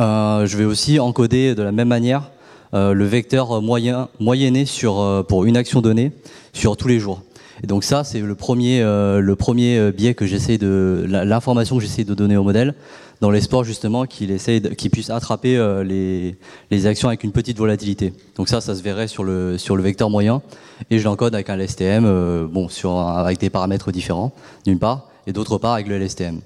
je 0.00 0.56
vais 0.56 0.64
aussi 0.64 1.00
encoder 1.00 1.54
de 1.54 1.62
la 1.62 1.70
même 1.70 1.88
manière 1.88 2.30
le 2.72 3.04
vecteur 3.04 3.60
moyen 3.60 4.08
moyenné 4.18 4.64
sur 4.64 5.26
pour 5.28 5.44
une 5.44 5.58
action 5.58 5.82
donnée 5.82 6.12
sur 6.54 6.78
tous 6.78 6.88
les 6.88 6.98
jours. 6.98 7.20
Et 7.62 7.66
donc 7.66 7.84
ça, 7.84 8.02
c'est 8.02 8.20
le 8.20 8.34
premier, 8.34 8.82
euh, 8.82 9.20
le 9.20 9.36
premier 9.36 9.92
biais 9.92 10.14
que 10.14 10.26
j'essaie 10.26 10.58
de, 10.58 11.04
l'information 11.06 11.76
que 11.76 11.82
j'essaie 11.82 12.04
de 12.04 12.14
donner 12.14 12.36
au 12.36 12.42
modèle, 12.42 12.74
dans 13.22 13.30
l'espoir 13.30 13.62
justement 13.62 14.04
qu'il 14.04 14.32
essaye, 14.32 14.60
qu'il 14.74 14.90
puisse 14.90 15.08
attraper 15.08 15.56
euh, 15.56 15.84
les, 15.84 16.36
les 16.72 16.86
actions 16.86 17.06
avec 17.06 17.22
une 17.22 17.30
petite 17.30 17.56
volatilité. 17.56 18.12
Donc 18.34 18.48
ça, 18.48 18.60
ça 18.60 18.74
se 18.74 18.82
verrait 18.82 19.06
sur 19.06 19.22
le 19.22 19.56
sur 19.58 19.76
le 19.76 19.82
vecteur 19.84 20.10
moyen, 20.10 20.42
et 20.90 20.98
je 20.98 21.04
l'encode 21.04 21.32
avec 21.32 21.48
un 21.48 21.56
LSTM, 21.56 22.04
euh, 22.04 22.48
bon, 22.50 22.68
sur 22.68 22.98
avec 22.98 23.38
des 23.38 23.48
paramètres 23.48 23.92
différents, 23.92 24.32
d'une 24.66 24.80
part, 24.80 25.06
et 25.28 25.32
d'autre 25.32 25.56
part 25.56 25.74
avec 25.74 25.86
le 25.86 25.98
LSTM. 25.98 26.40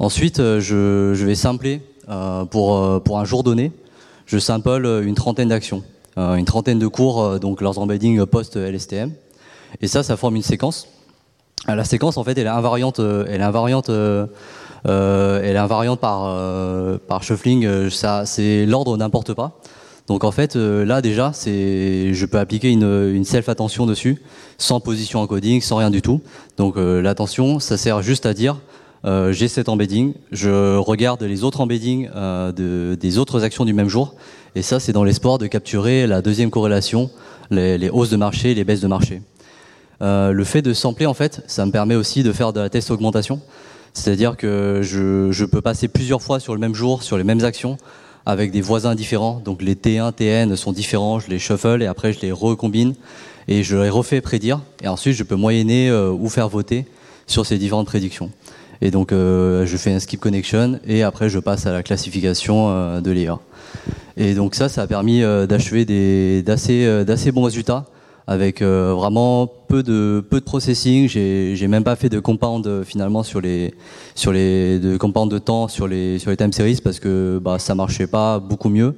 Ensuite, 0.00 0.38
je, 0.38 1.12
je 1.14 1.26
vais 1.26 1.36
sampler 1.36 1.80
pour 2.50 3.02
pour 3.02 3.20
un 3.20 3.24
jour 3.24 3.44
donné, 3.44 3.70
je 4.26 4.38
sample 4.38 5.02
une 5.04 5.14
trentaine 5.14 5.50
d'actions, 5.50 5.84
une 6.16 6.44
trentaine 6.44 6.80
de 6.80 6.88
cours, 6.88 7.38
donc 7.38 7.60
leurs 7.60 7.78
embeddings 7.78 8.26
post 8.26 8.56
LSTM. 8.56 9.12
Et 9.80 9.86
ça, 9.86 10.02
ça 10.02 10.16
forme 10.16 10.34
une 10.34 10.42
séquence. 10.42 10.88
Euh, 11.68 11.74
la 11.74 11.84
séquence, 11.84 12.16
en 12.16 12.24
fait, 12.24 12.36
elle 12.38 12.46
est 12.46 12.50
invariante, 12.50 13.00
euh, 13.00 13.24
elle 13.28 13.40
est 13.40 13.44
invariante, 13.44 13.90
euh, 14.86 15.40
elle 15.42 15.56
est 15.56 15.58
invariante 15.58 16.00
par 16.00 16.34
par 17.06 17.22
shuffling. 17.22 17.90
ça, 17.90 18.26
c'est 18.26 18.66
l'ordre 18.66 18.96
n'importe 18.96 19.34
pas. 19.34 19.58
Donc 20.06 20.24
en 20.24 20.32
fait, 20.32 20.56
là 20.56 21.02
déjà, 21.02 21.30
c'est, 21.32 22.12
je 22.12 22.26
peux 22.26 22.38
appliquer 22.38 22.70
une, 22.70 23.12
une 23.14 23.24
self-attention 23.24 23.86
dessus, 23.86 24.20
sans 24.58 24.80
position 24.80 25.20
encoding, 25.20 25.60
sans 25.60 25.76
rien 25.76 25.90
du 25.90 26.02
tout. 26.02 26.20
Donc 26.56 26.74
l'attention, 26.76 27.60
ça 27.60 27.76
sert 27.76 28.02
juste 28.02 28.26
à 28.26 28.34
dire, 28.34 28.56
j'ai 29.04 29.46
cet 29.46 29.68
embedding, 29.68 30.14
je 30.32 30.76
regarde 30.76 31.22
les 31.22 31.44
autres 31.44 31.60
embeddings 31.60 32.08
de, 32.10 32.96
des 32.98 33.18
autres 33.18 33.44
actions 33.44 33.64
du 33.64 33.72
même 33.72 33.88
jour, 33.88 34.16
et 34.56 34.62
ça, 34.62 34.80
c'est 34.80 34.92
dans 34.92 35.04
l'espoir 35.04 35.38
de 35.38 35.46
capturer 35.46 36.08
la 36.08 36.22
deuxième 36.22 36.50
corrélation, 36.50 37.10
les, 37.50 37.78
les 37.78 37.88
hausses 37.88 38.10
de 38.10 38.16
marché, 38.16 38.54
les 38.54 38.64
baisses 38.64 38.80
de 38.80 38.88
marché. 38.88 39.22
Euh, 40.02 40.32
le 40.32 40.44
fait 40.44 40.62
de 40.62 40.72
sampler, 40.72 41.06
en 41.06 41.14
fait, 41.14 41.42
ça 41.46 41.66
me 41.66 41.70
permet 41.70 41.94
aussi 41.94 42.22
de 42.22 42.32
faire 42.32 42.52
de 42.52 42.60
la 42.60 42.70
test 42.70 42.90
augmentation. 42.90 43.40
C'est-à-dire 43.92 44.36
que 44.36 44.80
je, 44.82 45.32
je, 45.32 45.44
peux 45.44 45.60
passer 45.60 45.88
plusieurs 45.88 46.22
fois 46.22 46.40
sur 46.40 46.54
le 46.54 46.60
même 46.60 46.74
jour, 46.74 47.02
sur 47.02 47.18
les 47.18 47.24
mêmes 47.24 47.44
actions, 47.44 47.76
avec 48.26 48.52
des 48.52 48.60
voisins 48.60 48.94
différents. 48.94 49.40
Donc 49.44 49.62
les 49.62 49.74
T1, 49.74 50.12
TN 50.12 50.56
sont 50.56 50.72
différents, 50.72 51.18
je 51.18 51.28
les 51.28 51.38
shuffle 51.38 51.82
et 51.82 51.86
après 51.86 52.12
je 52.12 52.20
les 52.20 52.32
recombine 52.32 52.94
et 53.48 53.62
je 53.62 53.76
les 53.76 53.90
refais 53.90 54.20
prédire. 54.20 54.60
Et 54.82 54.88
ensuite, 54.88 55.14
je 55.14 55.24
peux 55.24 55.34
moyenner 55.34 55.90
euh, 55.90 56.10
ou 56.10 56.28
faire 56.28 56.48
voter 56.48 56.86
sur 57.26 57.46
ces 57.46 57.58
différentes 57.58 57.86
prédictions. 57.86 58.30
Et 58.80 58.90
donc, 58.90 59.12
euh, 59.12 59.66
je 59.66 59.76
fais 59.76 59.92
un 59.92 59.98
skip 59.98 60.20
connection 60.20 60.80
et 60.86 61.02
après, 61.02 61.28
je 61.28 61.38
passe 61.38 61.66
à 61.66 61.72
la 61.72 61.82
classification 61.82 62.70
euh, 62.70 63.00
de 63.00 63.10
l'IA. 63.10 63.38
Et 64.16 64.34
donc 64.34 64.54
ça, 64.54 64.68
ça 64.68 64.82
a 64.82 64.86
permis 64.86 65.22
d'achever 65.22 65.84
d'assez 66.42 67.32
bons 67.32 67.44
résultats 67.44 67.86
avec 68.30 68.62
euh, 68.62 68.94
vraiment 68.94 69.50
peu 69.66 69.82
de 69.82 70.24
peu 70.30 70.38
de 70.38 70.44
processing. 70.44 71.08
J'ai 71.08 71.66
même 71.66 71.82
pas 71.82 71.96
fait 71.96 72.08
de 72.08 72.20
compound 72.20 72.64
euh, 72.64 72.84
finalement 72.84 73.24
sur 73.24 73.40
les 73.40 73.74
sur 74.14 74.30
les 74.30 74.78
de 74.78 74.96
compound 74.96 75.28
de 75.28 75.38
temps 75.38 75.66
sur 75.66 75.88
les 75.88 76.20
sur 76.20 76.30
les 76.30 76.36
time 76.36 76.52
series 76.52 76.80
parce 76.82 77.00
que 77.00 77.40
bah 77.42 77.58
ça 77.58 77.74
marchait 77.74 78.06
pas 78.06 78.38
beaucoup 78.38 78.68
mieux. 78.68 78.94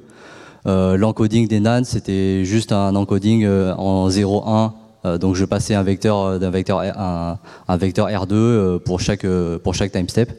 Euh, 0.67 0.97
L'encoding 0.97 1.47
des 1.47 1.59
NAND 1.59 1.83
c'était 1.83 2.45
juste 2.45 2.71
un 2.71 2.95
encoding 2.95 3.43
euh, 3.43 3.73
en 3.75 4.07
0,1 4.07 5.17
donc 5.17 5.35
je 5.35 5.43
passais 5.43 5.73
un 5.73 5.83
vecteur 5.83 6.39
d'un 6.39 6.51
vecteur 6.51 6.79
un, 6.79 7.37
un, 7.67 7.77
vecteur 7.77 8.07
R2 8.07 8.77
pour 8.79 9.01
chaque 9.01 9.25
pour 9.63 9.73
chaque 9.73 9.91
time 9.91 10.07
step 10.07 10.31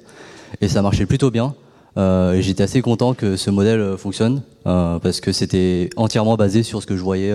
et 0.61 0.69
ça 0.69 0.81
marchait 0.83 1.05
plutôt 1.05 1.31
bien. 1.31 1.55
Euh, 1.99 2.41
J'étais 2.41 2.63
assez 2.63 2.81
content 2.81 3.13
que 3.13 3.37
ce 3.37 3.51
modèle 3.51 3.99
fonctionne 3.99 4.43
euh, 4.67 4.99
parce 5.01 5.21
que 5.21 5.33
c'était 5.33 5.91
entièrement 5.97 6.37
basé 6.37 6.63
sur 6.63 6.81
ce 6.81 6.87
que 6.87 6.97
je 6.97 7.03
voyais 7.03 7.33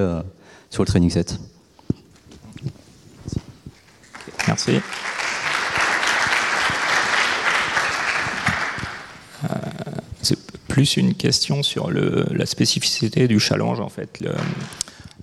sur 0.72 0.84
le 0.84 0.88
training 0.88 1.10
set. 1.10 1.40
Merci. 4.50 4.82
Euh, 9.44 9.48
c'est 10.24 10.40
plus 10.68 10.98
une 10.98 11.14
question 11.14 11.62
sur 11.62 11.92
la 11.92 12.46
spécificité 12.48 13.28
du 13.28 13.40
challenge 13.40 13.80
en 13.80 13.90
fait. 13.90 14.24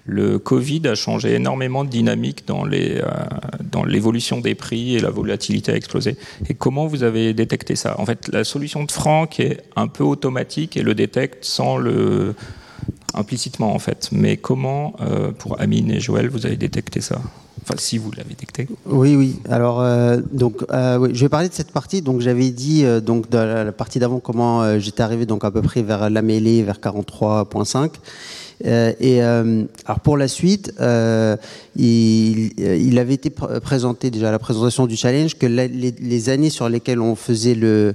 Le, 0.07 0.39
Covid 0.39 0.87
a 0.87 0.95
changé 0.95 1.35
énormément 1.35 1.83
de 1.83 1.91
dynamique 1.91 2.45
euh, 2.49 3.03
dans 3.73 3.85
l'évolution 3.85 4.41
des 4.41 4.55
prix 4.55 4.95
et 4.95 5.01
la 5.01 5.11
volatilité 5.11 5.73
a 5.73 5.75
explosé. 5.75 6.17
Et 6.49 6.55
comment 6.55 6.87
vous 6.87 7.03
avez 7.03 7.35
détecté 7.35 7.75
ça? 7.75 7.99
En 7.99 8.07
fait, 8.07 8.29
la 8.29 8.45
solution 8.45 8.85
de 8.85 8.93
Franck 8.93 9.41
est 9.41 9.65
un 9.75 9.89
peu 9.89 10.05
automatique 10.05 10.77
et 10.77 10.83
le 10.83 10.95
détecte 10.95 11.45
sans 11.45 11.79
le 11.79 12.37
implicitement 13.13 13.75
en 13.75 13.81
fait. 13.81 14.11
Mais 14.13 14.37
comment, 14.37 14.95
euh, 15.01 15.33
pour 15.33 15.61
Amine 15.61 15.91
et 15.91 15.99
Joël, 15.99 16.29
vous 16.29 16.47
avez 16.47 16.57
détecté 16.57 17.01
ça? 17.01 17.21
Si 17.79 17.99
vous 17.99 18.11
l'avez 18.13 18.31
détecté. 18.31 18.69
Oui, 18.87 19.17
oui. 19.17 19.37
Alors, 19.51 19.81
euh, 19.81 20.19
donc, 20.33 20.65
euh, 20.71 21.09
je 21.13 21.21
vais 21.21 21.29
parler 21.29 21.49
de 21.49 21.55
cette 21.55 21.73
partie. 21.73 22.01
Donc, 22.01 22.21
j'avais 22.21 22.51
dit 22.51 22.85
donc 23.03 23.29
dans 23.29 23.45
la 23.45 23.73
partie 23.73 23.99
d'avant 23.99 24.21
comment 24.21 24.79
j'étais 24.79 25.03
arrivé 25.03 25.27
donc 25.27 25.45
à 25.45 25.51
peu 25.51 25.63
près 25.63 25.83
vers 25.83 26.09
la 26.11 26.23
mêlée, 26.23 26.63
vers 26.63 26.79
43.5. 26.79 27.91
Euh, 28.65 28.93
et 29.01 29.23
euh, 29.23 29.65
alors 29.85 30.01
pour 30.01 30.17
la 30.17 30.29
suite, 30.29 30.73
euh, 30.81 31.37
il, 31.77 32.99
avait 32.99 33.15
été 33.15 33.29
pr 33.31 33.61
présenté 33.61 34.11
déjà 34.11 34.29
à 34.29 34.33
la 34.33 34.39
présentation 34.39 34.87
du 34.87 34.97
challenge 34.97 35.35
que 35.35 35.47
les, 35.47 36.29
années 36.31 36.49
sur 36.49 36.69
lesquelles 36.69 37.01
on 37.01 37.17
faisait 37.17 37.55
le, 37.55 37.95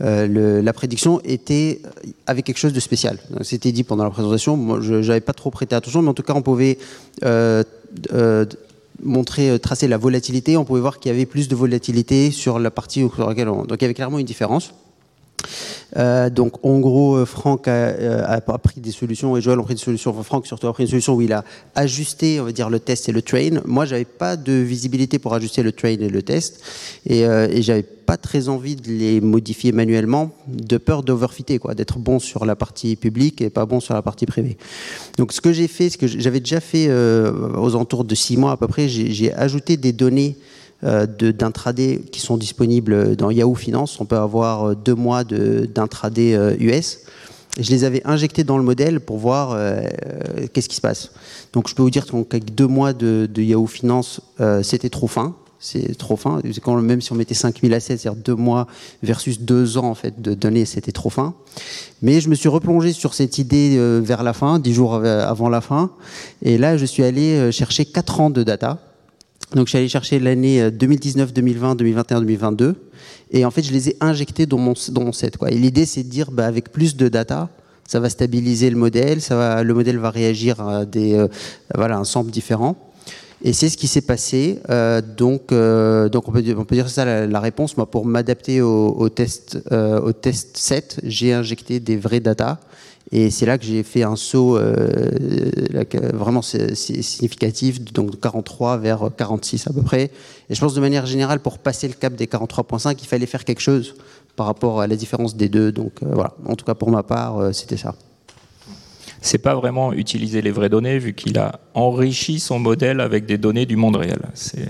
la 0.00 0.72
prédiction 0.72 1.20
étaient 1.24 1.80
avec 2.26 2.44
quelque 2.44 2.58
chose 2.58 2.72
de 2.72 2.80
spécial. 2.80 3.18
C'était 3.42 3.72
dit 3.72 3.84
pendant 3.84 4.04
la 4.04 4.10
présentation. 4.10 4.56
Moi, 4.56 4.80
je 4.80 4.94
n'avais 4.94 5.20
pas 5.20 5.32
trop 5.32 5.50
prêté 5.50 5.74
attention, 5.74 6.02
mais 6.02 6.10
en 6.10 6.14
tout 6.14 6.22
cas, 6.22 6.34
on 6.34 6.42
pouvait 6.42 6.78
montrer, 9.02 9.58
tracer 9.58 9.88
la 9.88 9.98
volatilité. 9.98 10.56
On 10.56 10.64
pouvait 10.64 10.80
voir 10.80 10.98
qu'il 10.98 11.10
y 11.10 11.14
avait 11.14 11.26
plus 11.26 11.48
de 11.48 11.54
volatilité 11.54 12.30
sur 12.30 12.58
la 12.58 12.70
partie 12.70 13.00
sur 13.14 13.28
laquelle 13.28 13.48
on... 13.48 13.64
Donc 13.64 13.78
il 13.80 13.82
y 13.82 13.84
avait 13.84 13.94
clairement 13.94 14.18
une 14.18 14.26
différence. 14.26 14.74
Euh, 15.96 16.30
donc 16.30 16.64
en 16.64 16.78
gros, 16.78 17.16
euh, 17.16 17.24
Franck 17.24 17.68
a, 17.68 17.70
euh, 17.70 18.40
pris 18.62 18.80
des 18.80 18.92
solutions 18.92 19.36
et 19.36 19.40
Joël 19.40 19.58
a 19.58 19.62
pris 19.62 19.74
des 19.74 19.80
solutions. 19.80 20.10
Enfin, 20.10 20.22
Franck 20.22 20.46
surtout 20.46 20.66
a 20.66 20.72
pris 20.72 20.84
une 20.84 20.88
solution 20.88 21.14
où 21.14 21.22
il 21.22 21.32
a 21.32 21.44
ajusté, 21.74 22.40
on 22.40 22.44
va 22.44 22.52
dire, 22.52 22.70
le 22.70 22.80
test 22.80 23.08
et 23.08 23.12
le 23.12 23.22
train. 23.22 23.60
Moi, 23.64 23.84
j'avais 23.84 24.04
pas 24.04 24.36
de 24.36 24.52
visibilité 24.52 25.18
pour 25.18 25.34
ajuster 25.34 25.62
le 25.62 25.72
train 25.72 25.88
et 25.88 25.96
le 25.96 26.22
test, 26.22 26.62
et, 27.06 27.26
euh, 27.26 27.48
et 27.50 27.62
j'avais 27.62 27.82
pas 27.82 28.16
très 28.16 28.48
envie 28.48 28.76
de 28.76 28.88
les 28.88 29.20
modifier 29.20 29.72
manuellement, 29.72 30.32
de 30.48 30.76
peur 30.76 31.02
d'overfitter, 31.02 31.58
quoi, 31.58 31.74
d'être 31.74 31.98
bon 31.98 32.18
sur 32.18 32.44
la 32.44 32.56
partie 32.56 32.96
publique 32.96 33.40
et 33.40 33.50
pas 33.50 33.64
bon 33.64 33.80
sur 33.80 33.94
la 33.94 34.02
partie 34.02 34.26
privée. 34.26 34.56
Donc, 35.18 35.32
ce 35.32 35.40
que 35.40 35.52
j'ai 35.52 35.68
fait, 35.68 35.90
ce 35.90 35.98
que 35.98 36.06
j'avais 36.06 36.40
déjà 36.40 36.60
fait 36.60 36.90
aux 36.90 37.68
alentours 37.74 38.04
de 38.04 38.14
six 38.14 38.36
mois 38.36 38.52
à 38.52 38.56
peu 38.56 38.66
près, 38.66 38.88
j'ai 38.88 39.32
ajouté 39.34 39.76
des 39.76 39.92
données 39.92 40.36
d'intraday 40.82 42.00
qui 42.10 42.20
sont 42.20 42.36
disponibles 42.36 43.16
dans 43.16 43.30
Yahoo 43.30 43.54
Finance. 43.54 44.00
On 44.00 44.04
peut 44.04 44.16
avoir 44.16 44.70
euh, 44.70 44.74
deux 44.74 44.94
mois 44.94 45.24
d'intraday 45.24 46.56
US. 46.58 46.98
Euh, 47.04 47.12
je 47.60 47.70
les 47.70 47.84
avais 47.84 48.00
injectés 48.04 48.44
dans 48.44 48.56
le 48.56 48.64
modèle 48.64 49.00
pour 49.00 49.18
voir 49.18 49.52
euh, 49.52 49.82
qu'est-ce 50.52 50.68
qui 50.68 50.76
se 50.76 50.80
passe. 50.80 51.10
Donc 51.52 51.68
je 51.68 51.74
peux 51.74 51.82
vous 51.82 51.90
dire 51.90 52.06
qu'avec 52.06 52.54
deux 52.54 52.66
mois 52.66 52.92
de, 52.92 53.28
de 53.32 53.42
Yahoo 53.42 53.66
Finance, 53.66 54.20
euh, 54.40 54.62
c'était 54.62 54.88
trop 54.88 55.06
fin. 55.06 55.34
C'est 55.58 55.96
trop 55.96 56.16
fin. 56.16 56.40
Quand, 56.62 56.74
même 56.80 57.00
si 57.00 57.12
on 57.12 57.14
mettait 57.14 57.34
5000 57.34 57.72
assets, 57.74 57.98
c'est-à-dire 57.98 58.20
deux 58.20 58.34
mois 58.34 58.66
versus 59.02 59.40
deux 59.40 59.78
ans 59.78 59.84
en 59.84 59.94
fait 59.94 60.20
de 60.20 60.34
données, 60.34 60.64
c'était 60.64 60.90
trop 60.90 61.10
fin. 61.10 61.34
Mais 62.00 62.20
je 62.20 62.28
me 62.30 62.34
suis 62.34 62.48
replongé 62.48 62.92
sur 62.92 63.14
cette 63.14 63.38
idée 63.38 63.76
euh, 63.76 64.00
vers 64.02 64.22
la 64.22 64.32
fin, 64.32 64.58
dix 64.58 64.72
jours 64.72 64.94
avant 64.94 65.48
la 65.48 65.60
fin. 65.60 65.90
Et 66.40 66.58
là, 66.58 66.76
je 66.76 66.86
suis 66.86 67.04
allé 67.04 67.52
chercher 67.52 67.84
quatre 67.84 68.20
ans 68.20 68.30
de 68.30 68.42
data 68.42 68.78
donc 69.54 69.66
je 69.66 69.70
suis 69.70 69.78
allé 69.78 69.88
chercher 69.88 70.18
l'année 70.18 70.70
2019, 70.70 71.32
2020, 71.32 71.74
2021, 71.76 72.20
2022. 72.20 72.74
Et 73.30 73.44
en 73.44 73.50
fait, 73.50 73.62
je 73.62 73.72
les 73.72 73.90
ai 73.90 73.96
injectés 74.00 74.46
dans 74.46 74.58
mon, 74.58 74.74
dans 74.90 75.04
mon 75.04 75.12
set. 75.12 75.36
Quoi. 75.36 75.50
Et 75.50 75.56
l'idée, 75.56 75.86
c'est 75.86 76.02
de 76.02 76.08
dire, 76.08 76.30
bah, 76.30 76.46
avec 76.46 76.70
plus 76.70 76.96
de 76.96 77.08
data, 77.08 77.48
ça 77.86 78.00
va 78.00 78.08
stabiliser 78.08 78.70
le 78.70 78.76
modèle, 78.76 79.20
ça 79.20 79.36
va, 79.36 79.62
le 79.62 79.74
modèle 79.74 79.98
va 79.98 80.10
réagir 80.10 80.60
à 80.60 80.84
des, 80.84 81.14
euh, 81.14 81.28
voilà, 81.74 81.98
un 81.98 82.04
sample 82.04 82.30
différent. 82.30 82.76
Et 83.44 83.52
c'est 83.52 83.68
ce 83.68 83.76
qui 83.76 83.88
s'est 83.88 84.02
passé. 84.02 84.60
Euh, 84.70 85.00
donc, 85.00 85.50
euh, 85.50 86.08
donc 86.08 86.28
on 86.28 86.32
peut, 86.32 86.44
on 86.56 86.64
peut 86.64 86.76
dire 86.76 86.88
ça 86.88 87.26
la, 87.26 87.40
réponse. 87.40 87.76
Moi, 87.76 87.90
pour 87.90 88.06
m'adapter 88.06 88.60
au, 88.60 88.94
au, 88.96 89.08
test, 89.08 89.58
euh, 89.72 90.00
au 90.00 90.12
test 90.12 90.56
set, 90.56 91.00
j'ai 91.02 91.32
injecté 91.32 91.80
des 91.80 91.96
vraies 91.96 92.20
data. 92.20 92.60
Et 93.14 93.30
c'est 93.30 93.44
là 93.44 93.58
que 93.58 93.64
j'ai 93.64 93.82
fait 93.82 94.02
un 94.02 94.16
saut 94.16 94.56
euh, 94.56 95.10
vraiment 96.14 96.40
significatif, 96.40 97.80
donc 97.92 98.10
de 98.10 98.16
43 98.16 98.78
vers 98.78 99.10
46 99.16 99.66
à 99.66 99.72
peu 99.72 99.82
près. 99.82 100.10
Et 100.48 100.54
je 100.54 100.60
pense 100.60 100.74
de 100.74 100.80
manière 100.80 101.04
générale, 101.04 101.40
pour 101.40 101.58
passer 101.58 101.88
le 101.88 101.94
cap 101.94 102.14
des 102.14 102.26
43.5, 102.26 102.96
il 103.00 103.06
fallait 103.06 103.26
faire 103.26 103.44
quelque 103.44 103.60
chose 103.60 103.94
par 104.34 104.46
rapport 104.46 104.80
à 104.80 104.86
la 104.86 104.96
différence 104.96 105.36
des 105.36 105.48
deux. 105.50 105.72
Donc 105.72 105.92
euh, 106.02 106.06
voilà, 106.12 106.32
en 106.46 106.56
tout 106.56 106.64
cas 106.64 106.74
pour 106.74 106.90
ma 106.90 107.02
part, 107.02 107.38
euh, 107.38 107.52
c'était 107.52 107.76
ça. 107.76 107.94
c'est 109.20 109.38
pas 109.38 109.54
vraiment 109.54 109.92
utiliser 109.92 110.40
les 110.40 110.50
vraies 110.50 110.70
données 110.70 110.98
vu 110.98 111.12
qu'il 111.12 111.38
a 111.38 111.60
enrichi 111.74 112.40
son 112.40 112.58
modèle 112.58 113.00
avec 113.00 113.26
des 113.26 113.36
données 113.36 113.66
du 113.66 113.76
monde 113.76 113.96
réel. 113.96 114.20
C'est 114.34 114.68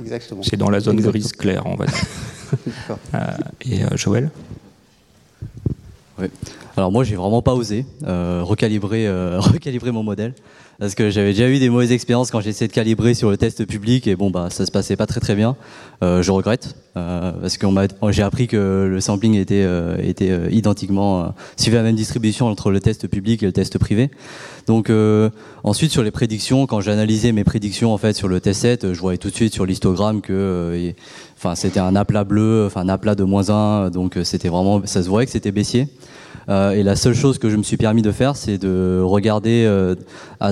Exactement. 0.00 0.42
c'est 0.42 0.56
dans 0.56 0.70
la 0.70 0.80
zone 0.80 0.96
Exactement. 0.98 1.20
grise 1.20 1.32
claire, 1.32 1.62
on 1.66 1.76
va 1.76 1.86
dire. 1.86 1.94
Euh, 3.14 3.18
et 3.62 3.82
euh, 3.82 3.96
Joël? 3.96 4.30
Oui. 6.20 6.26
Alors 6.76 6.90
moi, 6.90 7.04
j'ai 7.04 7.14
vraiment 7.14 7.42
pas 7.42 7.54
osé 7.54 7.86
euh, 8.04 8.40
recalibrer, 8.42 9.06
euh, 9.06 9.38
recalibrer 9.40 9.92
mon 9.92 10.02
modèle 10.02 10.34
parce 10.78 10.94
que 10.94 11.10
j'avais 11.10 11.32
déjà 11.32 11.48
eu 11.48 11.58
des 11.58 11.68
mauvaises 11.68 11.92
expériences 11.92 12.30
quand 12.30 12.40
j'ai 12.40 12.50
essayé 12.50 12.68
de 12.68 12.72
calibrer 12.72 13.14
sur 13.14 13.30
le 13.30 13.36
test 13.36 13.64
public 13.64 14.06
et 14.06 14.16
bon 14.16 14.30
bah 14.30 14.48
ça 14.50 14.66
se 14.66 14.72
passait 14.72 14.96
pas 14.96 15.06
très 15.06 15.20
très 15.20 15.34
bien. 15.34 15.56
Euh, 16.02 16.22
je 16.22 16.32
regrette 16.32 16.74
euh, 16.96 17.32
parce 17.40 17.56
que 17.56 17.66
j'ai 18.10 18.22
appris 18.22 18.46
que 18.46 18.88
le 18.90 19.00
sampling 19.00 19.34
était, 19.34 19.62
euh, 19.62 19.96
était 20.02 20.30
euh, 20.30 20.48
identiquement 20.50 21.22
euh, 21.22 21.26
suivait 21.56 21.76
la 21.76 21.84
même 21.84 21.94
distribution 21.94 22.46
entre 22.46 22.70
le 22.70 22.80
test 22.80 23.06
public 23.08 23.42
et 23.42 23.46
le 23.46 23.52
test 23.52 23.78
privé. 23.78 24.10
Donc 24.66 24.90
euh, 24.90 25.30
ensuite 25.62 25.92
sur 25.92 26.02
les 26.02 26.10
prédictions, 26.10 26.66
quand 26.66 26.80
j'ai 26.80 26.90
analysé 26.90 27.32
mes 27.32 27.44
prédictions 27.44 27.92
en 27.92 27.98
fait 27.98 28.14
sur 28.14 28.28
le 28.28 28.40
test 28.40 28.62
set, 28.62 28.92
je 28.92 29.00
voyais 29.00 29.18
tout 29.18 29.30
de 29.30 29.34
suite 29.34 29.54
sur 29.54 29.66
l'histogramme 29.66 30.20
que 30.20 30.92
enfin 31.36 31.54
c'était 31.54 31.80
un 31.80 31.94
aplat 31.94 32.24
bleu, 32.24 32.64
enfin 32.66 32.80
un 32.80 32.88
aplat 32.88 33.14
de 33.14 33.24
moins 33.24 33.50
1, 33.50 33.90
donc 33.90 34.18
c'était 34.24 34.48
vraiment 34.48 34.82
ça 34.86 35.02
se 35.02 35.08
voyait 35.08 35.26
que 35.26 35.32
c'était 35.32 35.52
baissier. 35.52 35.88
Euh, 36.48 36.72
et 36.72 36.82
la 36.82 36.96
seule 36.96 37.14
chose 37.14 37.38
que 37.38 37.48
je 37.50 37.56
me 37.56 37.62
suis 37.62 37.76
permis 37.76 38.02
de 38.02 38.12
faire, 38.12 38.36
c'est 38.36 38.58
de 38.58 39.00
regarder, 39.02 39.64
euh, 39.66 39.94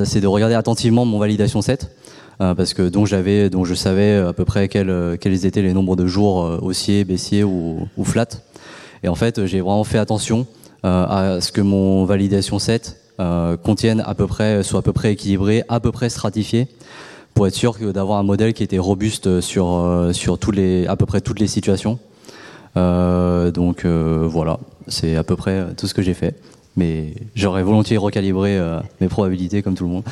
c'est 0.04 0.20
de 0.20 0.26
regarder 0.26 0.54
attentivement 0.54 1.04
mon 1.04 1.18
validation 1.18 1.62
set, 1.62 1.94
euh, 2.40 2.54
parce 2.54 2.74
que 2.74 2.88
donc 2.88 3.06
j'avais, 3.06 3.50
donc 3.50 3.66
je 3.66 3.74
savais 3.74 4.16
à 4.16 4.32
peu 4.32 4.44
près 4.44 4.68
quels, 4.68 4.90
euh, 4.90 5.16
quels 5.16 5.44
étaient 5.44 5.62
les 5.62 5.74
nombres 5.74 5.96
de 5.96 6.06
jours 6.06 6.44
euh, 6.44 6.58
haussiers, 6.62 7.04
baissiers 7.04 7.44
ou, 7.44 7.86
ou 7.96 8.04
flat. 8.04 8.28
Et 9.02 9.08
en 9.08 9.14
fait, 9.14 9.46
j'ai 9.46 9.60
vraiment 9.60 9.84
fait 9.84 9.98
attention 9.98 10.46
euh, 10.84 11.36
à 11.36 11.40
ce 11.40 11.52
que 11.52 11.60
mon 11.60 12.04
validation 12.04 12.58
set 12.58 12.96
euh, 13.20 13.56
contienne 13.56 14.02
à 14.06 14.14
peu 14.14 14.26
près, 14.26 14.62
soit 14.62 14.80
à 14.80 14.82
peu 14.82 14.92
près 14.92 15.12
équilibré, 15.12 15.62
à 15.68 15.80
peu 15.80 15.92
près 15.92 16.08
stratifié, 16.08 16.68
pour 17.34 17.46
être 17.46 17.54
sûr 17.54 17.74
d'avoir 17.92 18.18
un 18.18 18.22
modèle 18.22 18.52
qui 18.52 18.62
était 18.62 18.78
robuste 18.78 19.40
sur 19.40 20.10
sur 20.12 20.38
tous 20.38 20.50
les, 20.50 20.86
à 20.86 20.96
peu 20.96 21.06
près 21.06 21.22
toutes 21.22 21.40
les 21.40 21.46
situations. 21.46 21.98
Euh, 22.76 23.50
donc 23.50 23.84
euh, 23.84 24.24
voilà, 24.26 24.58
c'est 24.88 25.16
à 25.16 25.22
peu 25.22 25.36
près 25.36 25.74
tout 25.76 25.86
ce 25.86 25.94
que 25.94 26.02
j'ai 26.02 26.14
fait. 26.14 26.34
Mais 26.76 27.14
j'aurais 27.34 27.62
volontiers 27.62 27.98
recalibré 27.98 28.56
euh, 28.56 28.80
mes 29.00 29.08
probabilités 29.08 29.62
comme 29.62 29.74
tout 29.74 29.84
le 29.84 29.90
monde. 29.90 30.04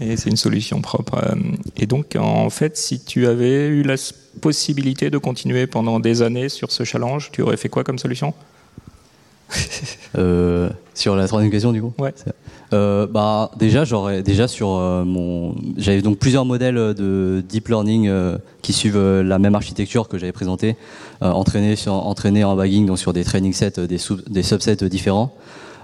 Et 0.00 0.16
c'est 0.16 0.30
une 0.30 0.36
solution 0.36 0.80
propre. 0.80 1.14
Euh, 1.14 1.36
Et 1.76 1.86
donc, 1.86 2.16
en 2.18 2.50
fait, 2.50 2.76
si 2.76 3.04
tu 3.04 3.26
avais 3.26 3.68
eu 3.68 3.82
la 3.82 3.94
possibilité 4.40 5.10
de 5.10 5.18
continuer 5.18 5.66
pendant 5.66 6.00
des 6.00 6.22
années 6.22 6.48
sur 6.48 6.72
ce 6.72 6.82
challenge, 6.82 7.30
tu 7.32 7.42
aurais 7.42 7.56
fait 7.56 7.68
quoi 7.68 7.84
comme 7.84 7.98
solution? 7.98 8.34
Euh, 10.18 10.68
sur 10.92 11.16
la 11.16 11.26
troisième 11.26 11.50
question, 11.50 11.72
du 11.72 11.80
coup 11.80 11.94
Ouais. 11.98 12.12
Euh, 12.74 13.06
bah, 13.06 13.50
déjà, 13.58 13.84
j'aurais 13.84 14.22
déjà 14.22 14.46
sur 14.46 14.76
euh, 14.76 15.04
mon, 15.04 15.54
j'avais 15.78 16.02
donc 16.02 16.18
plusieurs 16.18 16.44
modèles 16.44 16.74
de 16.74 17.42
deep 17.48 17.68
learning 17.68 18.08
euh, 18.08 18.36
qui 18.60 18.74
suivent 18.74 19.00
la 19.00 19.38
même 19.38 19.54
architecture 19.54 20.06
que 20.08 20.18
j'avais 20.18 20.32
présenté, 20.32 20.76
euh, 21.22 21.30
entraînés 21.30 21.76
sur, 21.76 21.94
entraînés 21.94 22.44
en 22.44 22.56
bagging 22.56 22.84
donc 22.84 22.98
sur 22.98 23.14
des 23.14 23.24
training 23.24 23.54
sets, 23.54 23.80
des, 23.86 23.96
sub- 23.96 24.28
des 24.28 24.42
subsets 24.42 24.76
différents. 24.88 25.34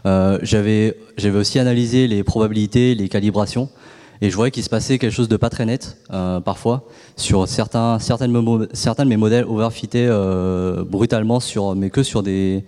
Euh, 0.05 0.39
j'avais, 0.43 0.97
j'avais 1.17 1.39
aussi 1.39 1.59
analysé 1.59 2.07
les 2.07 2.23
probabilités, 2.23 2.95
les 2.95 3.09
calibrations, 3.09 3.71
et 4.21 4.31
je 4.31 4.37
voyais 4.37 4.51
qu'il 4.51 4.63
se 4.63 4.69
passait 4.71 4.99
quelque 4.99 5.13
chose 5.13 5.29
de 5.29 5.37
pas 5.37 5.49
très 5.49 5.65
net 5.65 5.97
euh, 6.13 6.41
parfois 6.41 6.85
sur 7.17 7.49
certains, 7.49 7.99
certaines, 7.99 8.67
certains 8.73 9.05
de 9.05 9.09
mes 9.09 9.17
modèles 9.17 9.45
overfitaient 9.45 10.07
euh, 10.09 10.85
brutalement 10.85 11.41
sur, 11.41 11.75
mais 11.75 11.89
que 11.89 12.03
sur 12.03 12.23
des 12.23 12.65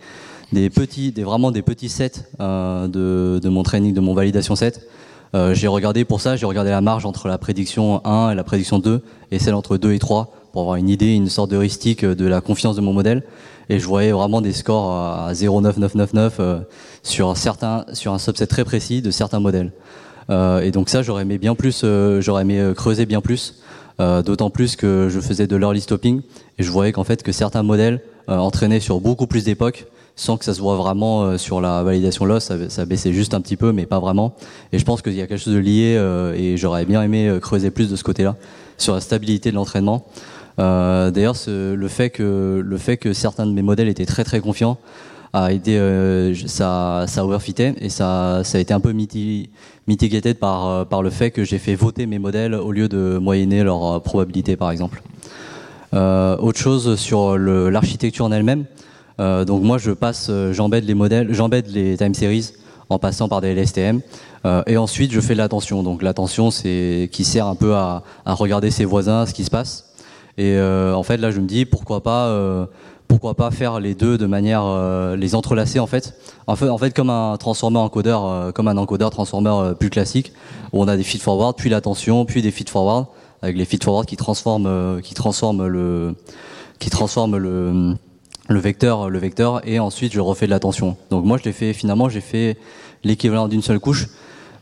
des 0.53 0.71
petits, 0.71 1.13
des, 1.13 1.23
vraiment 1.23 1.51
des 1.51 1.63
petits 1.63 1.89
sets 1.89 2.25
euh, 2.41 2.89
de, 2.89 3.39
de 3.39 3.49
mon 3.49 3.63
training, 3.63 3.95
de 3.95 4.01
mon 4.01 4.15
validation 4.15 4.57
set. 4.57 4.87
Euh, 5.35 5.55
j'ai 5.55 5.69
regardé 5.69 6.05
pour 6.05 6.21
ça, 6.21 6.37
j'ai 6.37 6.47
regardé 6.47 6.71
la 6.71 6.81
marge 6.81 7.07
entre 7.07 7.29
la 7.29 7.39
prédiction 7.39 8.05
1 8.05 8.33
et 8.33 8.35
la 8.35 8.43
prédiction 8.45 8.79
2 8.79 9.03
et 9.31 9.39
celle 9.39 9.55
entre 9.55 9.77
2 9.77 9.93
et 9.93 9.99
3 9.99 10.33
pour 10.53 10.63
avoir 10.63 10.77
une 10.77 10.89
idée, 10.89 11.15
une 11.15 11.29
sorte 11.29 11.51
d'heuristique 11.51 12.05
de 12.05 12.27
la 12.27 12.41
confiance 12.41 12.75
de 12.75 12.81
mon 12.81 12.93
modèle. 12.93 13.23
Et 13.69 13.79
je 13.79 13.87
voyais 13.87 14.11
vraiment 14.11 14.41
des 14.41 14.53
scores 14.53 14.91
à 14.91 15.33
0,9999 15.33 16.31
euh, 16.41 16.59
sur 17.05 17.37
certains, 17.37 17.85
sur 17.93 18.13
un 18.13 18.19
subset 18.19 18.49
très 18.49 18.65
précis 18.65 19.01
de 19.01 19.13
certains 19.13 19.39
modèles. 19.39 19.71
Euh, 20.29 20.61
et 20.61 20.73
donc 20.73 20.89
ça, 20.89 21.03
j'aurais 21.03 21.23
aimé 21.23 21.39
bien 21.39 21.55
plus, 21.55 21.83
euh, 21.85 22.21
j'aurais 22.21 22.43
aimé 22.43 22.59
euh, 22.59 22.75
creuser 22.75 23.07
bien 23.07 23.21
plus. 23.21 23.61
Euh, 24.01 24.23
D'autant 24.23 24.51
plus 24.51 24.77
que 24.77 25.09
je 25.11 25.21
faisais 25.21 25.47
de 25.47 25.57
l'early 25.57 25.81
stopping 25.81 26.23
et 26.59 26.63
je 26.63 26.71
voyais 26.71 26.91
qu'en 26.91 27.05
fait 27.05 27.23
que 27.23 27.33
certains 27.33 27.63
modèles 27.63 28.01
euh, 28.29 28.39
entraînaient 28.39 28.81
sur 28.81 28.99
beaucoup 29.01 29.27
plus 29.27 29.45
d'époques 29.45 29.87
sans 30.21 30.37
que 30.37 30.45
ça 30.45 30.53
se 30.53 30.61
voit 30.61 30.77
vraiment 30.77 31.23
euh, 31.23 31.39
sur 31.39 31.63
la 31.63 31.83
validation 31.83 32.27
loss, 32.27 32.45
ça, 32.45 32.69
ça 32.69 32.85
baissait 32.85 33.15
juste 33.15 33.33
un 33.33 33.41
petit 33.41 33.57
peu, 33.57 33.73
mais 33.73 33.87
pas 33.87 34.01
vraiment. 34.01 34.35
Et 34.71 34.79
je 34.79 34.85
pense 34.85 35.01
qu'il 35.01 35.15
y 35.15 35.23
a 35.23 35.27
quelque 35.27 35.43
chose 35.43 35.55
de 35.55 35.59
lié, 35.59 35.97
euh, 35.97 36.35
et 36.37 36.59
j'aurais 36.59 36.85
bien 36.85 37.03
aimé 37.03 37.27
euh, 37.27 37.41
creuser 37.41 37.71
plus 37.71 37.89
de 37.89 37.97
ce 37.97 38.05
côté-là, 38.05 38.37
sur 38.77 38.93
la 38.93 39.01
stabilité 39.01 39.51
de 39.51 39.57
l'entraînement. 39.57 40.05
Euh, 40.59 41.11
D'ailleurs, 41.11 41.37
le 41.47 41.89
fait 41.89 42.11
que 42.11 42.63
le 42.63 42.77
fait 42.77 42.99
que 42.99 43.15
certains 43.15 43.47
de 43.47 43.53
mes 43.53 43.63
modèles 43.63 43.89
étaient 43.89 44.05
très 44.05 44.25
très 44.25 44.41
confiants 44.41 44.77
a 45.33 45.55
aidé, 45.55 45.77
euh, 45.79 46.35
ça, 46.47 47.07
ça 47.07 47.25
overfitait 47.25 47.75
et 47.81 47.89
ça, 47.89 48.43
ça 48.45 48.59
a 48.59 48.61
été 48.61 48.75
un 48.75 48.81
peu 48.81 48.93
miti- 48.93 49.49
mitigated 49.87 50.37
par 50.39 50.69
euh, 50.69 50.85
par 50.85 51.03
le 51.03 51.09
fait 51.09 51.31
que 51.31 51.45
j'ai 51.45 51.59
fait 51.59 51.77
voter 51.77 52.05
mes 52.05 52.19
modèles 52.19 52.55
au 52.55 52.73
lieu 52.73 52.89
de 52.89 53.17
moyenner 53.17 53.63
leur 53.63 54.03
probabilité, 54.03 54.57
par 54.57 54.71
exemple. 54.71 55.01
Autre 55.93 56.59
chose 56.59 56.95
sur 56.97 57.39
l'architecture 57.39 58.27
en 58.27 58.33
elle-même. 58.33 58.67
Euh, 59.21 59.45
donc 59.45 59.63
moi, 59.63 59.79
je 59.79 59.93
passe, 59.93 60.29
euh, 60.31 60.53
j'embête 60.53 60.85
les 60.85 60.95
modèles, 60.95 61.29
j'embête 61.33 61.69
les 61.69 61.97
time 61.97 62.15
series 62.15 62.53
en 62.91 62.99
passant 62.99 63.29
par 63.29 63.41
des 63.41 63.55
LSTM. 63.55 64.01
Euh, 64.45 64.63
et 64.67 64.77
ensuite, 64.77 65.13
je 65.13 65.21
fais 65.21 65.35
de 65.35 65.39
l'attention. 65.39 65.83
Donc 65.83 66.03
l'attention, 66.03 66.51
c'est 66.51 67.09
qui 67.13 67.25
sert 67.25 67.47
un 67.47 67.55
peu 67.55 67.75
à, 67.75 68.03
à 68.27 68.35
regarder 68.35 68.71
ses 68.71 68.85
voisins, 68.85 69.25
ce 69.25 69.33
qui 69.33 69.45
se 69.45 69.51
passe. 69.51 69.87
Et 70.37 70.57
euh, 70.57 70.95
en 70.95 71.03
fait, 71.03 71.17
là, 71.17 71.31
je 71.31 71.41
me 71.41 71.47
dis 71.47 71.65
pourquoi 71.65 72.03
pas, 72.03 72.27
euh, 72.27 72.67
pourquoi 73.09 73.35
pas 73.35 73.51
faire 73.51 73.81
les 73.81 73.95
deux 73.95 74.19
de 74.19 74.27
manière 74.27 74.65
les 75.17 75.35
entrelacer 75.35 75.81
en 75.81 75.87
fait. 75.87 76.15
En 76.47 76.57
fait, 76.57 76.69
en 76.69 76.79
fait, 76.79 76.95
comme 76.95 77.11
un 77.11 77.37
transformer 77.39 77.79
encodeur, 77.79 78.53
comme 78.55 78.69
un 78.69 78.77
encodeur 78.77 79.11
transformer 79.11 79.73
plus 79.79 79.91
classique, 79.91 80.33
où 80.73 80.81
on 80.81 80.89
a 80.89 80.97
des 80.97 81.03
feed 81.03 81.21
forward, 81.21 81.57
puis 81.57 81.71
l'attention, 81.71 82.25
puis 82.25 82.41
des 82.41 82.53
feed 82.53 82.69
forward, 82.69 83.07
avec 83.43 83.57
les 83.57 83.65
feed 83.65 83.83
forward 83.83 84.07
qui 84.07 84.17
transforment, 84.17 85.01
qui 85.03 85.15
transforment 85.15 85.67
le, 85.67 86.15
qui 86.79 86.89
transforment 86.89 87.37
le 87.37 87.97
le 88.51 88.59
vecteur, 88.59 89.09
le 89.09 89.19
vecteur, 89.19 89.67
et 89.67 89.79
ensuite 89.79 90.13
je 90.13 90.21
refais 90.21 90.47
de 90.47 90.51
l'attention. 90.51 90.97
Donc 91.11 91.25
moi 91.25 91.39
je 91.39 91.45
l'ai 91.45 91.53
fait 91.53 91.73
finalement 91.73 92.09
j'ai 92.09 92.21
fait 92.21 92.57
l'équivalent 93.05 93.47
d'une 93.47 93.63
seule 93.63 93.79
couche, 93.79 94.09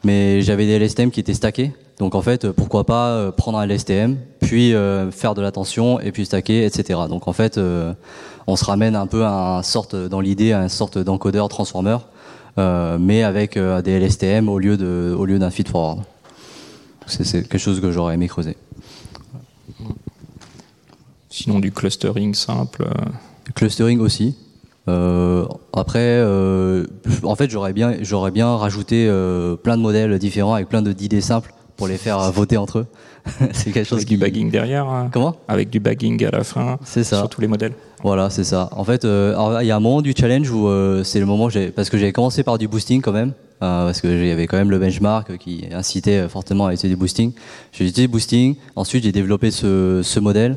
mais 0.04 0.42
j'avais 0.42 0.66
des 0.66 0.78
LSTM 0.78 1.10
qui 1.10 1.20
étaient 1.20 1.34
stackés. 1.34 1.72
Donc 1.98 2.14
en 2.14 2.20
fait 2.20 2.50
pourquoi 2.52 2.84
pas 2.84 3.08
euh, 3.08 3.32
prendre 3.32 3.58
un 3.58 3.66
LSTM, 3.66 4.18
puis 4.40 4.74
euh, 4.74 5.10
faire 5.10 5.34
de 5.34 5.40
l'attention 5.40 6.00
et 6.00 6.12
puis 6.12 6.26
stacker, 6.26 6.64
etc. 6.64 7.00
Donc 7.08 7.28
en 7.28 7.32
fait 7.32 7.56
euh, 7.56 7.94
on 8.46 8.56
se 8.56 8.64
ramène 8.66 8.94
un 8.94 9.06
peu 9.06 9.24
à 9.24 9.56
un 9.56 9.62
sorte 9.62 9.96
dans 9.96 10.20
l'idée 10.20 10.52
à 10.52 10.60
une 10.60 10.68
sorte 10.68 10.98
d'encodeur 10.98 11.48
transformer, 11.48 11.96
euh, 12.58 12.98
mais 13.00 13.22
avec 13.22 13.56
euh, 13.56 13.80
des 13.80 13.98
LSTM 13.98 14.50
au 14.50 14.58
lieu 14.58 14.76
de 14.76 15.16
au 15.18 15.24
lieu 15.24 15.38
d'un 15.38 15.50
feed 15.50 15.68
forward. 15.68 16.00
C'est 17.06 17.24
c'est 17.24 17.40
quelque 17.40 17.58
chose 17.58 17.80
que 17.80 17.90
j'aurais 17.90 18.14
aimé 18.14 18.28
creuser. 18.28 18.58
Sinon, 21.30 21.58
du 21.58 21.72
clustering 21.72 22.34
simple. 22.34 22.86
Clustering 23.54 24.00
aussi. 24.00 24.36
Euh, 24.88 25.44
après, 25.74 25.98
euh, 26.00 26.84
en 27.22 27.34
fait, 27.34 27.50
j'aurais 27.50 27.72
bien, 27.72 27.96
j'aurais 28.00 28.30
bien 28.30 28.56
rajouté 28.56 29.06
euh, 29.08 29.56
plein 29.56 29.76
de 29.76 29.82
modèles 29.82 30.18
différents 30.18 30.54
avec 30.54 30.68
plein 30.68 30.80
de- 30.82 30.92
d'idées 30.92 31.20
simples 31.20 31.52
pour 31.76 31.88
les 31.88 31.98
faire 31.98 32.18
voter 32.32 32.56
entre 32.56 32.78
eux. 32.80 32.86
c'est 33.52 33.70
quelque 33.72 33.86
chose 33.86 33.98
avec 33.98 34.08
qui... 34.08 34.14
du 34.14 34.20
bagging 34.20 34.50
derrière. 34.50 34.86
hein. 34.88 35.10
Comment? 35.12 35.36
Avec 35.46 35.68
du 35.68 35.78
bagging 35.80 36.24
à 36.24 36.30
la 36.30 36.42
fin. 36.44 36.78
C'est 36.84 37.04
ça. 37.04 37.18
Sur 37.18 37.28
tous 37.28 37.40
les 37.42 37.46
modèles. 37.48 37.74
Voilà, 38.02 38.30
c'est 38.30 38.44
ça. 38.44 38.70
En 38.72 38.84
fait, 38.84 39.04
euh, 39.04 39.58
il 39.60 39.66
y 39.66 39.70
a 39.70 39.76
un 39.76 39.80
moment 39.80 40.00
du 40.00 40.14
challenge 40.18 40.50
où 40.50 40.68
euh, 40.68 41.04
c'est 41.04 41.20
le 41.20 41.26
moment 41.26 41.44
où 41.46 41.50
j'ai, 41.50 41.68
parce 41.68 41.90
que 41.90 41.98
j'avais 41.98 42.12
commencé 42.12 42.42
par 42.42 42.56
du 42.56 42.66
boosting 42.68 43.02
quand 43.02 43.12
même, 43.12 43.32
euh, 43.62 43.86
parce 43.86 44.00
que 44.00 44.08
j'avais 44.08 44.46
quand 44.46 44.56
même 44.56 44.70
le 44.70 44.78
benchmark 44.78 45.36
qui 45.36 45.66
incitait 45.72 46.28
fortement 46.28 46.66
à 46.66 46.72
utiliser 46.72 46.88
du 46.94 46.96
boosting. 46.98 47.32
J'ai 47.72 47.84
utilisé 47.84 48.02
du 48.06 48.08
boosting. 48.12 48.56
Ensuite, 48.74 49.04
j'ai 49.04 49.12
développé 49.12 49.50
ce, 49.50 50.00
ce 50.02 50.20
modèle 50.20 50.56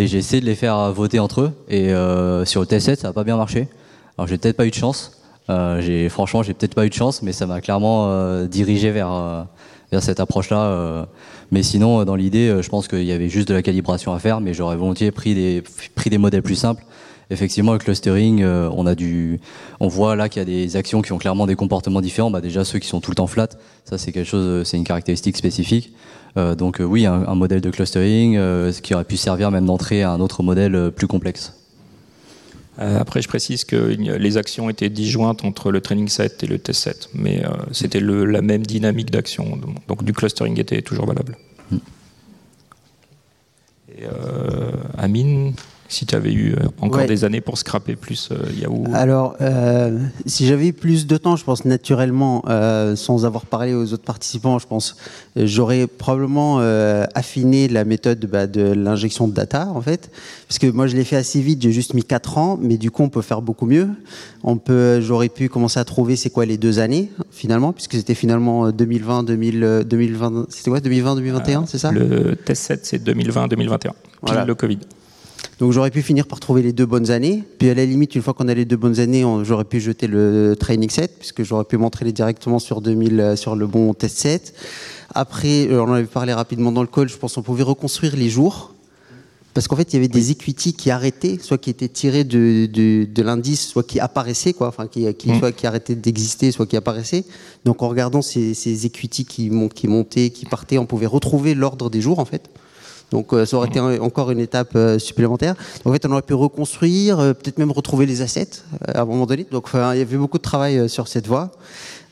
et 0.00 0.06
j'ai 0.06 0.18
essayé 0.18 0.40
de 0.40 0.46
les 0.46 0.54
faire 0.54 0.78
euh, 0.78 0.92
voter 0.92 1.18
entre 1.18 1.42
eux. 1.42 1.52
Et 1.68 1.92
euh, 1.92 2.44
sur 2.44 2.60
le 2.60 2.66
test 2.66 2.86
set, 2.86 3.00
ça 3.00 3.08
n'a 3.08 3.12
pas 3.12 3.24
bien 3.24 3.36
marché. 3.36 3.68
Alors, 4.16 4.26
j'ai 4.26 4.38
peut-être 4.38 4.56
pas 4.56 4.66
eu 4.66 4.70
de 4.70 4.74
chance. 4.74 5.20
Euh, 5.50 6.08
franchement, 6.08 6.42
j'ai 6.42 6.54
peut-être 6.54 6.74
pas 6.74 6.86
eu 6.86 6.88
de 6.88 6.94
chance, 6.94 7.22
mais 7.22 7.32
ça 7.32 7.46
m'a 7.46 7.60
clairement 7.60 8.06
euh, 8.08 8.46
dirigé 8.46 8.90
vers 8.90 9.46
vers 9.92 10.02
cette 10.04 10.20
approche-là. 10.20 11.08
Mais 11.50 11.64
sinon, 11.64 12.04
dans 12.04 12.14
l'idée, 12.14 12.58
je 12.62 12.68
pense 12.68 12.86
qu'il 12.86 13.02
y 13.02 13.10
avait 13.10 13.28
juste 13.28 13.48
de 13.48 13.54
la 13.54 13.62
calibration 13.62 14.14
à 14.14 14.20
faire, 14.20 14.40
mais 14.40 14.54
j'aurais 14.54 14.76
volontiers 14.76 15.10
pris 15.10 15.34
des, 15.34 15.64
pris 15.96 16.10
des 16.10 16.18
modèles 16.18 16.42
plus 16.42 16.54
simples. 16.54 16.84
Effectivement, 17.28 17.72
le 17.72 17.78
clustering, 17.78 18.44
on 18.44 18.86
a 18.86 18.94
du, 18.94 19.40
on 19.80 19.88
voit 19.88 20.14
là 20.14 20.28
qu'il 20.28 20.38
y 20.38 20.42
a 20.42 20.44
des 20.44 20.76
actions 20.76 21.02
qui 21.02 21.12
ont 21.12 21.18
clairement 21.18 21.48
des 21.48 21.56
comportements 21.56 22.00
différents. 22.00 22.30
Bah, 22.30 22.40
déjà 22.40 22.64
ceux 22.64 22.78
qui 22.78 22.86
sont 22.86 23.00
tout 23.00 23.10
le 23.10 23.16
temps 23.16 23.26
flat, 23.26 23.48
ça 23.84 23.98
c'est 23.98 24.12
quelque 24.12 24.28
chose, 24.28 24.64
c'est 24.64 24.76
une 24.76 24.84
caractéristique 24.84 25.36
spécifique. 25.36 25.92
Euh, 26.36 26.54
donc 26.54 26.80
euh, 26.80 26.84
oui, 26.84 27.06
un, 27.06 27.26
un 27.26 27.34
modèle 27.34 27.60
de 27.60 27.70
clustering, 27.70 28.36
euh, 28.36 28.72
ce 28.72 28.80
qui 28.80 28.94
aurait 28.94 29.04
pu 29.04 29.16
servir 29.16 29.50
même 29.50 29.66
d'entrée 29.66 30.02
à 30.02 30.10
un 30.10 30.20
autre 30.20 30.42
modèle 30.42 30.90
plus 30.94 31.06
complexe. 31.06 31.54
Après, 32.78 33.20
je 33.20 33.28
précise 33.28 33.64
que 33.64 33.76
les 33.76 34.38
actions 34.38 34.70
étaient 34.70 34.88
disjointes 34.88 35.44
entre 35.44 35.70
le 35.70 35.82
training 35.82 36.08
set 36.08 36.42
et 36.44 36.46
le 36.46 36.58
test 36.58 36.82
set, 36.82 37.10
mais 37.12 37.42
c'était 37.72 38.00
la 38.00 38.40
même 38.40 38.64
dynamique 38.64 39.10
d'action. 39.10 39.60
Donc 39.86 40.02
du 40.02 40.14
clustering 40.14 40.58
était 40.58 40.80
toujours 40.80 41.04
valable. 41.04 41.36
Mm. 41.70 41.76
Et 44.00 44.04
euh, 44.04 44.70
Amine, 44.96 45.52
si 45.90 46.06
tu 46.06 46.14
avais 46.14 46.32
eu 46.32 46.52
euh, 46.52 46.68
encore 46.80 47.04
des 47.04 47.24
années 47.24 47.40
pour 47.40 47.58
scraper 47.58 47.96
plus 47.96 48.28
euh, 48.30 48.36
Yahoo 48.56 48.84
Alors, 48.94 49.34
euh, 49.40 49.98
si 50.24 50.46
j'avais 50.46 50.70
plus 50.70 51.06
de 51.06 51.16
temps, 51.16 51.34
je 51.34 51.44
pense 51.44 51.64
naturellement, 51.64 52.44
sans 52.94 53.26
avoir 53.26 53.44
parlé 53.44 53.74
aux 53.74 53.92
autres 53.92 54.04
participants, 54.04 54.58
je 54.58 54.66
pense 54.66 54.96
j'aurais 55.36 55.86
probablement 55.86 56.58
affiné 57.14 57.68
la 57.68 57.84
méthode 57.84 58.24
bah, 58.26 58.46
de 58.46 58.72
l'injection 58.72 59.26
de 59.26 59.34
data, 59.34 59.68
en 59.74 59.80
fait. 59.80 60.10
Parce 60.48 60.58
que 60.58 60.68
moi, 60.68 60.86
je 60.86 60.96
l'ai 60.96 61.04
fait 61.04 61.16
assez 61.16 61.40
vite, 61.40 61.60
j'ai 61.62 61.72
juste 61.72 61.94
mis 61.94 62.04
4 62.04 62.38
ans, 62.38 62.58
mais 62.60 62.76
du 62.76 62.90
coup, 62.90 63.02
on 63.02 63.08
peut 63.08 63.22
faire 63.22 63.42
beaucoup 63.42 63.66
mieux. 63.66 63.88
On 64.44 64.56
peut, 64.56 65.00
j'aurais 65.00 65.28
pu 65.28 65.48
commencer 65.48 65.80
à 65.80 65.84
trouver 65.84 66.14
c'est 66.16 66.30
quoi 66.30 66.46
les 66.46 66.56
deux 66.56 66.78
années, 66.78 67.10
finalement, 67.30 67.72
puisque 67.72 67.94
c'était 67.94 68.14
finalement 68.14 68.70
2020, 68.70 69.24
2000, 69.24 69.84
2020, 69.86 70.46
c'était 70.50 70.70
quoi, 70.70 70.80
2020, 70.80 71.16
2021, 71.16 71.66
c'est 71.66 71.78
ça? 71.78 71.90
Le 71.90 72.36
test 72.36 72.62
set, 72.62 72.86
c'est 72.86 73.02
2020-2021, 73.04 73.90
voilà. 74.22 74.44
le 74.44 74.54
Covid. 74.54 74.78
Donc 75.60 75.72
j'aurais 75.72 75.90
pu 75.90 76.00
finir 76.00 76.26
par 76.26 76.40
trouver 76.40 76.62
les 76.62 76.72
deux 76.72 76.86
bonnes 76.86 77.10
années. 77.10 77.44
Puis 77.58 77.68
à 77.68 77.74
la 77.74 77.84
limite, 77.84 78.14
une 78.14 78.22
fois 78.22 78.32
qu'on 78.32 78.48
a 78.48 78.54
les 78.54 78.64
deux 78.64 78.78
bonnes 78.78 78.98
années, 78.98 79.26
j'aurais 79.42 79.64
pu 79.64 79.78
jeter 79.78 80.06
le 80.06 80.56
training 80.58 80.88
set, 80.88 81.16
puisque 81.18 81.42
j'aurais 81.42 81.64
pu 81.64 81.76
m'entraîner 81.76 82.12
directement 82.12 82.58
sur 82.58 82.80
2000, 82.80 83.20
euh, 83.20 83.36
sur 83.36 83.54
le 83.54 83.66
bon 83.66 83.92
test 83.92 84.16
set. 84.16 84.54
Après, 85.14 85.68
euh, 85.68 85.82
on 85.82 85.90
en 85.90 85.92
avait 85.92 86.06
parlé 86.06 86.32
rapidement 86.32 86.72
dans 86.72 86.80
le 86.80 86.88
call, 86.88 87.10
je 87.10 87.16
pense 87.18 87.34
qu'on 87.34 87.42
pouvait 87.42 87.62
reconstruire 87.62 88.16
les 88.16 88.30
jours. 88.30 88.72
Parce 89.52 89.68
qu'en 89.68 89.76
fait, 89.76 89.92
il 89.92 89.96
y 89.96 89.98
avait 89.98 90.08
des 90.08 90.30
equity 90.30 90.72
qui 90.72 90.90
arrêtaient, 90.90 91.36
soit 91.42 91.58
qui 91.58 91.68
étaient 91.68 91.88
tirés 91.88 92.24
de, 92.24 92.66
de, 92.66 93.22
l'indice, 93.22 93.68
soit 93.68 93.82
qui 93.82 94.00
apparaissaient, 94.00 94.54
quoi, 94.54 94.68
enfin, 94.68 94.86
qui, 94.86 95.12
qui 95.14 95.32
mm. 95.32 95.38
soit 95.40 95.52
qui 95.52 95.66
arrêtaient 95.66 95.96
d'exister, 95.96 96.52
soit 96.52 96.66
qui 96.66 96.76
apparaissaient. 96.76 97.24
Donc, 97.66 97.82
en 97.82 97.88
regardant 97.88 98.22
ces, 98.22 98.54
ces 98.54 98.86
equity 98.86 99.26
qui, 99.26 99.50
qui 99.74 99.88
montaient, 99.88 100.30
qui 100.30 100.46
partaient, 100.46 100.78
on 100.78 100.86
pouvait 100.86 101.06
retrouver 101.06 101.54
l'ordre 101.54 101.90
des 101.90 102.00
jours, 102.00 102.20
en 102.20 102.24
fait. 102.24 102.48
Donc 103.10 103.32
euh, 103.32 103.44
ça 103.44 103.56
aurait 103.56 103.68
été 103.68 103.80
encore 103.80 104.30
une 104.30 104.38
étape 104.38 104.70
euh, 104.76 104.98
supplémentaire. 104.98 105.54
en 105.84 105.92
fait, 105.92 106.06
on 106.06 106.12
aurait 106.12 106.22
pu 106.22 106.34
reconstruire, 106.34 107.18
euh, 107.18 107.32
peut-être 107.32 107.58
même 107.58 107.72
retrouver 107.72 108.06
les 108.06 108.22
assets 108.22 108.62
à 108.86 109.02
un 109.02 109.04
moment 109.04 109.26
donné. 109.26 109.46
Donc 109.50 109.68
il 109.74 109.78
y 109.78 109.80
avait 109.80 110.16
beaucoup 110.16 110.38
de 110.38 110.42
travail 110.42 110.88
sur 110.88 111.08
cette 111.08 111.26
voie. 111.26 111.50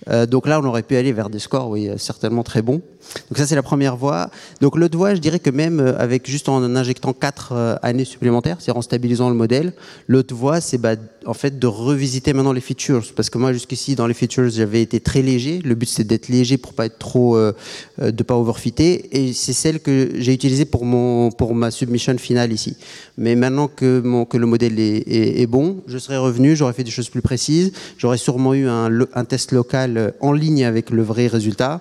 Donc 0.06 0.46
là, 0.46 0.60
on 0.60 0.64
aurait 0.64 0.82
pu 0.82 0.96
aller 0.96 1.12
vers 1.12 1.28
des 1.28 1.38
scores, 1.38 1.68
oui, 1.68 1.90
certainement 1.98 2.42
très 2.42 2.62
bons. 2.62 2.80
Donc 3.28 3.38
ça, 3.38 3.46
c'est 3.46 3.54
la 3.54 3.62
première 3.62 3.96
voie. 3.96 4.30
Donc 4.60 4.76
l'autre 4.76 4.96
voie, 4.96 5.14
je 5.14 5.20
dirais 5.20 5.38
que 5.38 5.50
même 5.50 5.80
euh, 5.80 5.98
avec 5.98 6.28
juste 6.28 6.48
en 6.48 6.62
injectant 6.76 7.12
quatre 7.12 7.52
euh, 7.52 7.76
années 7.82 8.04
supplémentaires, 8.04 8.58
c'est 8.60 8.72
en 8.72 8.82
stabilisant 8.82 9.28
le 9.28 9.34
modèle, 9.34 9.72
l'autre 10.08 10.34
voie, 10.34 10.60
c'est 10.60 10.78
bah, 10.78 10.94
en 11.26 11.34
fait 11.34 11.58
de 11.58 11.66
revisiter 11.66 12.32
maintenant 12.32 12.52
les 12.52 12.60
features. 12.60 13.04
Parce 13.14 13.30
que 13.30 13.38
moi, 13.38 13.52
jusqu'ici, 13.52 13.94
dans 13.94 14.06
les 14.06 14.14
features, 14.14 14.50
j'avais 14.50 14.82
été 14.82 15.00
très 15.00 15.22
léger. 15.22 15.60
Le 15.64 15.74
but, 15.74 15.88
c'est 15.88 16.04
d'être 16.04 16.28
léger 16.28 16.58
pour 16.58 16.74
pas 16.74 16.86
être 16.86 16.98
trop, 16.98 17.36
euh, 17.36 17.52
de 17.98 18.22
pas 18.22 18.36
overfitter. 18.36 19.08
Et 19.16 19.32
c'est 19.32 19.52
celle 19.52 19.80
que 19.80 20.10
j'ai 20.16 20.32
utilisée 20.32 20.64
pour 20.64 20.84
mon, 20.84 21.30
pour 21.30 21.54
ma 21.54 21.70
submission 21.70 22.16
finale 22.18 22.52
ici. 22.52 22.76
Mais 23.16 23.34
maintenant 23.34 23.68
que 23.68 24.00
mon, 24.00 24.24
que 24.24 24.36
le 24.36 24.46
modèle 24.46 24.78
est, 24.78 25.46
bon, 25.46 25.82
je 25.86 25.98
serais 25.98 26.18
revenu, 26.18 26.56
j'aurais 26.56 26.72
fait 26.72 26.84
des 26.84 26.90
choses 26.90 27.08
plus 27.08 27.22
précises. 27.22 27.72
J'aurais 27.96 28.18
sûrement 28.18 28.54
eu 28.54 28.68
un 28.68 29.24
test 29.24 29.52
local 29.52 29.87
en 30.20 30.32
ligne 30.32 30.64
avec 30.64 30.90
le 30.90 31.02
vrai 31.02 31.26
résultat. 31.26 31.80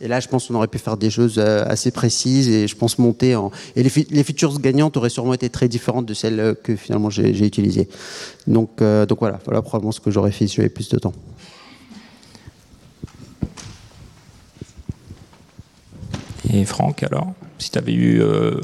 Et 0.00 0.08
là, 0.08 0.20
je 0.20 0.28
pense 0.28 0.48
qu'on 0.48 0.54
aurait 0.56 0.68
pu 0.68 0.78
faire 0.78 0.96
des 0.96 1.08
choses 1.08 1.36
euh, 1.38 1.64
assez 1.66 1.90
précises 1.90 2.48
et 2.48 2.66
je 2.66 2.76
pense 2.76 2.98
monter 2.98 3.36
en. 3.36 3.52
Et 3.76 3.82
les, 3.82 3.90
les 4.10 4.24
features 4.24 4.58
gagnantes 4.60 4.96
auraient 4.96 5.08
sûrement 5.08 5.34
été 5.34 5.48
très 5.48 5.68
différentes 5.68 6.04
de 6.04 6.14
celles 6.14 6.56
que 6.62 6.74
finalement 6.74 7.10
j'ai 7.10 7.46
utilisées. 7.46 7.88
Donc, 8.46 8.82
euh, 8.82 9.06
donc 9.06 9.20
voilà, 9.20 9.38
voilà 9.44 9.62
probablement 9.62 9.92
ce 9.92 10.00
que 10.00 10.10
j'aurais 10.10 10.32
fait 10.32 10.46
si 10.46 10.56
j'avais 10.56 10.68
plus 10.68 10.88
de 10.88 10.98
temps. 10.98 11.14
Et 16.52 16.64
Franck, 16.64 17.02
alors, 17.02 17.32
si 17.58 17.70
tu 17.70 17.78
avais 17.78 17.94
eu 17.94 18.20
euh, 18.20 18.60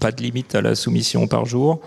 pas 0.00 0.12
de 0.12 0.22
limite 0.22 0.54
à 0.54 0.60
la 0.60 0.74
soumission 0.74 1.26
par 1.26 1.44
jour 1.44 1.80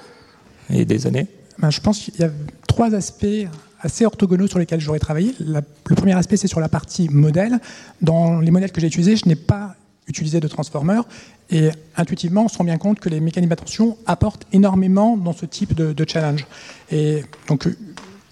et 0.69 0.85
des 0.85 1.05
années? 1.05 1.27
Ben, 1.59 1.69
Je 1.69 1.81
pense 1.81 1.99
qu'il 1.99 2.19
y 2.19 2.23
a 2.23 2.31
trois 2.67 2.93
aspects 2.93 3.47
assez 3.82 4.05
orthogonaux 4.05 4.47
sur 4.47 4.59
lesquels 4.59 4.80
j'aurais 4.80 4.99
travaillé. 4.99 5.34
le 5.39 5.61
premier 5.95 6.13
aspect, 6.13 6.38
c'est 6.38 6.47
sur 6.47 6.59
la 6.59 6.69
partie 6.69 7.09
modèle. 7.09 7.59
Dans 8.01 8.39
les 8.39 8.51
modèles 8.51 8.71
que 8.71 8.82
j'ai 8.82 8.88
utilisés, 8.88 9.15
je 9.15 9.28
n'ai 9.28 9.36
pas 9.36 9.75
utilisé 10.07 10.39
de 10.39 10.47
transformer. 10.47 11.01
Et 11.49 11.69
intuitivement, 11.95 12.45
on 12.45 12.47
se 12.47 12.57
rend 12.57 12.63
bien 12.63 12.78
compte 12.78 12.99
que 12.99 13.09
les 13.09 13.19
mécanismes 13.19 13.49
d'attention 13.49 13.97
apportent 14.05 14.45
énormément 14.51 15.17
dans 15.17 15.34
ce 15.34 15.45
type 15.45 15.73
de, 15.73 16.05
challenge. 16.07 16.45
Et 16.91 17.23
donc, 17.47 17.67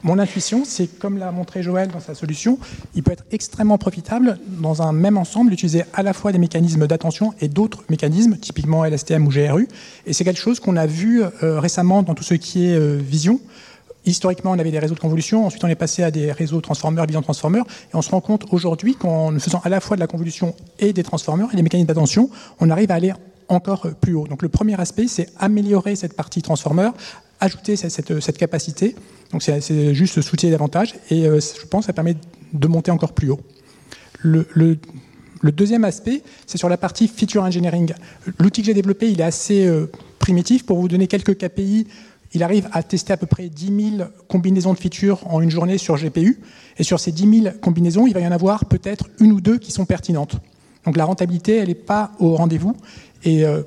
mon 0.04 0.20
intuition, 0.20 0.64
c'est 0.66 0.88
comme 1.00 1.18
l'a 1.18 1.32
montré 1.32 1.64
Joël 1.64 1.90
dans 1.90 2.00
sa 2.00 2.14
solution, 2.14 2.60
il 2.94 3.04
peut 3.04 3.12
être 3.12 3.26
extrêmement 3.32 3.78
profitable 3.78 4.38
dans 4.48 4.82
un 4.82 4.92
même 4.92 5.18
ensemble 5.18 5.50
d'utiliser 5.50 5.84
à 5.94 6.04
la 6.04 6.14
fois 6.14 6.32
des 6.32 6.38
mécanismes 6.38 6.88
d'attention 6.88 7.34
et 7.42 7.48
d'autres 7.48 7.84
mécanismes, 7.90 8.38
typiquement 8.38 8.86
LSTM 8.86 9.26
ou 9.26 9.30
GRU. 9.30 9.68
Et 10.06 10.14
c'est 10.14 10.24
quelque 10.24 10.40
chose 10.40 10.60
qu'on 10.60 10.78
a 10.78 10.86
vu 10.86 11.24
euh, 11.24 11.60
récemment 11.60 12.04
dans 12.04 12.14
tout 12.14 12.24
ce 12.24 12.36
qui 12.36 12.68
est 12.68 12.76
euh, 12.76 12.98
vision. 13.02 13.40
Historiquement, 14.06 14.52
on 14.52 14.60
avait 14.60 14.72
des 14.72 14.80
réseaux 14.80 14.94
de 14.94 15.00
convolution, 15.00 15.46
ensuite 15.46 15.64
on 15.64 15.68
est 15.68 15.76
passé 15.76 16.04
à 16.04 16.12
des 16.12 16.32
réseaux 16.32 16.62
transformeurs, 16.62 17.08
bilan 17.08 17.22
transformeurs, 17.22 17.66
et 17.92 17.96
on 17.96 18.02
se 18.02 18.12
rend 18.12 18.22
compte 18.22 18.46
aujourd'hui 18.52 18.96
qu'en 18.96 19.38
faisant 19.40 19.62
à 19.64 19.70
la 19.70 19.80
fois 19.80 19.98
de 19.98 20.02
la 20.02 20.08
convolution 20.08 20.56
et 20.80 20.94
des 20.94 21.04
transformeurs 21.04 21.50
et 21.54 21.56
des 21.56 21.64
mécanismes 21.64 21.88
d'attention, 21.88 22.30
on 22.60 22.70
arrive 22.70 22.92
à 22.92 22.96
aller 22.96 23.14
encore 23.48 23.88
plus 24.00 24.14
haut. 24.14 24.28
Donc 24.28 24.42
le 24.42 24.50
premier 24.50 24.80
aspect, 24.80 25.08
c'est 25.08 25.30
améliorer 25.40 25.96
cette 25.96 26.14
partie 26.14 26.42
transformeur, 26.42 26.94
ajouter 27.40 27.76
cette, 27.76 28.38
capacité. 28.38 28.96
Donc 29.32 29.42
c'est 29.42 29.94
juste 29.94 30.22
soutien 30.22 30.52
davantage, 30.52 30.96
et 31.10 31.28
euh, 31.28 31.40
je 31.40 31.66
pense 31.66 31.82
que 31.82 31.88
ça 31.88 31.94
permet 31.94 32.16
de 32.54 32.68
monter 32.68 32.92
encore 32.92 33.14
plus 33.14 33.32
haut. 33.32 33.40
Le, 34.22 34.78
deuxième 35.52 35.84
aspect, 35.84 36.24
c'est 36.48 36.58
sur 36.58 36.70
la 36.70 36.78
partie 36.78 37.08
feature 37.08 37.44
engineering. 37.44 37.94
L'outil 38.40 38.62
que 38.62 38.68
j'ai 38.68 38.74
développé, 38.74 39.12
il 39.12 39.22
est 39.22 39.26
assez 39.26 39.66
euh, 39.66 39.92
primitif. 40.18 40.66
Pour 40.66 40.80
vous 40.80 40.88
donner 40.88 41.06
quelques 41.08 41.38
KPI, 41.38 41.88
il 42.36 42.44
arrive 42.44 42.68
à 42.74 42.84
tester 42.84 43.14
à 43.14 43.18
peu 43.18 43.26
près 43.26 43.48
10 43.48 43.98
000 43.98 44.10
combinaisons 44.28 44.74
de 44.74 44.78
features 44.78 45.26
en 45.34 45.40
une 45.40 45.50
journée 45.50 45.78
sur 45.78 45.96
GPU. 45.96 46.42
Et 46.78 46.84
sur 46.84 47.00
ces 47.00 47.14
10 47.14 47.42
000 47.44 47.56
combinaisons, 47.62 48.08
il 48.08 48.14
va 48.14 48.20
y 48.20 48.28
en 48.28 48.32
avoir 48.32 48.66
peut-être 48.66 49.08
une 49.20 49.32
ou 49.32 49.40
deux 49.40 49.58
qui 49.58 49.72
sont 49.72 49.86
pertinentes. 49.86 50.36
Donc 50.86 50.98
la 50.98 51.06
rentabilité, 51.06 51.56
elle 51.56 51.70
n'est 51.70 51.76
pas 51.76 52.12
au 52.20 52.36
rendez-vous. 52.36 52.76
Et 53.24 53.46
euh, 53.46 53.64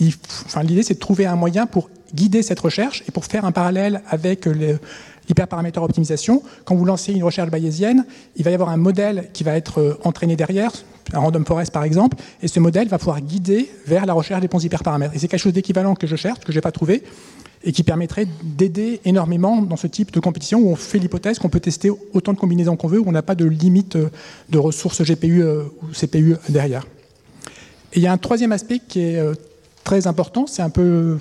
l'idée, 0.00 0.82
c'est 0.82 0.94
de 0.94 0.98
trouver 0.98 1.26
un 1.26 1.36
moyen 1.36 1.66
pour 1.66 1.90
guider 2.12 2.42
cette 2.42 2.58
recherche 2.58 3.04
et 3.06 3.12
pour 3.12 3.24
faire 3.24 3.44
un 3.44 3.52
parallèle 3.52 4.02
avec 4.08 4.46
l'hyperparamètre 4.46 5.80
optimisation. 5.80 6.42
Quand 6.64 6.74
vous 6.74 6.84
lancez 6.84 7.12
une 7.12 7.22
recherche 7.22 7.50
bayésienne, 7.50 8.04
il 8.34 8.44
va 8.44 8.50
y 8.50 8.54
avoir 8.54 8.70
un 8.70 8.76
modèle 8.76 9.28
qui 9.32 9.44
va 9.44 9.56
être 9.56 9.80
euh, 9.80 9.98
entraîné 10.02 10.34
derrière, 10.34 10.72
un 11.12 11.20
random 11.20 11.44
forest 11.46 11.72
par 11.72 11.84
exemple, 11.84 12.16
et 12.42 12.48
ce 12.48 12.58
modèle 12.58 12.88
va 12.88 12.98
pouvoir 12.98 13.20
guider 13.20 13.70
vers 13.86 14.06
la 14.06 14.12
recherche 14.12 14.40
des 14.40 14.48
ponts 14.48 14.58
hyperparamètres. 14.58 15.14
Et 15.14 15.18
c'est 15.20 15.28
quelque 15.28 15.40
chose 15.40 15.52
d'équivalent 15.52 15.94
que 15.94 16.08
je 16.08 16.16
cherche, 16.16 16.40
que 16.40 16.50
je 16.50 16.58
n'ai 16.58 16.62
pas 16.62 16.72
trouvé, 16.72 17.04
et 17.68 17.72
qui 17.72 17.82
permettrait 17.82 18.26
d'aider 18.42 18.98
énormément 19.04 19.60
dans 19.60 19.76
ce 19.76 19.86
type 19.86 20.10
de 20.10 20.20
compétition 20.20 20.58
où 20.58 20.70
on 20.70 20.74
fait 20.74 20.98
l'hypothèse 20.98 21.38
qu'on 21.38 21.50
peut 21.50 21.60
tester 21.60 21.90
autant 22.14 22.32
de 22.32 22.38
combinaisons 22.38 22.76
qu'on 22.76 22.88
veut, 22.88 22.98
où 22.98 23.04
on 23.06 23.12
n'a 23.12 23.20
pas 23.20 23.34
de 23.34 23.44
limite 23.44 23.96
euh, 23.96 24.08
de 24.48 24.56
ressources 24.56 25.02
GPU 25.02 25.42
euh, 25.42 25.64
ou 25.82 25.92
CPU 25.92 26.36
derrière. 26.48 26.86
Et 27.92 27.98
il 27.98 28.02
y 28.02 28.06
a 28.06 28.12
un 28.12 28.16
troisième 28.16 28.52
aspect 28.52 28.80
qui 28.88 29.00
est 29.00 29.18
euh, 29.18 29.34
très 29.84 30.06
important, 30.06 30.46
c'est 30.46 30.62
un 30.62 30.70
peu, 30.70 31.18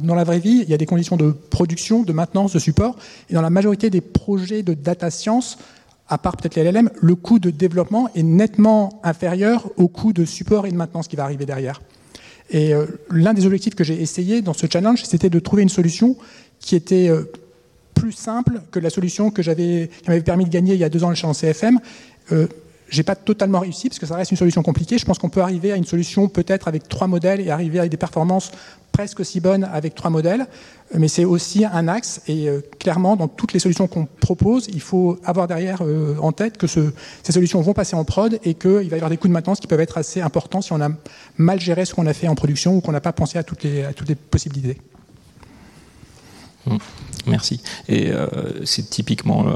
dans 0.00 0.14
la 0.14 0.22
vraie 0.22 0.38
vie, 0.38 0.60
il 0.62 0.70
y 0.70 0.74
a 0.74 0.76
des 0.76 0.86
conditions 0.86 1.16
de 1.16 1.32
production, 1.32 2.04
de 2.04 2.12
maintenance, 2.12 2.52
de 2.52 2.60
support, 2.60 2.96
et 3.28 3.34
dans 3.34 3.42
la 3.42 3.50
majorité 3.50 3.90
des 3.90 4.00
projets 4.00 4.62
de 4.62 4.74
data 4.74 5.10
science, 5.10 5.58
à 6.08 6.16
part 6.16 6.36
peut-être 6.36 6.54
les 6.54 6.62
LLM, 6.62 6.90
le 6.94 7.14
coût 7.16 7.40
de 7.40 7.50
développement 7.50 8.08
est 8.14 8.22
nettement 8.22 9.00
inférieur 9.02 9.68
au 9.76 9.88
coût 9.88 10.12
de 10.12 10.24
support 10.24 10.64
et 10.66 10.70
de 10.70 10.76
maintenance 10.76 11.08
qui 11.08 11.16
va 11.16 11.24
arriver 11.24 11.44
derrière. 11.44 11.80
Et 12.50 12.72
euh, 12.74 12.86
l'un 13.10 13.34
des 13.34 13.46
objectifs 13.46 13.74
que 13.74 13.84
j'ai 13.84 14.00
essayé 14.00 14.40
dans 14.42 14.54
ce 14.54 14.66
challenge, 14.70 15.04
c'était 15.04 15.30
de 15.30 15.38
trouver 15.38 15.62
une 15.62 15.68
solution 15.68 16.16
qui 16.60 16.76
était 16.76 17.08
euh, 17.08 17.30
plus 17.94 18.12
simple 18.12 18.62
que 18.70 18.78
la 18.78 18.90
solution 18.90 19.30
que 19.30 19.42
j'avais, 19.42 19.90
qui 20.02 20.08
m'avait 20.08 20.22
permis 20.22 20.44
de 20.44 20.50
gagner 20.50 20.74
il 20.74 20.80
y 20.80 20.84
a 20.84 20.88
deux 20.88 21.04
ans 21.04 21.10
le 21.10 21.14
challenge 21.14 21.38
CFM. 21.38 21.78
Euh, 22.32 22.46
j'ai 22.88 23.02
pas 23.02 23.16
totalement 23.16 23.60
réussi 23.60 23.88
parce 23.88 23.98
que 23.98 24.06
ça 24.06 24.16
reste 24.16 24.30
une 24.30 24.38
solution 24.38 24.62
compliquée. 24.62 24.96
Je 24.96 25.04
pense 25.04 25.18
qu'on 25.18 25.28
peut 25.28 25.42
arriver 25.42 25.72
à 25.72 25.76
une 25.76 25.84
solution 25.84 26.28
peut-être 26.28 26.68
avec 26.68 26.88
trois 26.88 27.06
modèles 27.06 27.40
et 27.40 27.50
arriver 27.50 27.78
avec 27.78 27.90
des 27.90 27.98
performances 27.98 28.50
presque 28.98 29.20
aussi 29.20 29.38
bonnes 29.38 29.62
avec 29.62 29.94
trois 29.94 30.10
modèles. 30.10 30.48
Mais 30.92 31.06
c'est 31.06 31.24
aussi 31.24 31.64
un 31.64 31.86
axe 31.86 32.20
et 32.26 32.48
euh, 32.48 32.60
clairement 32.80 33.14
dans 33.14 33.28
toutes 33.28 33.52
les 33.52 33.60
solutions 33.60 33.86
qu'on 33.86 34.06
propose, 34.06 34.66
il 34.72 34.80
faut 34.80 35.20
avoir 35.24 35.46
derrière 35.46 35.82
euh, 35.82 36.16
en 36.20 36.32
tête 36.32 36.58
que 36.58 36.66
ce, 36.66 36.80
ces 37.22 37.30
solutions 37.30 37.60
vont 37.60 37.74
passer 37.74 37.94
en 37.94 38.04
prod 38.04 38.40
et 38.42 38.54
qu'il 38.54 38.70
va 38.72 38.82
y 38.82 38.94
avoir 38.94 39.08
des 39.08 39.16
coûts 39.16 39.28
de 39.28 39.32
maintenance 39.32 39.60
qui 39.60 39.68
peuvent 39.68 39.78
être 39.78 39.98
assez 39.98 40.20
importants 40.20 40.62
si 40.62 40.72
on 40.72 40.80
a 40.80 40.88
mal 41.36 41.60
géré 41.60 41.84
ce 41.84 41.94
qu'on 41.94 42.08
a 42.08 42.12
fait 42.12 42.26
en 42.26 42.34
production 42.34 42.76
ou 42.76 42.80
qu'on 42.80 42.90
n'a 42.90 43.00
pas 43.00 43.12
pensé 43.12 43.38
à 43.38 43.44
toutes 43.44 43.62
les, 43.62 43.86
possibilités. 44.32 44.78
Mmh. 46.66 46.76
Merci. 47.28 47.60
Et 47.88 48.10
euh, 48.10 48.26
c'est 48.64 48.90
typiquement 48.90 49.46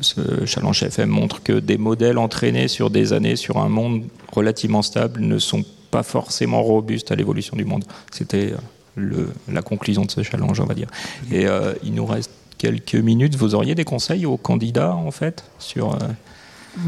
ce 0.00 0.44
challenge 0.44 0.82
FM 0.82 1.08
montre 1.08 1.40
que 1.40 1.52
des 1.52 1.78
modèles 1.78 2.18
entraînés 2.18 2.66
sur 2.66 2.90
des 2.90 3.12
années 3.12 3.36
sur 3.36 3.58
un 3.58 3.68
monde 3.68 4.02
relativement 4.32 4.82
stable 4.82 5.20
ne 5.20 5.38
sont 5.38 5.64
pas 5.96 6.02
forcément 6.02 6.62
robustes 6.62 7.10
à 7.10 7.16
l'évolution 7.16 7.56
du 7.56 7.64
monde. 7.64 7.84
C'était 8.10 8.52
euh, 8.98 9.26
la 9.50 9.62
conclusion 9.62 10.04
de 10.04 10.10
ce 10.10 10.22
challenge, 10.22 10.60
on 10.60 10.66
va 10.66 10.74
dire. 10.74 10.88
Et 11.32 11.46
il 11.82 11.94
nous 11.94 12.04
reste 12.04 12.30
quelques 12.58 12.96
minutes, 13.10 13.34
vous 13.36 13.54
auriez 13.54 13.74
des 13.74 13.84
conseils 13.84 14.26
aux 14.26 14.36
candidats 14.36 14.94
en 14.94 15.10
fait 15.10 15.44
sur 15.58 15.94
euh, 15.94 15.98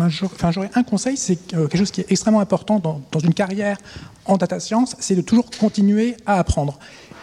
Enfin, 0.01 0.51
j'aurais 0.51 0.71
un 0.75 0.83
conseil, 0.83 1.17
c'est 1.17 1.37
quelque 1.37 1.79
chose 1.79 1.91
qui 1.91 2.03
est 2.03 2.13
extrêmement 2.13 2.41
important 2.41 2.79
dans, 2.79 3.01
dans 3.11 3.21
une 3.21 3.33
carrière 3.33 3.79
en 4.27 4.37
data 4.37 4.61
science, 4.61 4.95
c'est 4.99 5.15
de 5.15 5.23
toujours 5.23 5.49
continuer 5.59 6.15
à 6.27 6.39
apprendre. 6.39 6.79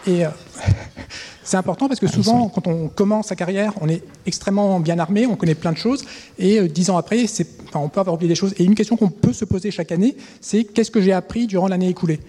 Et 0.07 0.25
euh, 0.25 0.29
c'est 1.43 1.57
important 1.57 1.87
parce 1.87 1.99
que 1.99 2.07
souvent, 2.07 2.49
quand 2.49 2.67
on 2.67 2.87
commence 2.87 3.27
sa 3.27 3.35
carrière, 3.35 3.73
on 3.81 3.89
est 3.89 4.03
extrêmement 4.25 4.79
bien 4.79 4.99
armé, 4.99 5.25
on 5.25 5.35
connaît 5.35 5.55
plein 5.55 5.71
de 5.71 5.77
choses, 5.77 6.05
et 6.39 6.59
euh, 6.59 6.67
dix 6.67 6.89
ans 6.89 6.97
après, 6.97 7.23
enfin, 7.23 7.79
on 7.79 7.89
peut 7.89 7.99
avoir 7.99 8.15
oublié 8.15 8.29
des 8.29 8.35
choses. 8.35 8.53
Et 8.57 8.63
une 8.63 8.75
question 8.75 8.97
qu'on 8.97 9.09
peut 9.09 9.33
se 9.33 9.45
poser 9.45 9.71
chaque 9.71 9.91
année, 9.91 10.15
c'est 10.41 10.63
qu'est-ce 10.63 10.91
que 10.91 11.01
j'ai 11.01 11.13
appris 11.13 11.47
durant 11.47 11.67
l'année 11.67 11.89
écoulée? 11.89 12.19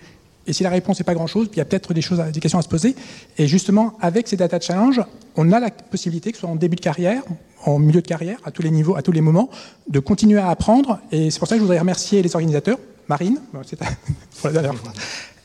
Et 0.47 0.53
si 0.53 0.62
la 0.62 0.70
réponse 0.70 1.01
n'est 1.01 1.05
pas 1.05 1.14
grand-chose, 1.14 1.49
il 1.53 1.59
y 1.59 1.61
a 1.61 1.64
peut-être 1.64 1.93
des, 1.93 2.01
choses, 2.01 2.22
des 2.33 2.41
questions 2.41 2.59
à 2.59 2.62
se 2.62 2.68
poser. 2.68 2.95
Et 3.37 3.49
justement, 3.49 3.95
avec 4.01 4.29
ces 4.29 4.37
data 4.37 4.61
challenges, 4.61 5.01
on 5.35 5.51
a 5.51 5.59
la 5.59 5.70
possibilité, 5.70 6.31
que 6.31 6.37
ce 6.37 6.43
soit 6.43 6.51
en 6.51 6.57
début 6.57 6.77
de 6.77 6.81
carrière, 6.81 7.22
en 7.64 7.79
milieu 7.79 8.01
de 8.01 8.07
carrière, 8.07 8.39
à 8.45 8.53
tous 8.53 8.62
les 8.62 8.70
niveaux, 8.70 8.97
à 8.97 9.03
tous 9.03 9.12
les 9.12 9.20
moments, 9.20 9.51
de 9.89 9.99
continuer 9.99 10.39
à 10.39 10.51
apprendre. 10.51 11.01
Et 11.11 11.31
c'est 11.31 11.41
pour 11.41 11.49
ça 11.49 11.57
que 11.57 11.59
je 11.59 11.64
voudrais 11.64 11.81
remercier 11.81 12.22
les 12.22 12.35
organisateurs, 12.35 12.79
Marine, 13.09 13.41
c'est 13.64 13.79
pour 14.41 14.51
la 14.51 14.53
dernière 14.53 14.74
fois, 14.74 14.93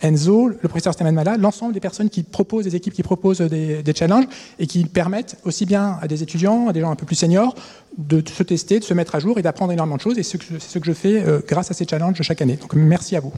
Enzo, 0.01 0.47
le 0.47 0.67
professeur 0.67 0.93
Stéphane 0.93 1.13
Mala, 1.13 1.37
l'ensemble 1.37 1.73
des 1.73 1.79
personnes 1.79 2.09
qui 2.09 2.23
proposent, 2.23 2.65
des 2.65 2.75
équipes 2.75 2.93
qui 2.93 3.03
proposent 3.03 3.41
des, 3.41 3.93
challenges 3.95 4.25
et 4.59 4.67
qui 4.67 4.85
permettent 4.85 5.37
aussi 5.45 5.65
bien 5.65 5.97
à 6.01 6.07
des 6.07 6.23
étudiants, 6.23 6.67
à 6.67 6.73
des 6.73 6.81
gens 6.81 6.91
un 6.91 6.95
peu 6.95 7.05
plus 7.05 7.15
seniors, 7.15 7.55
de 7.97 8.23
se 8.27 8.43
tester, 8.43 8.79
de 8.79 8.83
se 8.83 8.93
mettre 8.93 9.15
à 9.15 9.19
jour 9.19 9.37
et 9.37 9.41
d'apprendre 9.41 9.71
énormément 9.73 9.97
de 9.97 10.01
choses. 10.01 10.17
Et 10.17 10.23
c'est 10.23 10.41
ce, 10.41 10.59
ce, 10.59 10.79
que 10.79 10.85
je 10.85 10.93
fais 10.93 11.23
euh, 11.23 11.39
grâce 11.47 11.71
à 11.71 11.73
ces 11.73 11.85
challenges 11.85 12.21
chaque 12.21 12.41
année. 12.41 12.55
Donc 12.55 12.73
merci 12.73 13.15
à 13.15 13.19
vous. 13.19 13.33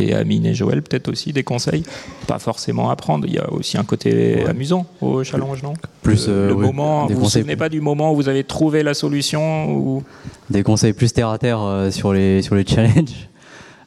Et 0.00 0.14
Amine 0.14 0.46
et 0.46 0.54
Joël, 0.54 0.82
peut-être 0.82 1.08
aussi 1.08 1.32
des 1.32 1.42
conseils. 1.42 1.84
Pas 2.26 2.38
forcément 2.38 2.90
à 2.90 2.96
prendre, 2.96 3.26
il 3.26 3.34
y 3.34 3.38
a 3.38 3.52
aussi 3.52 3.78
un 3.78 3.84
côté 3.84 4.44
amusant 4.46 4.86
au 5.00 5.22
challenge, 5.24 5.62
non? 5.62 5.74
Plus, 6.02 6.28
le, 6.28 6.32
euh, 6.32 6.52
oui, 6.54 6.66
moment, 6.66 7.06
vous 7.06 7.20
vous 7.20 7.28
souvenez 7.28 7.56
pas 7.56 7.68
du 7.68 7.80
moment 7.80 8.12
où 8.12 8.16
vous 8.16 8.28
avez 8.28 8.44
trouvé 8.44 8.82
la 8.82 8.94
solution 8.94 9.70
ou... 9.70 10.02
Des 10.48 10.62
conseils 10.62 10.92
plus 10.92 11.12
terre 11.12 11.28
à 11.28 11.38
terre 11.38 11.60
euh, 11.62 11.90
sur 11.90 12.12
les, 12.12 12.42
sur 12.42 12.54
les 12.54 12.66
challenges. 12.66 13.28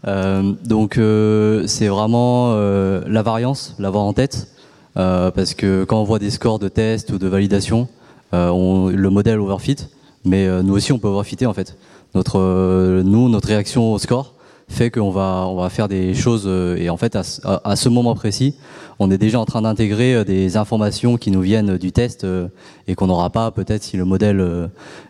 Euh, 0.06 0.52
donc 0.66 0.98
euh, 0.98 1.66
c'est 1.66 1.88
vraiment 1.88 2.52
euh, 2.56 3.02
la 3.08 3.22
variance, 3.22 3.74
l'avoir 3.80 4.04
en 4.04 4.12
tête, 4.12 4.50
euh, 4.98 5.32
parce 5.32 5.54
que 5.54 5.86
quand 5.86 6.02
on 6.02 6.04
voit 6.04 6.20
des 6.20 6.30
scores 6.30 6.60
de 6.60 6.68
test 6.68 7.12
ou 7.12 7.18
de 7.18 7.28
validation, 7.30 7.88
euh, 8.34 8.50
on, 8.50 8.90
le 8.90 9.10
modèle 9.10 9.40
overfit, 9.40 9.78
mais 10.26 10.46
euh, 10.46 10.62
nous 10.62 10.74
aussi 10.74 10.92
on 10.92 11.00
peut 11.00 11.08
overfitter 11.08 11.46
en 11.46 11.54
fait. 11.54 11.78
Notre, 12.16 12.40
euh, 12.40 13.02
nous, 13.04 13.30
notre 13.30 13.48
réaction 13.48 13.94
au 13.94 13.98
score 13.98 14.33
fait 14.70 14.90
qu'on 14.92 15.12
va, 15.12 15.46
on 15.48 15.56
va 15.56 15.70
faire 15.70 15.88
des 15.88 16.14
choses 16.14 16.44
euh, 16.46 16.76
et 16.78 16.90
en 16.90 16.98
fait 16.98 17.16
à, 17.16 17.22
à- 17.64 17.76
ce 17.76 17.90
moment 17.90 18.16
précis, 18.16 18.56
on 19.00 19.12
est 19.12 19.18
déjà 19.18 19.40
en 19.40 19.46
train 19.46 19.62
d'intégrer 19.62 20.16
euh, 20.16 20.24
des 20.24 20.58
informations 20.58 21.18
qui 21.18 21.32
nous 21.32 21.42
viennent 21.42 21.78
du 21.78 21.92
test 21.92 22.24
euh, 22.24 22.48
et 22.88 22.96
qu'on 22.96 23.08
n'aura 23.08 23.30
pas 23.30 23.52
peut-être 23.52 23.84
si 23.84 23.98
le 23.98 24.06
modèle, 24.06 24.38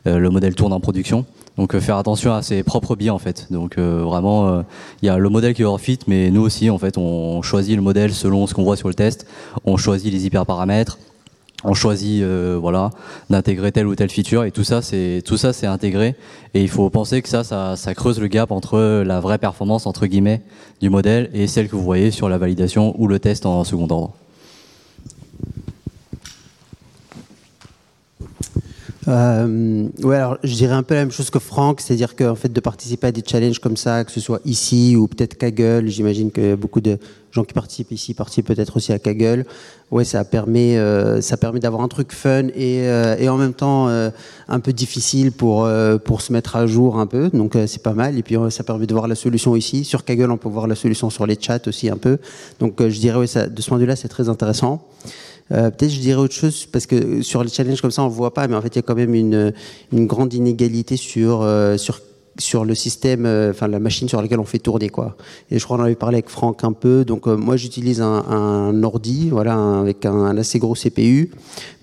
le 0.05 0.29
modèle 0.29 0.55
tourne 0.55 0.73
en 0.73 0.79
production. 0.79 1.25
Donc 1.57 1.77
faire 1.77 1.97
attention 1.97 2.33
à 2.33 2.41
ses 2.41 2.63
propres 2.63 2.95
biais 2.95 3.11
en 3.11 3.19
fait. 3.19 3.47
Donc 3.51 3.77
vraiment, 3.77 4.63
il 5.01 5.05
y 5.05 5.09
a 5.09 5.17
le 5.17 5.29
modèle 5.29 5.53
qui 5.53 5.61
est 5.61 5.65
overfit, 5.65 5.99
mais 6.07 6.31
nous 6.31 6.41
aussi 6.41 6.69
en 6.71 6.77
fait, 6.79 6.97
on 6.97 7.41
choisit 7.43 7.75
le 7.75 7.81
modèle 7.83 8.11
selon 8.13 8.47
ce 8.47 8.53
qu'on 8.55 8.63
voit 8.63 8.75
sur 8.75 8.87
le 8.87 8.95
test. 8.95 9.27
On 9.65 9.77
choisit 9.77 10.11
les 10.11 10.25
hyperparamètres. 10.25 10.97
On 11.63 11.73
choisit 11.73 12.23
euh, 12.23 12.57
voilà 12.59 12.89
d'intégrer 13.29 13.71
telle 13.71 13.87
ou 13.87 13.95
telle 13.95 14.09
feature 14.09 14.43
et 14.43 14.51
tout 14.51 14.63
ça 14.63 14.81
c'est 14.81 15.21
tout 15.25 15.37
ça 15.37 15.53
c'est 15.53 15.67
intégré 15.67 16.15
et 16.53 16.61
il 16.61 16.69
faut 16.69 16.89
penser 16.89 17.21
que 17.21 17.29
ça, 17.29 17.43
ça 17.43 17.75
ça 17.75 17.93
creuse 17.93 18.19
le 18.19 18.27
gap 18.27 18.51
entre 18.51 19.03
la 19.03 19.19
vraie 19.19 19.37
performance 19.37 19.87
entre 19.87 20.05
guillemets 20.05 20.41
du 20.81 20.89
modèle 20.89 21.29
et 21.33 21.47
celle 21.47 21.69
que 21.69 21.75
vous 21.75 21.83
voyez 21.83 22.11
sur 22.11 22.27
la 22.27 22.37
validation 22.37 22.93
ou 22.99 23.07
le 23.07 23.19
test 23.19 23.45
en 23.45 23.63
second 23.63 23.87
ordre. 23.89 24.13
Euh, 29.07 29.89
ouais, 30.01 30.15
alors 30.15 30.37
je 30.43 30.53
dirais 30.53 30.73
un 30.73 30.83
peu 30.83 30.93
la 30.93 31.01
même 31.01 31.11
chose 31.11 31.29
que 31.29 31.39
Franck, 31.39 31.81
c'est-à-dire 31.81 32.15
qu'en 32.15 32.35
fait 32.35 32.51
de 32.51 32.59
participer 32.59 33.07
à 33.07 33.11
des 33.11 33.23
challenges 33.25 33.59
comme 33.59 33.75
ça, 33.75 34.03
que 34.03 34.11
ce 34.11 34.19
soit 34.19 34.39
ici 34.45 34.95
ou 34.95 35.07
peut-être 35.07 35.37
Kaggle, 35.37 35.87
j'imagine 35.87 36.31
que 36.31 36.55
beaucoup 36.55 36.79
de 36.79 36.97
gens 37.31 37.43
qui 37.43 37.53
participent 37.53 37.91
ici 37.91 38.13
participent 38.13 38.47
peut-être 38.47 38.77
aussi 38.77 38.93
à 38.93 38.99
Kaggle. 38.99 39.45
Ouais, 39.91 40.05
ça 40.05 40.23
permet, 40.23 40.77
euh, 40.77 41.19
ça 41.21 41.35
permet 41.35 41.59
d'avoir 41.59 41.81
un 41.81 41.87
truc 41.87 42.13
fun 42.13 42.47
et, 42.55 42.87
euh, 42.87 43.17
et 43.19 43.27
en 43.27 43.37
même 43.37 43.53
temps 43.53 43.89
euh, 43.89 44.09
un 44.47 44.59
peu 44.59 44.71
difficile 44.71 45.31
pour 45.31 45.65
euh, 45.65 45.97
pour 45.97 46.21
se 46.21 46.31
mettre 46.31 46.55
à 46.55 46.65
jour 46.65 46.97
un 46.97 47.07
peu. 47.07 47.29
Donc 47.29 47.55
euh, 47.55 47.67
c'est 47.67 47.83
pas 47.83 47.93
mal. 47.93 48.17
Et 48.17 48.23
puis 48.23 48.37
ça 48.49 48.63
permet 48.63 48.87
de 48.87 48.93
voir 48.93 49.07
la 49.07 49.15
solution 49.15 49.55
ici. 49.55 49.83
Sur 49.83 50.05
Kaggle, 50.05 50.31
on 50.31 50.37
peut 50.37 50.49
voir 50.49 50.67
la 50.67 50.75
solution 50.75 51.09
sur 51.09 51.25
les 51.25 51.37
chats 51.39 51.59
aussi 51.67 51.89
un 51.89 51.97
peu. 51.97 52.19
Donc 52.59 52.75
je 52.79 52.99
dirais 52.99 53.19
ouais, 53.19 53.27
ça, 53.27 53.47
de 53.47 53.61
ce 53.61 53.67
point 53.67 53.77
de 53.77 53.83
vue-là, 53.83 53.95
c'est 53.95 54.07
très 54.07 54.29
intéressant. 54.29 54.87
Euh, 55.51 55.69
Peut-être 55.69 55.91
je 55.91 55.99
dirais 55.99 56.19
autre 56.19 56.33
chose 56.33 56.65
parce 56.65 56.85
que 56.85 57.21
sur 57.21 57.43
les 57.43 57.49
challenges 57.49 57.81
comme 57.81 57.91
ça 57.91 58.01
on 58.03 58.07
le 58.07 58.13
voit 58.13 58.33
pas, 58.33 58.47
mais 58.47 58.55
en 58.55 58.61
fait 58.61 58.69
il 58.69 58.77
y 58.77 58.79
a 58.79 58.81
quand 58.81 58.95
même 58.95 59.13
une, 59.13 59.53
une 59.91 60.07
grande 60.07 60.33
inégalité 60.33 60.95
sur 60.97 61.41
euh, 61.41 61.77
sur 61.77 61.99
sur 62.39 62.65
le 62.65 62.73
système, 62.73 63.25
euh, 63.25 63.51
enfin 63.51 63.67
la 63.67 63.79
machine 63.79 64.09
sur 64.09 64.21
laquelle 64.21 64.39
on 64.39 64.45
fait 64.45 64.59
tourner 64.59 64.89
quoi. 64.89 65.15
Et 65.51 65.59
je 65.59 65.63
crois 65.63 65.77
qu'on 65.77 65.83
avait 65.83 65.95
parlé 65.95 66.15
avec 66.15 66.29
Franck 66.29 66.63
un 66.63 66.73
peu. 66.73 67.05
Donc 67.05 67.27
euh, 67.27 67.37
moi 67.37 67.57
j'utilise 67.57 68.01
un, 68.01 68.83
ordi, 68.83 69.29
voilà, 69.29 69.79
avec 69.79 70.05
un, 70.05 70.35
assez 70.37 70.57
gros 70.57 70.73
CPU. 70.73 71.29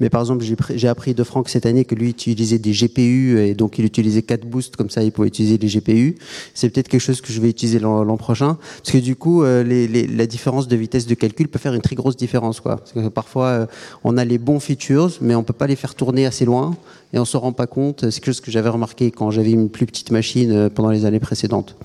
Mais 0.01 0.11
par 0.11 0.21
exemple 0.23 0.45
j'ai 0.45 0.57
pris- 0.57 0.79
j'ai 0.79 0.89
appris 0.89 1.15
de 1.15 1.23
Franck 1.23 1.49
cette 1.49 1.67
année 1.67 1.85
que 1.85 1.95
lui 1.95 2.11
utilisait 2.11 2.59
des 2.59 2.73
GPU 2.73 3.39
et 3.39 3.55
donc 3.55 3.79
il 3.79 3.85
utilisait 3.85 4.23
4 4.23 4.45
boosts 4.45 4.77
comme 4.77 4.91
ça 4.91 5.03
il 5.03 5.13
pouvait 5.13 5.29
utiliser 5.29 5.57
les 5.57 5.69
GPU. 5.69 6.17
C'est 6.55 6.69
peut-être 6.71 6.89
quelque 6.89 7.01
chose 7.01 7.21
que 7.21 7.33
je 7.33 7.41
vais 7.41 7.51
utiliser 7.51 7.79
l'an 7.79 8.17
prochain 8.17 8.59
parce 8.79 8.91
que 8.91 8.99
du 8.99 9.15
coup 9.15 9.45
euh, 9.45 9.63
la 9.65 10.27
différence 10.27 10.67
de 10.67 10.77
vitesse 10.77 11.07
de 11.07 11.15
calcul 11.15 11.49
peut 11.49 11.59
faire 11.61 11.75
une 11.75 11.83
très 11.83 11.95
grosse 11.95 12.17
différence 12.17 12.61
quoi. 12.61 12.77
Parce 12.77 12.93
que 12.93 13.09
parfois 13.09 13.69
on 14.03 14.17
a 14.17 14.25
les 14.25 14.39
bons 14.39 14.61
features 14.61 15.13
mais 15.21 15.35
on 15.35 15.45
peut 15.45 15.53
pas 15.53 15.67
les 15.69 15.77
faire 15.77 15.95
tourner 15.95 16.27
assez 16.27 16.45
loin 16.45 16.77
et 17.13 17.19
on 17.19 17.25
se 17.25 17.37
rend 17.37 17.53
pas 17.53 17.67
compte. 17.67 18.11
C'est 18.11 18.21
quelque 18.21 18.27
chose 18.27 18.41
que 18.41 18.51
j'avais 18.51 18.69
remarqué 18.69 19.11
quand 19.11 19.31
j'avais 19.31 19.51
une 19.51 19.69
plus 19.69 19.87
petite 19.87 20.11
machine 20.11 20.53
euh, 20.53 20.69
pendant 20.69 20.91
les 20.91 21.05
années 21.05 21.21
précédentes. 21.21 21.77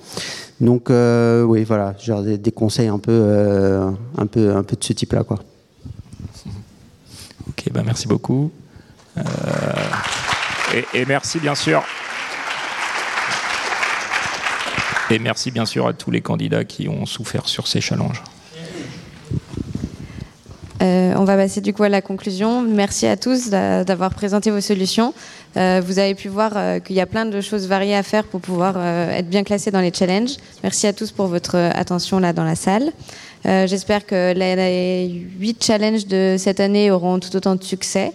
Donc 0.60 0.90
euh, 0.90 1.42
oui 1.42 1.64
voilà, 1.64 1.94
genre 1.98 2.22
des, 2.22 2.52
conseils 2.52 2.88
un 2.88 2.98
peu 2.98 3.12
euh, 3.12 3.90
un 4.16 4.26
peu 4.26 4.54
un 4.54 4.62
peu 4.62 4.76
de 4.76 4.84
ce 4.84 4.92
type 4.92 5.12
là 5.12 5.24
quoi. 5.24 5.38
Ok, 7.48 7.70
bah 7.72 7.82
merci 7.84 8.06
beaucoup. 8.06 8.50
Et 10.94 11.06
merci 11.06 11.38
bien 11.38 11.54
sûr. 11.54 11.82
Et 15.10 15.18
merci 15.18 15.50
bien 15.50 15.64
sûr 15.64 15.86
à 15.86 15.92
tous 15.92 16.10
les 16.10 16.20
candidats 16.20 16.64
qui 16.64 16.88
ont 16.88 17.06
souffert 17.06 17.48
sur 17.48 17.66
ces 17.68 17.80
challenges. 17.80 18.22
Euh, 20.82 21.14
on 21.16 21.24
va 21.24 21.36
passer 21.36 21.60
du 21.60 21.72
coup 21.72 21.84
à 21.84 21.88
la 21.88 22.02
conclusion. 22.02 22.60
Merci 22.62 23.06
à 23.06 23.16
tous 23.16 23.48
d'a- 23.48 23.82
d'avoir 23.84 24.12
présenté 24.12 24.50
vos 24.50 24.60
solutions. 24.60 25.14
Euh, 25.56 25.80
vous 25.84 25.98
avez 25.98 26.14
pu 26.14 26.28
voir 26.28 26.52
euh, 26.56 26.80
qu'il 26.80 26.96
y 26.96 27.00
a 27.00 27.06
plein 27.06 27.24
de 27.24 27.40
choses 27.40 27.66
variées 27.66 27.96
à 27.96 28.02
faire 28.02 28.24
pour 28.24 28.40
pouvoir 28.40 28.76
être 28.84 29.28
bien 29.28 29.42
classé 29.42 29.70
dans 29.70 29.80
les 29.80 29.92
challenges. 29.92 30.36
Merci 30.62 30.86
à 30.86 30.92
tous 30.92 31.12
pour 31.12 31.26
votre 31.28 31.56
attention 31.56 32.18
là 32.18 32.32
dans 32.32 32.44
la 32.44 32.54
salle. 32.56 32.92
J'espère 33.44 34.04
que 34.06 34.32
les 34.34 35.24
huit 35.38 35.62
challenges 35.64 36.06
de 36.06 36.34
cette 36.36 36.58
année 36.58 36.90
auront 36.90 37.20
tout 37.20 37.34
autant 37.36 37.54
de 37.54 37.62
succès. 37.62 38.12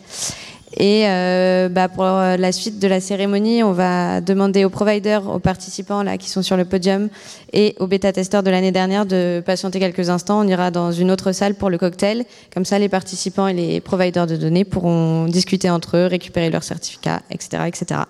Et 0.78 1.08
euh, 1.08 1.70
bah, 1.70 1.90
pour 1.90 2.06
la 2.06 2.52
suite 2.52 2.80
de 2.80 2.88
la 2.88 3.00
cérémonie, 3.00 3.64
on 3.64 3.74
va 3.74 4.22
demander 4.22 4.66
aux 4.66 4.70
providers, 4.70 5.28
aux 5.28 5.40
participants 5.40 6.04
là 6.04 6.18
qui 6.18 6.30
sont 6.30 6.42
sur 6.42 6.58
le 6.58 6.66
podium 6.66 7.10
et 7.54 7.76
aux 7.80 7.88
bêta-testeurs 7.88 8.44
de 8.44 8.50
l'année 8.50 8.72
dernière 8.72 9.06
de 9.06 9.42
patienter 9.46 9.80
quelques 9.80 10.10
instants. 10.10 10.40
On 10.40 10.48
ira 10.48 10.72
dans 10.72 10.92
une 10.92 11.12
autre 11.12 11.32
salle 11.32 11.56
pour 11.56 11.70
le 11.70 11.78
cocktail. 11.78 12.26
Comme 12.54 12.66
ça, 12.66 12.80
les 12.80 12.90
participants 12.90 13.48
et 13.48 13.54
les 13.54 13.80
providers 13.82 14.28
de 14.28 14.36
données 14.36 14.66
pourront 14.66 15.26
discuter 15.26 15.70
entre 15.70 15.98
eux, 15.98 16.08
récupérer 16.08 16.50
leurs 16.50 16.64
certificats, 16.64 17.22
etc., 17.30 17.64
etc. 17.68 18.02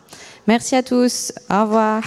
Merci 0.47 0.76
à 0.76 0.84
tous. 0.84 1.34
Au 1.49 1.64
revoir. 1.64 2.03